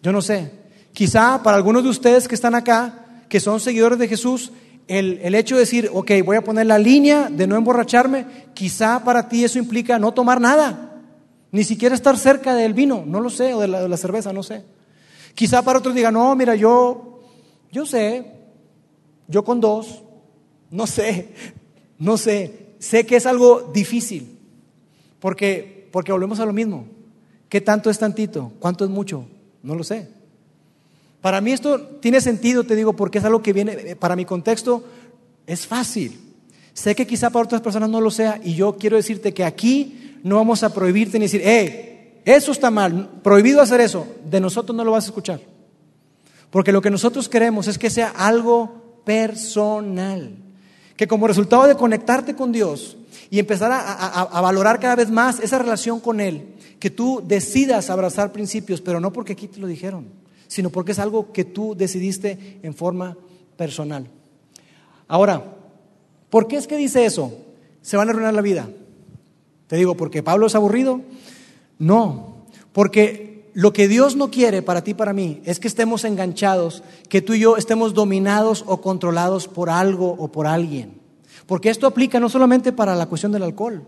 Yo 0.02 0.12
no 0.12 0.22
sé. 0.22 0.52
Quizá 0.94 1.42
para 1.42 1.56
algunos 1.56 1.82
de 1.84 1.90
ustedes 1.90 2.28
que 2.28 2.36
están 2.36 2.56
acá, 2.56 3.06
que 3.30 3.40
son 3.40 3.62
seguidores 3.62 3.98
de 3.98 4.10
Jesús, 4.10 4.52
el, 4.88 5.20
el, 5.24 5.34
hecho 5.34 5.56
de 5.56 5.62
decir, 5.62 5.90
ok, 5.94 6.12
voy 6.26 6.36
a 6.36 6.44
poner 6.44 6.66
la 6.66 6.78
línea 6.78 7.30
de 7.30 7.48
no 7.48 7.56
emborracharme, 7.56 8.26
quizá 8.54 9.04
para 9.04 9.30
ti 9.30 9.44
eso 9.44 9.60
implica 9.60 10.00
no 10.00 10.14
tomar 10.14 10.42
nada, 10.42 11.00
ni 11.52 11.64
siquiera 11.64 11.96
estar 11.96 12.18
cerca 12.18 12.56
del 12.56 12.74
vino, 12.74 13.04
no 13.06 13.20
lo 13.22 13.30
sé, 13.30 13.54
o 13.54 13.62
de 13.62 13.68
la, 13.68 13.82
de 13.82 13.90
la 13.90 13.98
cerveza, 13.98 14.34
no 14.34 14.44
sé. 14.44 14.64
Quizá 15.36 15.62
para 15.62 15.80
otros 15.80 15.96
digan, 15.96 16.16
no, 16.16 16.36
mira, 16.36 16.56
yo, 16.56 17.22
yo 17.72 17.86
sé, 17.86 18.34
yo 19.28 19.44
con 19.44 19.62
dos, 19.62 20.04
no 20.72 20.88
sé, 20.88 21.30
no 22.00 22.18
sé, 22.18 22.74
sé 22.80 23.06
que 23.06 23.16
es 23.16 23.26
algo 23.26 23.72
difícil, 23.74 24.40
porque, 25.20 25.79
porque 25.92 26.12
volvemos 26.12 26.40
a 26.40 26.46
lo 26.46 26.54
mismo. 26.54 26.88
¿Qué 27.48 27.62
tanto 27.62 27.90
es 27.90 27.98
tantito? 27.98 28.52
¿Cuánto 28.60 28.86
es 28.86 28.92
mucho? 28.92 29.26
No 29.64 29.76
lo 29.76 29.84
sé. 29.84 30.10
Para 31.22 31.42
mí 31.42 31.52
esto 31.52 31.82
tiene 32.00 32.22
sentido, 32.22 32.64
te 32.64 32.76
digo, 32.76 32.94
porque 32.94 33.18
es 33.18 33.26
algo 33.26 33.42
que 33.42 33.54
viene, 33.54 33.96
para 33.96 34.16
mi 34.16 34.26
contexto, 34.26 34.84
es 35.46 35.68
fácil. 35.68 36.18
Sé 36.74 36.96
que 36.96 37.08
quizá 37.08 37.30
para 37.30 37.46
otras 37.46 37.62
personas 37.62 37.90
no 37.90 38.00
lo 38.00 38.12
sea, 38.12 38.40
y 38.42 38.56
yo 38.56 38.78
quiero 38.78 38.96
decirte 38.96 39.34
que 39.34 39.44
aquí 39.44 40.20
no 40.24 40.38
vamos 40.38 40.64
a 40.64 40.74
prohibirte 40.74 41.20
ni 41.20 41.26
decir, 41.26 41.42
eh, 41.44 42.22
eso 42.24 42.52
está 42.52 42.72
mal, 42.72 43.10
prohibido 43.22 43.62
hacer 43.62 43.82
eso, 43.82 44.08
de 44.30 44.40
nosotros 44.40 44.76
no 44.76 44.86
lo 44.86 44.92
vas 44.92 45.06
a 45.06 45.08
escuchar. 45.08 45.42
Porque 46.50 46.72
lo 46.72 46.82
que 46.82 46.90
nosotros 46.90 47.28
queremos 47.28 47.68
es 47.68 47.78
que 47.78 47.90
sea 47.90 48.10
algo 48.10 49.02
personal, 49.04 50.36
que 51.00 51.08
como 51.08 51.28
resultado 51.28 51.66
de 51.66 51.78
conectarte 51.78 52.36
con 52.36 52.52
Dios 52.52 52.98
y 53.30 53.40
empezar 53.40 53.72
a, 53.72 54.42
valorar 54.42 54.82
cada 54.82 54.98
vez 54.98 55.10
más 55.10 55.40
esa 55.40 55.58
relación 55.58 56.02
con 56.02 56.20
Él, 56.20 56.56
que 56.78 56.90
tú 56.90 57.24
decidas 57.26 57.90
abrazar 57.90 58.34
principios, 58.34 58.82
pero 58.82 59.00
no 59.00 59.14
porque 59.14 59.32
aquí 59.32 59.48
te 59.48 59.62
lo 59.62 59.68
dijeron, 59.68 60.08
sino 60.50 60.70
porque 60.70 60.92
es 60.92 61.00
algo 61.00 61.32
que 61.32 61.46
tú 61.46 61.74
decidiste 61.74 62.60
en 62.64 62.74
forma 62.74 63.16
personal. 63.56 64.10
Ahora, 65.08 65.42
¿por 66.30 66.50
qué 66.50 66.58
es 66.58 66.68
que 66.68 66.76
dice 66.76 67.06
eso? 67.06 67.32
Se 67.82 67.96
van 67.96 68.10
a 68.10 68.12
arruinar 68.12 68.34
la 68.34 68.42
vida. 68.42 68.70
Te 69.68 69.78
digo, 69.78 69.96
porque 69.96 70.22
Pablo 70.22 70.48
es 70.48 70.56
aburrido, 70.56 71.00
no, 71.78 72.44
porque 72.74 73.29
lo 73.60 73.74
que 73.74 73.90
Dios 73.90 74.16
no 74.16 74.32
quiere 74.32 74.62
para 74.62 74.86
ti 74.86 74.94
para 74.94 75.12
mí 75.12 75.42
es 75.44 75.60
que 75.60 75.68
estemos 75.68 76.06
enganchados, 76.06 76.82
que 77.10 77.22
tú 77.22 77.34
y 77.34 77.42
yo 77.42 77.58
estemos 77.58 77.94
dominados 77.94 78.64
o 78.66 78.80
controlados 78.80 79.50
por 79.50 79.70
algo 79.70 80.16
o 80.18 80.32
por 80.32 80.48
alguien. 80.48 81.02
Porque 81.46 81.70
esto 81.70 81.86
aplica 81.86 82.22
no 82.22 82.30
solamente 82.30 82.72
para 82.72 82.96
la 82.96 83.08
cuestión 83.08 83.34
del 83.34 83.44
alcohol, 83.44 83.84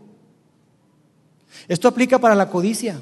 esto 1.69 1.87
aplica 1.87 2.19
para 2.19 2.35
la 2.35 2.49
codicia, 2.49 2.99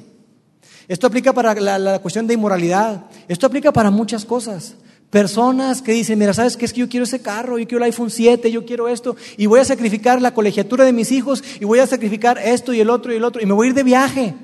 esto 0.88 1.08
aplica 1.08 1.34
para 1.34 1.56
la, 1.56 1.98
cuestión 2.04 2.28
de 2.28 2.36
inmoralidad, 2.36 3.06
esto 3.28 3.48
aplica 3.48 3.74
para 3.74 3.90
muchas 3.90 4.24
cosas. 4.24 4.76
Personas 5.10 5.82
que 5.82 5.94
dicen, 5.94 6.20
mira, 6.20 6.36
¿sabes 6.36 6.56
qué 6.56 6.66
es 6.66 6.74
que 6.74 6.82
yo 6.82 6.90
quiero 6.90 7.06
ese 7.06 7.20
carro? 7.20 7.58
Yo 7.58 7.68
quiero 7.68 7.84
el 7.84 7.92
iPhone 7.92 8.12
7, 8.12 8.52
yo 8.52 8.64
quiero 8.64 8.88
esto, 8.88 9.16
y 9.38 9.48
voy 9.48 9.60
a 9.60 9.66
sacrificar 9.66 10.22
la 10.22 10.36
colegiatura 10.36 10.86
de 10.86 10.94
mis 10.94 11.12
hijos, 11.12 11.44
y 11.60 11.66
voy 11.66 11.80
a 11.80 11.88
sacrificar 11.88 12.38
esto 12.38 12.74
y 12.74 12.80
el 12.80 12.92
otro 12.92 13.12
y 13.12 13.16
el 13.16 13.24
otro, 13.24 13.42
y 13.42 13.48
me 13.48 13.54
voy 13.54 13.66
a 13.66 13.70
ir 13.72 13.76
de 13.76 13.82
viaje. 13.82 14.36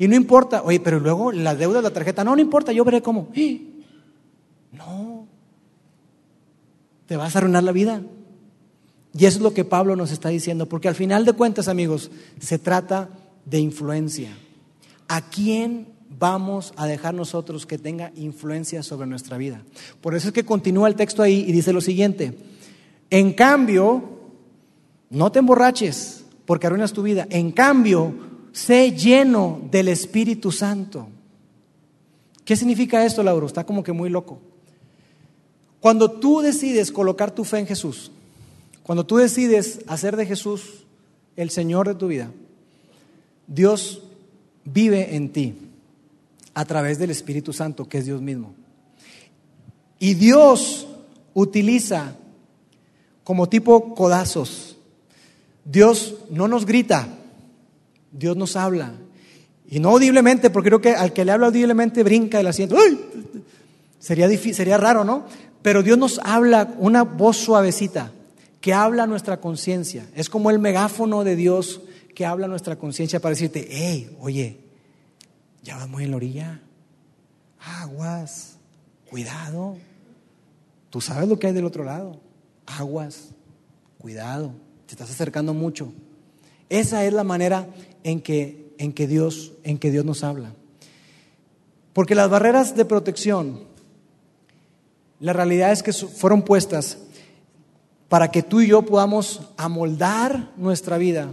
Y 0.00 0.08
no 0.08 0.16
importa, 0.16 0.62
oye, 0.62 0.80
pero 0.80 0.98
luego 0.98 1.30
la 1.30 1.54
deuda 1.54 1.76
de 1.76 1.82
la 1.82 1.92
tarjeta, 1.92 2.24
no, 2.24 2.34
no 2.34 2.40
importa, 2.40 2.72
yo 2.72 2.86
veré 2.86 3.02
cómo. 3.02 3.28
No, 4.72 5.26
te 7.04 7.18
vas 7.18 7.34
a 7.34 7.38
arruinar 7.38 7.64
la 7.64 7.72
vida. 7.72 8.00
Y 9.12 9.26
eso 9.26 9.36
es 9.36 9.42
lo 9.42 9.52
que 9.52 9.66
Pablo 9.66 9.96
nos 9.96 10.10
está 10.10 10.30
diciendo, 10.30 10.66
porque 10.66 10.88
al 10.88 10.94
final 10.94 11.26
de 11.26 11.34
cuentas, 11.34 11.68
amigos, 11.68 12.10
se 12.40 12.58
trata 12.58 13.10
de 13.44 13.58
influencia. 13.58 14.30
¿A 15.06 15.28
quién 15.28 15.88
vamos 16.18 16.72
a 16.76 16.86
dejar 16.86 17.12
nosotros 17.12 17.66
que 17.66 17.76
tenga 17.76 18.10
influencia 18.16 18.82
sobre 18.82 19.06
nuestra 19.06 19.36
vida? 19.36 19.64
Por 20.00 20.14
eso 20.14 20.28
es 20.28 20.32
que 20.32 20.46
continúa 20.46 20.88
el 20.88 20.94
texto 20.94 21.22
ahí 21.22 21.44
y 21.46 21.52
dice 21.52 21.74
lo 21.74 21.82
siguiente, 21.82 22.38
en 23.10 23.34
cambio, 23.34 24.02
no 25.10 25.30
te 25.30 25.40
emborraches 25.40 26.24
porque 26.46 26.68
arruinas 26.68 26.94
tu 26.94 27.02
vida, 27.02 27.26
en 27.28 27.52
cambio, 27.52 28.29
sé 28.52 28.92
lleno 28.92 29.60
del 29.70 29.88
Espíritu 29.88 30.52
Santo. 30.52 31.08
¿Qué 32.44 32.56
significa 32.56 33.04
esto, 33.04 33.22
Lauro? 33.22 33.46
Está 33.46 33.64
como 33.64 33.82
que 33.82 33.92
muy 33.92 34.10
loco. 34.10 34.40
Cuando 35.80 36.10
tú 36.10 36.40
decides 36.40 36.92
colocar 36.92 37.30
tu 37.30 37.44
fe 37.44 37.58
en 37.58 37.66
Jesús, 37.66 38.10
cuando 38.82 39.06
tú 39.06 39.16
decides 39.16 39.80
hacer 39.86 40.16
de 40.16 40.26
Jesús 40.26 40.84
el 41.36 41.50
Señor 41.50 41.88
de 41.88 41.94
tu 41.94 42.08
vida, 42.08 42.30
Dios 43.46 44.02
vive 44.64 45.16
en 45.16 45.32
ti 45.32 45.54
a 46.54 46.64
través 46.64 46.98
del 46.98 47.10
Espíritu 47.10 47.52
Santo, 47.52 47.88
que 47.88 47.98
es 47.98 48.06
Dios 48.06 48.20
mismo. 48.20 48.52
Y 49.98 50.14
Dios 50.14 50.86
utiliza 51.34 52.16
como 53.24 53.48
tipo 53.48 53.94
codazos. 53.94 54.76
Dios 55.64 56.16
no 56.30 56.48
nos 56.48 56.66
grita, 56.66 57.08
Dios 58.12 58.36
nos 58.36 58.56
habla. 58.56 58.92
Y 59.68 59.78
no 59.78 59.90
audiblemente, 59.90 60.50
porque 60.50 60.68
creo 60.68 60.80
que 60.80 60.94
al 60.94 61.12
que 61.12 61.24
le 61.24 61.32
habla 61.32 61.46
audiblemente 61.46 62.02
brinca 62.02 62.38
del 62.38 62.48
asiento. 62.48 62.76
Sería, 63.98 64.26
difícil, 64.28 64.54
sería 64.54 64.78
raro, 64.78 65.04
¿no? 65.04 65.26
Pero 65.62 65.82
Dios 65.82 65.98
nos 65.98 66.20
habla 66.24 66.74
una 66.78 67.02
voz 67.02 67.36
suavecita 67.36 68.12
que 68.60 68.74
habla 68.74 69.06
nuestra 69.06 69.40
conciencia. 69.40 70.06
Es 70.14 70.28
como 70.28 70.50
el 70.50 70.58
megáfono 70.58 71.22
de 71.24 71.36
Dios 71.36 71.82
que 72.14 72.26
habla 72.26 72.48
nuestra 72.48 72.76
conciencia 72.76 73.20
para 73.20 73.34
decirte, 73.34 73.68
hey, 73.70 74.16
oye, 74.20 74.58
ya 75.62 75.76
vas 75.76 75.88
muy 75.88 76.04
en 76.04 76.10
la 76.10 76.16
orilla. 76.16 76.60
Aguas, 77.60 78.56
cuidado. 79.08 79.76
Tú 80.88 81.00
sabes 81.00 81.28
lo 81.28 81.38
que 81.38 81.46
hay 81.46 81.52
del 81.52 81.64
otro 81.64 81.84
lado. 81.84 82.20
Aguas, 82.66 83.28
cuidado. 83.98 84.52
Te 84.86 84.94
estás 84.94 85.10
acercando 85.10 85.54
mucho. 85.54 85.92
Esa 86.68 87.04
es 87.04 87.12
la 87.12 87.24
manera 87.24 87.66
en 88.04 88.20
que, 88.20 88.72
en 88.78 88.92
que, 88.92 89.06
Dios, 89.06 89.52
en 89.64 89.78
que 89.78 89.90
Dios 89.90 90.04
nos 90.04 90.24
habla. 90.24 90.52
Porque 91.92 92.14
las 92.14 92.30
barreras 92.30 92.76
de 92.76 92.84
protección, 92.84 93.64
la 95.18 95.32
realidad 95.32 95.72
es 95.72 95.82
que 95.82 95.92
fueron 95.92 96.42
puestas 96.42 96.98
para 98.08 98.30
que 98.30 98.42
tú 98.42 98.60
y 98.60 98.68
yo 98.68 98.82
podamos 98.82 99.42
amoldar 99.56 100.50
nuestra 100.56 100.98
vida 100.98 101.30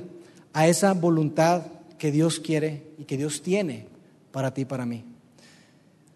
a 0.53 0.67
esa 0.67 0.93
voluntad 0.93 1.63
que 1.97 2.11
Dios 2.11 2.39
quiere 2.39 2.83
y 2.97 3.05
que 3.05 3.17
Dios 3.17 3.41
tiene 3.41 3.87
para 4.31 4.53
ti 4.53 4.61
y 4.61 4.65
para 4.65 4.85
mí. 4.85 5.03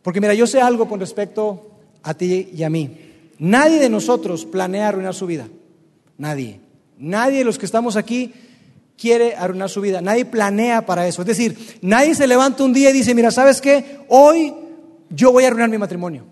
Porque 0.01 0.21
mira, 0.21 0.33
yo 0.33 0.47
sé 0.47 0.61
algo 0.61 0.87
con 0.87 0.99
respecto 0.99 1.71
a 2.03 2.13
ti 2.13 2.49
y 2.53 2.63
a 2.63 2.69
mí. 2.69 2.97
Nadie 3.39 3.79
de 3.79 3.89
nosotros 3.89 4.45
planea 4.45 4.89
arruinar 4.89 5.13
su 5.13 5.25
vida. 5.25 5.47
Nadie. 6.17 6.59
Nadie 6.97 7.39
de 7.39 7.45
los 7.45 7.57
que 7.57 7.65
estamos 7.65 7.95
aquí 7.95 8.33
quiere 9.01 9.35
arruinar 9.35 9.67
su 9.67 9.81
vida, 9.81 9.99
nadie 9.99 10.25
planea 10.25 10.85
para 10.85 11.07
eso. 11.07 11.23
Es 11.23 11.27
decir, 11.27 11.79
nadie 11.81 12.13
se 12.13 12.27
levanta 12.27 12.63
un 12.63 12.71
día 12.71 12.91
y 12.91 12.93
dice, 12.93 13.15
mira, 13.15 13.31
¿sabes 13.31 13.59
qué? 13.59 13.97
Hoy 14.09 14.53
yo 15.09 15.31
voy 15.31 15.43
a 15.43 15.47
arruinar 15.47 15.71
mi 15.71 15.79
matrimonio. 15.79 16.23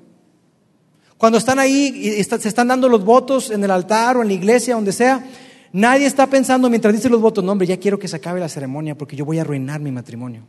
Cuando 1.18 1.40
están 1.40 1.58
ahí 1.58 2.16
y 2.20 2.24
se 2.24 2.48
están 2.48 2.68
dando 2.68 2.88
los 2.88 3.04
votos 3.04 3.50
en 3.50 3.64
el 3.64 3.72
altar 3.72 4.18
o 4.18 4.22
en 4.22 4.28
la 4.28 4.36
iglesia, 4.36 4.76
donde 4.76 4.92
sea, 4.92 5.26
nadie 5.74 6.06
está 6.06 6.28
pensando 6.28 6.70
mientras 6.70 6.94
dice 6.94 7.10
los 7.10 7.20
votos, 7.20 7.44
no, 7.44 7.54
hombre, 7.54 7.66
ya 7.66 7.78
quiero 7.78 7.98
que 7.98 8.08
se 8.08 8.18
acabe 8.18 8.40
la 8.40 8.48
ceremonia 8.48 8.96
porque 8.96 9.16
yo 9.16 9.26
voy 9.26 9.40
a 9.40 9.42
arruinar 9.42 9.80
mi 9.82 9.92
matrimonio. 9.92 10.44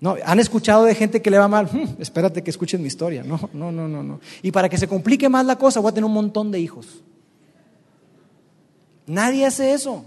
No, 0.00 0.16
han 0.24 0.40
escuchado 0.40 0.84
de 0.84 0.94
gente 0.94 1.20
que 1.20 1.30
le 1.30 1.36
va 1.36 1.48
mal, 1.48 1.66
hmm, 1.66 2.00
espérate 2.00 2.42
que 2.42 2.50
escuchen 2.50 2.80
mi 2.80 2.88
historia. 2.88 3.22
No, 3.24 3.38
no, 3.52 3.70
no, 3.70 3.86
no, 3.86 4.02
no. 4.02 4.20
Y 4.40 4.50
para 4.52 4.70
que 4.70 4.78
se 4.78 4.88
complique 4.88 5.28
más 5.28 5.44
la 5.44 5.56
cosa, 5.56 5.80
voy 5.80 5.90
a 5.90 5.94
tener 5.94 6.06
un 6.06 6.14
montón 6.14 6.50
de 6.50 6.60
hijos. 6.60 7.02
Nadie 9.06 9.44
hace 9.44 9.74
eso. 9.74 10.06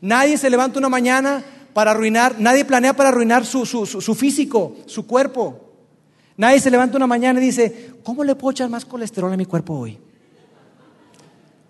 Nadie 0.00 0.38
se 0.38 0.50
levanta 0.50 0.78
una 0.78 0.88
mañana 0.88 1.44
para 1.72 1.90
arruinar, 1.90 2.36
nadie 2.38 2.64
planea 2.64 2.94
para 2.94 3.10
arruinar 3.10 3.44
su, 3.44 3.66
su, 3.66 3.86
su 3.86 4.14
físico, 4.14 4.76
su 4.86 5.06
cuerpo. 5.06 5.60
Nadie 6.36 6.60
se 6.60 6.70
levanta 6.70 6.96
una 6.96 7.06
mañana 7.06 7.40
y 7.40 7.44
dice, 7.44 7.92
¿cómo 8.02 8.24
le 8.24 8.34
puedo 8.34 8.52
echar 8.52 8.68
más 8.68 8.84
colesterol 8.84 9.32
a 9.32 9.36
mi 9.36 9.46
cuerpo 9.46 9.74
hoy? 9.74 9.98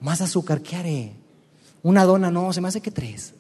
Más 0.01 0.21
azúcar, 0.21 0.61
¿qué 0.61 0.77
haré? 0.77 1.13
Una 1.83 2.05
dona, 2.05 2.31
no, 2.31 2.53
se 2.53 2.61
me 2.61 2.69
hace 2.69 2.81
que 2.81 2.91
tres. 2.91 3.35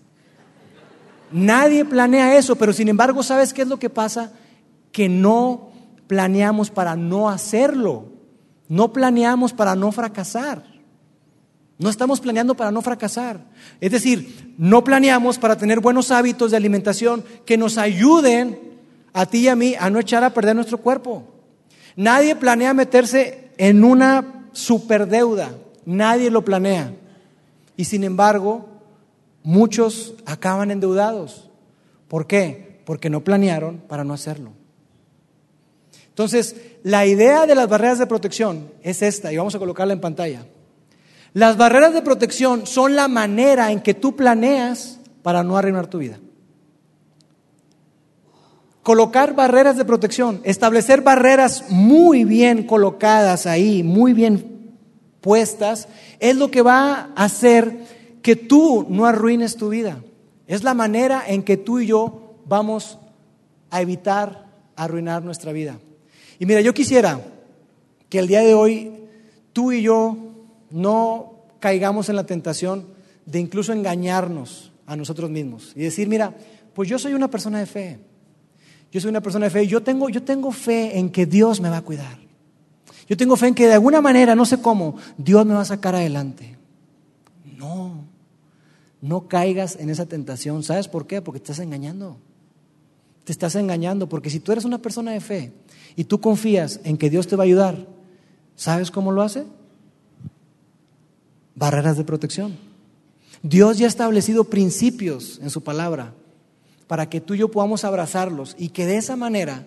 Nadie 1.33 1.85
planea 1.85 2.37
eso, 2.37 2.57
pero 2.57 2.73
sin 2.73 2.89
embargo, 2.89 3.23
¿sabes 3.23 3.53
qué 3.53 3.63
es 3.63 3.69
lo 3.69 3.79
que 3.79 3.91
pasa? 3.91 4.33
Que 4.93 5.09
no 5.09 5.71
planeamos 6.07 6.71
para 6.71 6.97
no 6.97 7.29
hacerlo. 7.29 8.13
No 8.69 8.93
planeamos 8.93 9.53
para 9.53 9.75
no 9.75 9.91
fracasar. 9.93 10.65
No 11.79 11.91
estamos 11.91 12.21
planeando 12.21 12.55
para 12.55 12.71
no 12.71 12.81
fracasar. 12.81 13.41
Es 13.81 13.93
decir, 13.93 14.55
no 14.57 14.83
planeamos 14.83 15.39
para 15.39 15.59
tener 15.59 15.81
buenos 15.81 16.11
hábitos 16.11 16.51
de 16.51 16.57
alimentación 16.57 17.23
que 17.45 17.59
nos 17.59 17.77
ayuden 17.77 18.59
a 19.13 19.27
ti 19.27 19.41
y 19.41 19.49
a 19.49 19.57
mí 19.57 19.75
a 19.79 19.91
no 19.91 19.99
echar 19.99 20.25
a 20.25 20.33
perder 20.33 20.57
nuestro 20.57 20.79
cuerpo. 20.79 21.25
Nadie 21.97 22.37
planea 22.37 22.73
meterse 22.75 23.51
en 23.59 23.85
una 23.85 24.49
superdeuda, 24.53 25.55
nadie 25.85 26.31
lo 26.31 26.45
planea. 26.45 26.95
Y 27.77 27.85
sin 27.85 28.05
embargo, 28.05 28.69
muchos 29.43 30.15
acaban 30.25 30.71
endeudados. 30.71 31.51
¿Por 32.09 32.27
qué? 32.27 32.81
Porque 32.87 33.11
no 33.11 33.23
planearon 33.23 33.79
para 33.87 34.05
no 34.05 34.15
hacerlo. 34.15 34.53
Entonces, 36.09 36.57
la 36.83 37.05
idea 37.05 37.45
de 37.47 37.55
las 37.55 37.69
barreras 37.69 37.99
de 37.99 38.07
protección 38.07 38.71
es 38.83 39.03
esta, 39.03 39.31
y 39.33 39.37
vamos 39.37 39.55
a 39.55 39.59
colocarla 39.59 39.93
en 39.93 40.01
pantalla. 40.01 40.47
Las 41.37 41.59
barreras 41.59 41.93
de 41.93 42.01
protección 42.01 42.67
son 42.67 42.97
la 42.97 43.09
manera 43.09 43.71
en 43.71 43.83
que 43.83 43.93
tú 43.93 44.17
planeas 44.17 44.99
para 45.23 45.43
no 45.43 45.59
arruinar 45.59 45.87
tu 45.87 45.99
vida. 45.99 46.19
Colocar 48.83 49.35
barreras 49.35 49.77
de 49.77 49.85
protección, 49.85 50.41
establecer 50.45 51.03
barreras 51.03 51.65
muy 51.69 52.25
bien 52.25 52.63
colocadas 52.63 53.45
ahí, 53.45 53.83
muy 53.83 54.15
bien 54.15 54.79
puestas, 55.21 55.89
es 56.21 56.37
lo 56.37 56.51
que 56.51 56.63
va 56.63 57.11
a 57.15 57.25
hacer 57.25 57.81
que 58.23 58.35
tú 58.35 58.87
no 58.89 59.05
arruines 59.05 59.59
tu 59.59 59.69
vida. 59.69 60.03
Es 60.47 60.65
la 60.65 60.73
manera 60.73 61.23
en 61.27 61.43
que 61.43 61.59
tú 61.59 61.81
y 61.81 61.87
yo 61.87 62.37
vamos 62.47 62.99
a 63.69 63.83
evitar 63.83 64.47
arruinar 64.75 65.23
nuestra 65.23 65.53
vida. 65.53 65.79
Y 66.39 66.47
mira, 66.47 66.63
yo 66.63 66.73
quisiera 66.73 67.21
que 68.09 68.21
el 68.21 68.27
día 68.27 68.41
de 68.41 68.55
hoy 68.55 68.91
tú 69.53 69.73
y 69.73 69.83
yo 69.83 70.26
no 70.71 71.37
caigamos 71.61 72.09
en 72.09 72.17
la 72.17 72.27
tentación 72.27 72.87
de 73.25 73.41
incluso 73.41 73.73
engañarnos 73.73 74.73
a 74.87 74.97
nosotros 74.97 75.31
mismos 75.31 75.73
y 75.75 75.81
decir, 75.81 76.09
mira, 76.09 76.35
pues 76.75 76.89
yo 76.89 76.99
soy 76.99 77.15
una 77.15 77.29
persona 77.29 77.59
de 77.59 77.67
fe. 77.67 77.99
Yo 78.93 79.01
soy 79.01 79.11
una 79.11 79.21
persona 79.21 79.47
de 79.47 79.51
fe 79.51 79.65
y 79.65 79.67
yo 79.67 79.83
tengo, 79.83 80.09
yo 80.09 80.23
tengo 80.23 80.53
fe 80.53 80.99
en 80.99 81.11
que 81.11 81.27
Dios 81.27 81.61
me 81.61 81.69
va 81.69 81.79
a 81.79 81.83
cuidar. 81.83 82.19
Yo 83.09 83.17
tengo 83.17 83.37
fe 83.37 83.49
en 83.49 83.55
que 83.55 83.67
de 83.67 83.75
alguna 83.75 84.01
manera, 84.01 84.35
no 84.35 84.45
sé 84.45 84.61
cómo, 84.61 84.97
Dios 85.17 85.45
me 85.45 85.55
va 85.55 85.61
a 85.61 85.67
sacar 85.67 85.95
adelante. 85.95 86.57
No, 87.57 88.05
no 89.01 89.29
caigas 89.29 89.77
en 89.77 89.91
esa 89.91 90.07
tentación. 90.07 90.63
¿Sabes 90.63 90.89
por 90.89 91.07
qué? 91.07 91.21
Porque 91.21 91.41
te 91.41 91.45
estás 91.53 91.65
engañando. 91.65 92.17
Te 93.25 93.33
estás 93.33 93.55
engañando 93.57 94.09
porque 94.09 94.31
si 94.31 94.41
tú 94.41 94.53
eres 94.53 94.65
una 94.65 94.79
persona 94.79 95.13
de 95.13 95.21
fe 95.21 95.53
y 95.97 96.05
tú 96.05 96.21
confías 96.21 96.81
en 96.85 96.97
que 96.97 97.11
Dios 97.11 97.27
te 97.27 97.37
va 97.37 97.43
a 97.43 97.47
ayudar, 97.47 97.87
¿sabes 98.55 98.91
cómo 98.91 99.13
lo 99.13 99.23
hace? 99.23 99.45
Barreras 101.57 101.97
de 101.97 102.05
protección. 102.05 102.57
Dios 103.43 103.79
ya 103.79 103.87
ha 103.87 103.89
establecido 103.89 104.45
principios 104.45 105.41
en 105.43 105.49
su 105.49 105.63
palabra 105.63 106.13
para 106.87 107.09
que 107.09 107.21
tú 107.21 107.35
y 107.35 107.39
yo 107.39 107.51
podamos 107.51 107.83
abrazarlos 107.83 108.55
y 108.59 108.69
que 108.69 108.87
de 108.87 108.99
esa 108.99 109.17
manera 109.17 109.67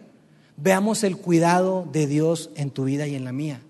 veamos 0.56 1.04
el 1.04 1.18
cuidado 1.18 1.88
de 1.92 2.06
Dios 2.06 2.52
en 2.56 2.70
tu 2.70 2.86
vida 2.86 3.08
y 3.08 3.16
en 3.16 3.26
la 3.26 3.32
mía. 3.32 3.62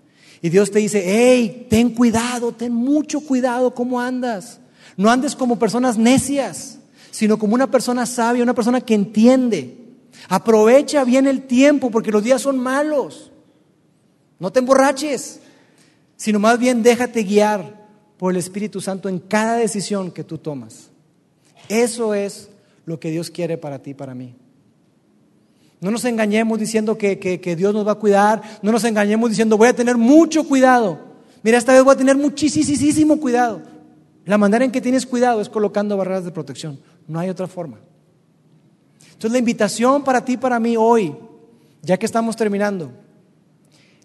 Y 0.42 0.50
Dios 0.50 0.70
te 0.70 0.80
dice, 0.80 1.02
hey, 1.06 1.66
ten 1.70 1.90
cuidado, 1.90 2.52
ten 2.52 2.74
mucho 2.74 3.20
cuidado 3.20 3.74
cómo 3.74 4.00
andas. 4.00 4.60
No 4.98 5.10
andes 5.10 5.34
como 5.34 5.58
personas 5.58 5.96
necias, 5.96 6.78
sino 7.10 7.38
como 7.38 7.54
una 7.54 7.70
persona 7.70 8.04
sabia, 8.04 8.42
una 8.42 8.54
persona 8.54 8.82
que 8.82 8.94
entiende. 8.94 9.78
Aprovecha 10.28 11.04
bien 11.04 11.26
el 11.26 11.42
tiempo 11.42 11.90
porque 11.90 12.12
los 12.12 12.22
días 12.22 12.42
son 12.42 12.58
malos. 12.58 13.30
No 14.38 14.52
te 14.52 14.58
emborraches, 14.58 15.40
sino 16.16 16.38
más 16.38 16.58
bien 16.58 16.82
déjate 16.82 17.22
guiar 17.22 17.79
por 18.20 18.34
el 18.34 18.36
Espíritu 18.36 18.82
Santo 18.82 19.08
en 19.08 19.18
cada 19.18 19.56
decisión 19.56 20.10
que 20.10 20.24
tú 20.24 20.36
tomas. 20.36 20.90
Eso 21.70 22.12
es 22.12 22.50
lo 22.84 23.00
que 23.00 23.10
Dios 23.10 23.30
quiere 23.30 23.56
para 23.56 23.78
ti 23.78 23.92
y 23.92 23.94
para 23.94 24.14
mí. 24.14 24.34
No 25.80 25.90
nos 25.90 26.04
engañemos 26.04 26.58
diciendo 26.58 26.98
que, 26.98 27.18
que, 27.18 27.56
Dios 27.56 27.72
nos 27.72 27.86
va 27.86 27.92
a 27.92 27.94
cuidar, 27.94 28.42
no 28.60 28.72
nos 28.72 28.84
engañemos 28.84 29.30
diciendo 29.30 29.56
voy 29.56 29.68
a 29.68 29.72
tener 29.72 29.96
mucho 29.96 30.44
cuidado. 30.44 30.98
Mira, 31.42 31.56
esta 31.56 31.72
vez 31.72 31.82
voy 31.82 31.94
a 31.94 31.96
tener 31.96 32.14
muchísimo 32.14 33.18
cuidado. 33.18 33.62
La 34.26 34.36
manera 34.36 34.66
en 34.66 34.70
que 34.70 34.82
tienes 34.82 35.06
cuidado 35.06 35.40
es 35.40 35.48
colocando 35.48 35.96
barreras 35.96 36.26
de 36.26 36.30
protección. 36.30 36.78
No 37.08 37.20
hay 37.20 37.30
otra 37.30 37.48
forma. 37.48 37.78
Entonces 39.12 39.32
la 39.32 39.38
invitación 39.38 40.04
para 40.04 40.22
ti 40.26 40.34
y 40.34 40.36
para 40.36 40.60
mí 40.60 40.76
hoy, 40.76 41.16
ya 41.80 41.96
que 41.96 42.04
estamos 42.04 42.36
terminando, 42.36 42.92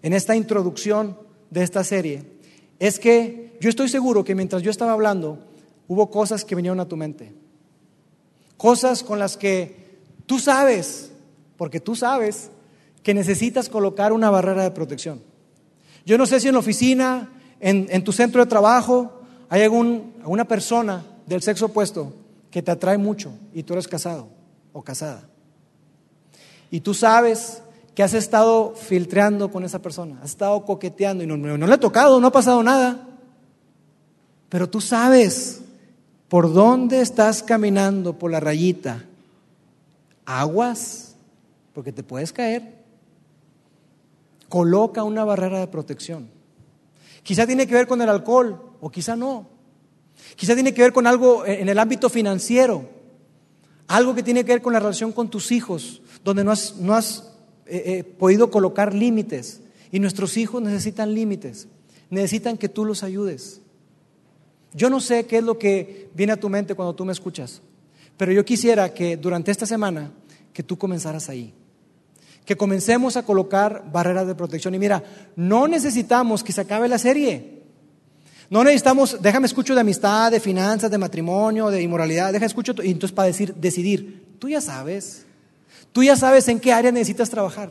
en 0.00 0.14
esta 0.14 0.34
introducción 0.34 1.18
de 1.50 1.62
esta 1.62 1.84
serie, 1.84 2.35
es 2.78 2.98
que 2.98 3.56
yo 3.60 3.68
estoy 3.68 3.88
seguro 3.88 4.24
que 4.24 4.34
mientras 4.34 4.62
yo 4.62 4.70
estaba 4.70 4.92
hablando, 4.92 5.38
hubo 5.88 6.10
cosas 6.10 6.44
que 6.44 6.54
vinieron 6.54 6.80
a 6.80 6.88
tu 6.88 6.96
mente. 6.96 7.34
Cosas 8.56 9.02
con 9.02 9.18
las 9.18 9.36
que 9.36 9.98
tú 10.26 10.38
sabes, 10.38 11.12
porque 11.56 11.80
tú 11.80 11.94
sabes 11.94 12.50
que 13.02 13.14
necesitas 13.14 13.68
colocar 13.68 14.12
una 14.12 14.30
barrera 14.30 14.62
de 14.62 14.70
protección. 14.70 15.22
Yo 16.04 16.18
no 16.18 16.26
sé 16.26 16.40
si 16.40 16.48
en 16.48 16.54
la 16.54 16.60
oficina, 16.60 17.30
en, 17.60 18.04
tu 18.04 18.12
centro 18.12 18.44
de 18.44 18.48
trabajo, 18.48 19.22
hay 19.48 19.62
algún, 19.62 20.14
alguna 20.20 20.46
persona 20.46 21.04
del 21.26 21.42
sexo 21.42 21.66
opuesto 21.66 22.12
que 22.50 22.62
te 22.62 22.70
atrae 22.70 22.98
mucho 22.98 23.32
y 23.52 23.62
tú 23.62 23.72
eres 23.74 23.88
casado 23.88 24.28
o 24.72 24.82
casada. 24.82 25.28
Y 26.70 26.80
tú 26.80 26.94
sabes 26.94 27.62
que 27.96 28.04
has 28.04 28.14
estado 28.14 28.74
filtreando 28.76 29.50
con 29.50 29.64
esa 29.64 29.82
persona, 29.82 30.20
has 30.22 30.30
estado 30.30 30.64
coqueteando 30.64 31.24
y 31.24 31.26
no, 31.26 31.36
no 31.36 31.66
le 31.66 31.74
ha 31.74 31.80
tocado, 31.80 32.20
no 32.20 32.28
ha 32.28 32.32
pasado 32.32 32.62
nada. 32.62 33.08
Pero 34.48 34.70
tú 34.70 34.80
sabes 34.80 35.62
¿Por 36.28 36.52
dónde 36.52 37.00
estás 37.00 37.42
caminando 37.42 38.18
por 38.18 38.30
la 38.30 38.40
rayita? 38.40 39.04
Aguas, 40.24 41.14
porque 41.72 41.92
te 41.92 42.02
puedes 42.02 42.32
caer. 42.32 42.84
Coloca 44.48 45.04
una 45.04 45.24
barrera 45.24 45.60
de 45.60 45.68
protección. 45.68 46.28
Quizá 47.22 47.46
tiene 47.46 47.66
que 47.66 47.74
ver 47.74 47.86
con 47.86 48.02
el 48.02 48.08
alcohol 48.08 48.72
o 48.80 48.90
quizá 48.90 49.14
no. 49.14 49.48
Quizá 50.34 50.54
tiene 50.54 50.74
que 50.74 50.82
ver 50.82 50.92
con 50.92 51.06
algo 51.06 51.46
en 51.46 51.68
el 51.68 51.78
ámbito 51.78 52.08
financiero. 52.08 52.88
Algo 53.86 54.14
que 54.14 54.22
tiene 54.24 54.44
que 54.44 54.52
ver 54.52 54.62
con 54.62 54.72
la 54.72 54.80
relación 54.80 55.12
con 55.12 55.30
tus 55.30 55.52
hijos, 55.52 56.02
donde 56.24 56.42
no 56.42 56.50
has, 56.50 56.74
no 56.76 56.94
has 56.94 57.35
eh, 57.66 58.04
podido 58.04 58.50
colocar 58.50 58.94
límites. 58.94 59.60
Y 59.92 60.00
nuestros 60.00 60.36
hijos 60.36 60.62
necesitan 60.62 61.14
límites. 61.14 61.68
Necesitan 62.10 62.56
que 62.56 62.68
tú 62.68 62.84
los 62.84 63.02
ayudes. 63.02 63.60
Yo 64.72 64.90
no 64.90 65.00
sé 65.00 65.26
qué 65.26 65.38
es 65.38 65.44
lo 65.44 65.58
que 65.58 66.10
viene 66.14 66.32
a 66.32 66.40
tu 66.40 66.48
mente 66.48 66.74
cuando 66.74 66.94
tú 66.94 67.04
me 67.04 67.12
escuchas, 67.12 67.62
pero 68.16 68.32
yo 68.32 68.44
quisiera 68.44 68.92
que 68.92 69.16
durante 69.16 69.50
esta 69.50 69.64
semana 69.64 70.12
que 70.52 70.62
tú 70.62 70.76
comenzaras 70.76 71.28
ahí. 71.28 71.54
Que 72.44 72.56
comencemos 72.56 73.16
a 73.16 73.24
colocar 73.24 73.90
barreras 73.90 74.26
de 74.26 74.34
protección. 74.34 74.74
Y 74.74 74.78
mira, 74.78 75.02
no 75.34 75.66
necesitamos 75.66 76.44
que 76.44 76.52
se 76.52 76.60
acabe 76.60 76.88
la 76.88 76.98
serie. 76.98 77.62
No 78.48 78.62
necesitamos, 78.62 79.20
déjame 79.20 79.46
escucho 79.46 79.74
de 79.74 79.80
amistad, 79.80 80.30
de 80.30 80.38
finanzas, 80.38 80.90
de 80.90 80.98
matrimonio, 80.98 81.68
de 81.68 81.82
inmoralidad, 81.82 82.32
déjame 82.32 82.46
escucho, 82.46 82.74
y 82.82 82.92
entonces 82.92 83.14
para 83.14 83.26
decir, 83.26 83.54
decidir, 83.54 84.36
tú 84.38 84.48
ya 84.48 84.60
sabes, 84.60 85.25
tú 85.96 86.02
ya 86.02 86.14
sabes 86.14 86.46
en 86.48 86.60
qué 86.60 86.74
área 86.74 86.92
necesitas 86.92 87.30
trabajar. 87.30 87.70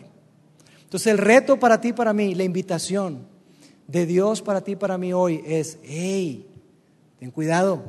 Entonces 0.82 1.11
el 1.11 1.19
reto 1.19 1.59
para 1.59 1.80
ti, 1.80 1.93
para 1.93 2.11
mí, 2.11 2.34
la 2.34 2.43
invitación 2.43 3.28
de 3.88 4.07
Dios 4.07 4.41
para 4.41 4.61
ti, 4.61 4.76
para 4.76 4.97
mí 4.97 5.13
hoy 5.13 5.43
es, 5.45 5.78
hey, 5.84 6.47
Ten 7.19 7.30
cuidado. 7.30 7.84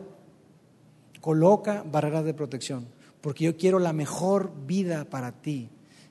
coloca 1.23 1.87
barreras 1.91 2.27
de 2.27 2.35
protección, 2.35 2.87
porque 3.23 3.45
yo 3.45 3.57
quiero 3.57 3.79
la 3.79 3.95
mejor 3.95 4.53
vida 4.67 5.07
para 5.07 5.33
ti. 5.33 5.71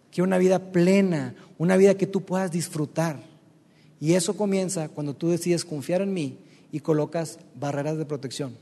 Quiero 0.10 0.26
una 0.26 0.40
vida 0.40 0.72
plena, 0.72 1.36
una 1.60 1.78
vida 1.78 1.94
que 1.94 2.08
tú 2.08 2.22
puedas 2.22 2.50
disfrutar. 2.50 3.20
Y 4.00 4.14
eso 4.14 4.36
comienza 4.36 4.90
cuando 4.90 5.16
tú 5.16 5.30
decides 5.30 5.64
confiar 5.64 6.02
en 6.02 6.16
mí 6.16 6.40
y 6.72 6.80
colocas 6.80 7.38
barreras 7.54 8.00
de 8.00 8.08
protección. 8.08 8.58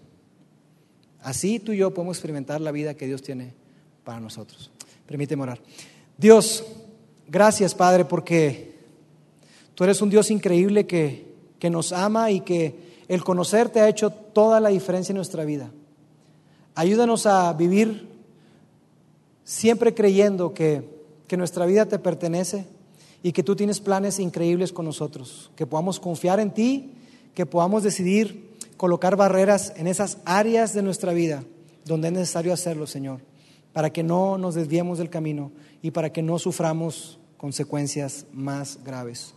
Así 1.22 1.58
tú 1.58 1.72
y 1.72 1.78
yo 1.78 1.94
podemos 1.94 2.18
experimentar 2.18 2.60
la 2.60 2.74
vida 2.74 2.96
que 2.96 3.08
Dios 3.08 3.22
tiene 3.22 3.54
para 4.04 4.20
nosotros. 4.20 4.73
Permíteme 5.06 5.44
orar. 5.44 5.60
Dios, 6.18 6.64
gracias 7.28 7.76
Padre 7.76 8.06
porque 8.06 8.76
tú 9.76 9.84
eres 9.84 10.02
un 10.02 10.10
Dios 10.10 10.32
increíble 10.32 10.86
que, 10.86 11.28
que 11.60 11.70
nos 11.70 11.92
ama 11.92 12.32
y 12.32 12.42
que 12.42 13.04
el 13.08 13.24
conocerte 13.24 13.82
ha 13.82 13.90
hecho 13.90 14.12
toda 14.12 14.60
la 14.60 14.70
diferencia 14.70 15.12
en 15.12 15.18
nuestra 15.18 15.46
vida. 15.46 15.72
Ayúdanos 16.76 17.26
a 17.26 17.52
vivir 17.54 18.08
siempre 19.44 19.94
creyendo 19.94 20.54
que, 20.54 20.84
que 21.28 21.38
nuestra 21.38 21.66
vida 21.66 21.86
te 21.86 22.00
pertenece 22.00 22.66
y 23.22 23.32
que 23.32 23.44
tú 23.44 23.56
tienes 23.56 23.80
planes 23.80 24.20
increíbles 24.20 24.74
con 24.74 24.86
nosotros, 24.86 25.52
que 25.56 25.68
podamos 25.68 26.00
confiar 26.00 26.40
en 26.40 26.52
ti, 26.52 26.92
que 27.34 27.46
podamos 27.46 27.84
decidir 27.84 28.54
colocar 28.78 29.16
barreras 29.16 29.74
en 29.78 29.88
esas 29.88 30.18
áreas 30.26 30.74
de 30.74 30.82
nuestra 30.82 31.14
vida 31.14 31.44
donde 31.86 32.08
es 32.08 32.14
necesario 32.14 32.54
hacerlo, 32.54 32.88
Señor, 32.88 33.20
para 33.74 33.92
que 33.92 34.04
no 34.04 34.38
nos 34.38 34.56
desviemos 34.56 35.00
del 35.00 35.10
camino 35.10 35.52
y 35.82 35.92
para 35.92 36.12
que 36.12 36.22
no 36.22 36.40
suframos 36.40 37.20
consecuencias 37.38 38.26
más 38.32 38.80
graves. 38.86 39.34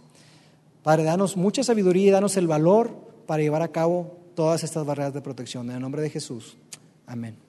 Padre, 0.83 1.03
danos 1.03 1.37
mucha 1.37 1.65
sabiduría 1.65 2.07
y 2.07 2.11
danos 2.11 2.37
el 2.37 2.47
valor 2.47 2.95
para 3.27 3.43
llevar 3.43 3.63
a 3.63 3.73
cabo 3.73 4.17
todas 4.37 4.63
estas 4.63 4.87
barreras 4.87 5.15
de 5.15 5.23
protección. 5.23 5.69
En 5.71 5.77
el 5.77 5.83
nombre 5.83 6.03
de 6.03 6.11
Jesús. 6.11 6.57
Amén. 7.07 7.46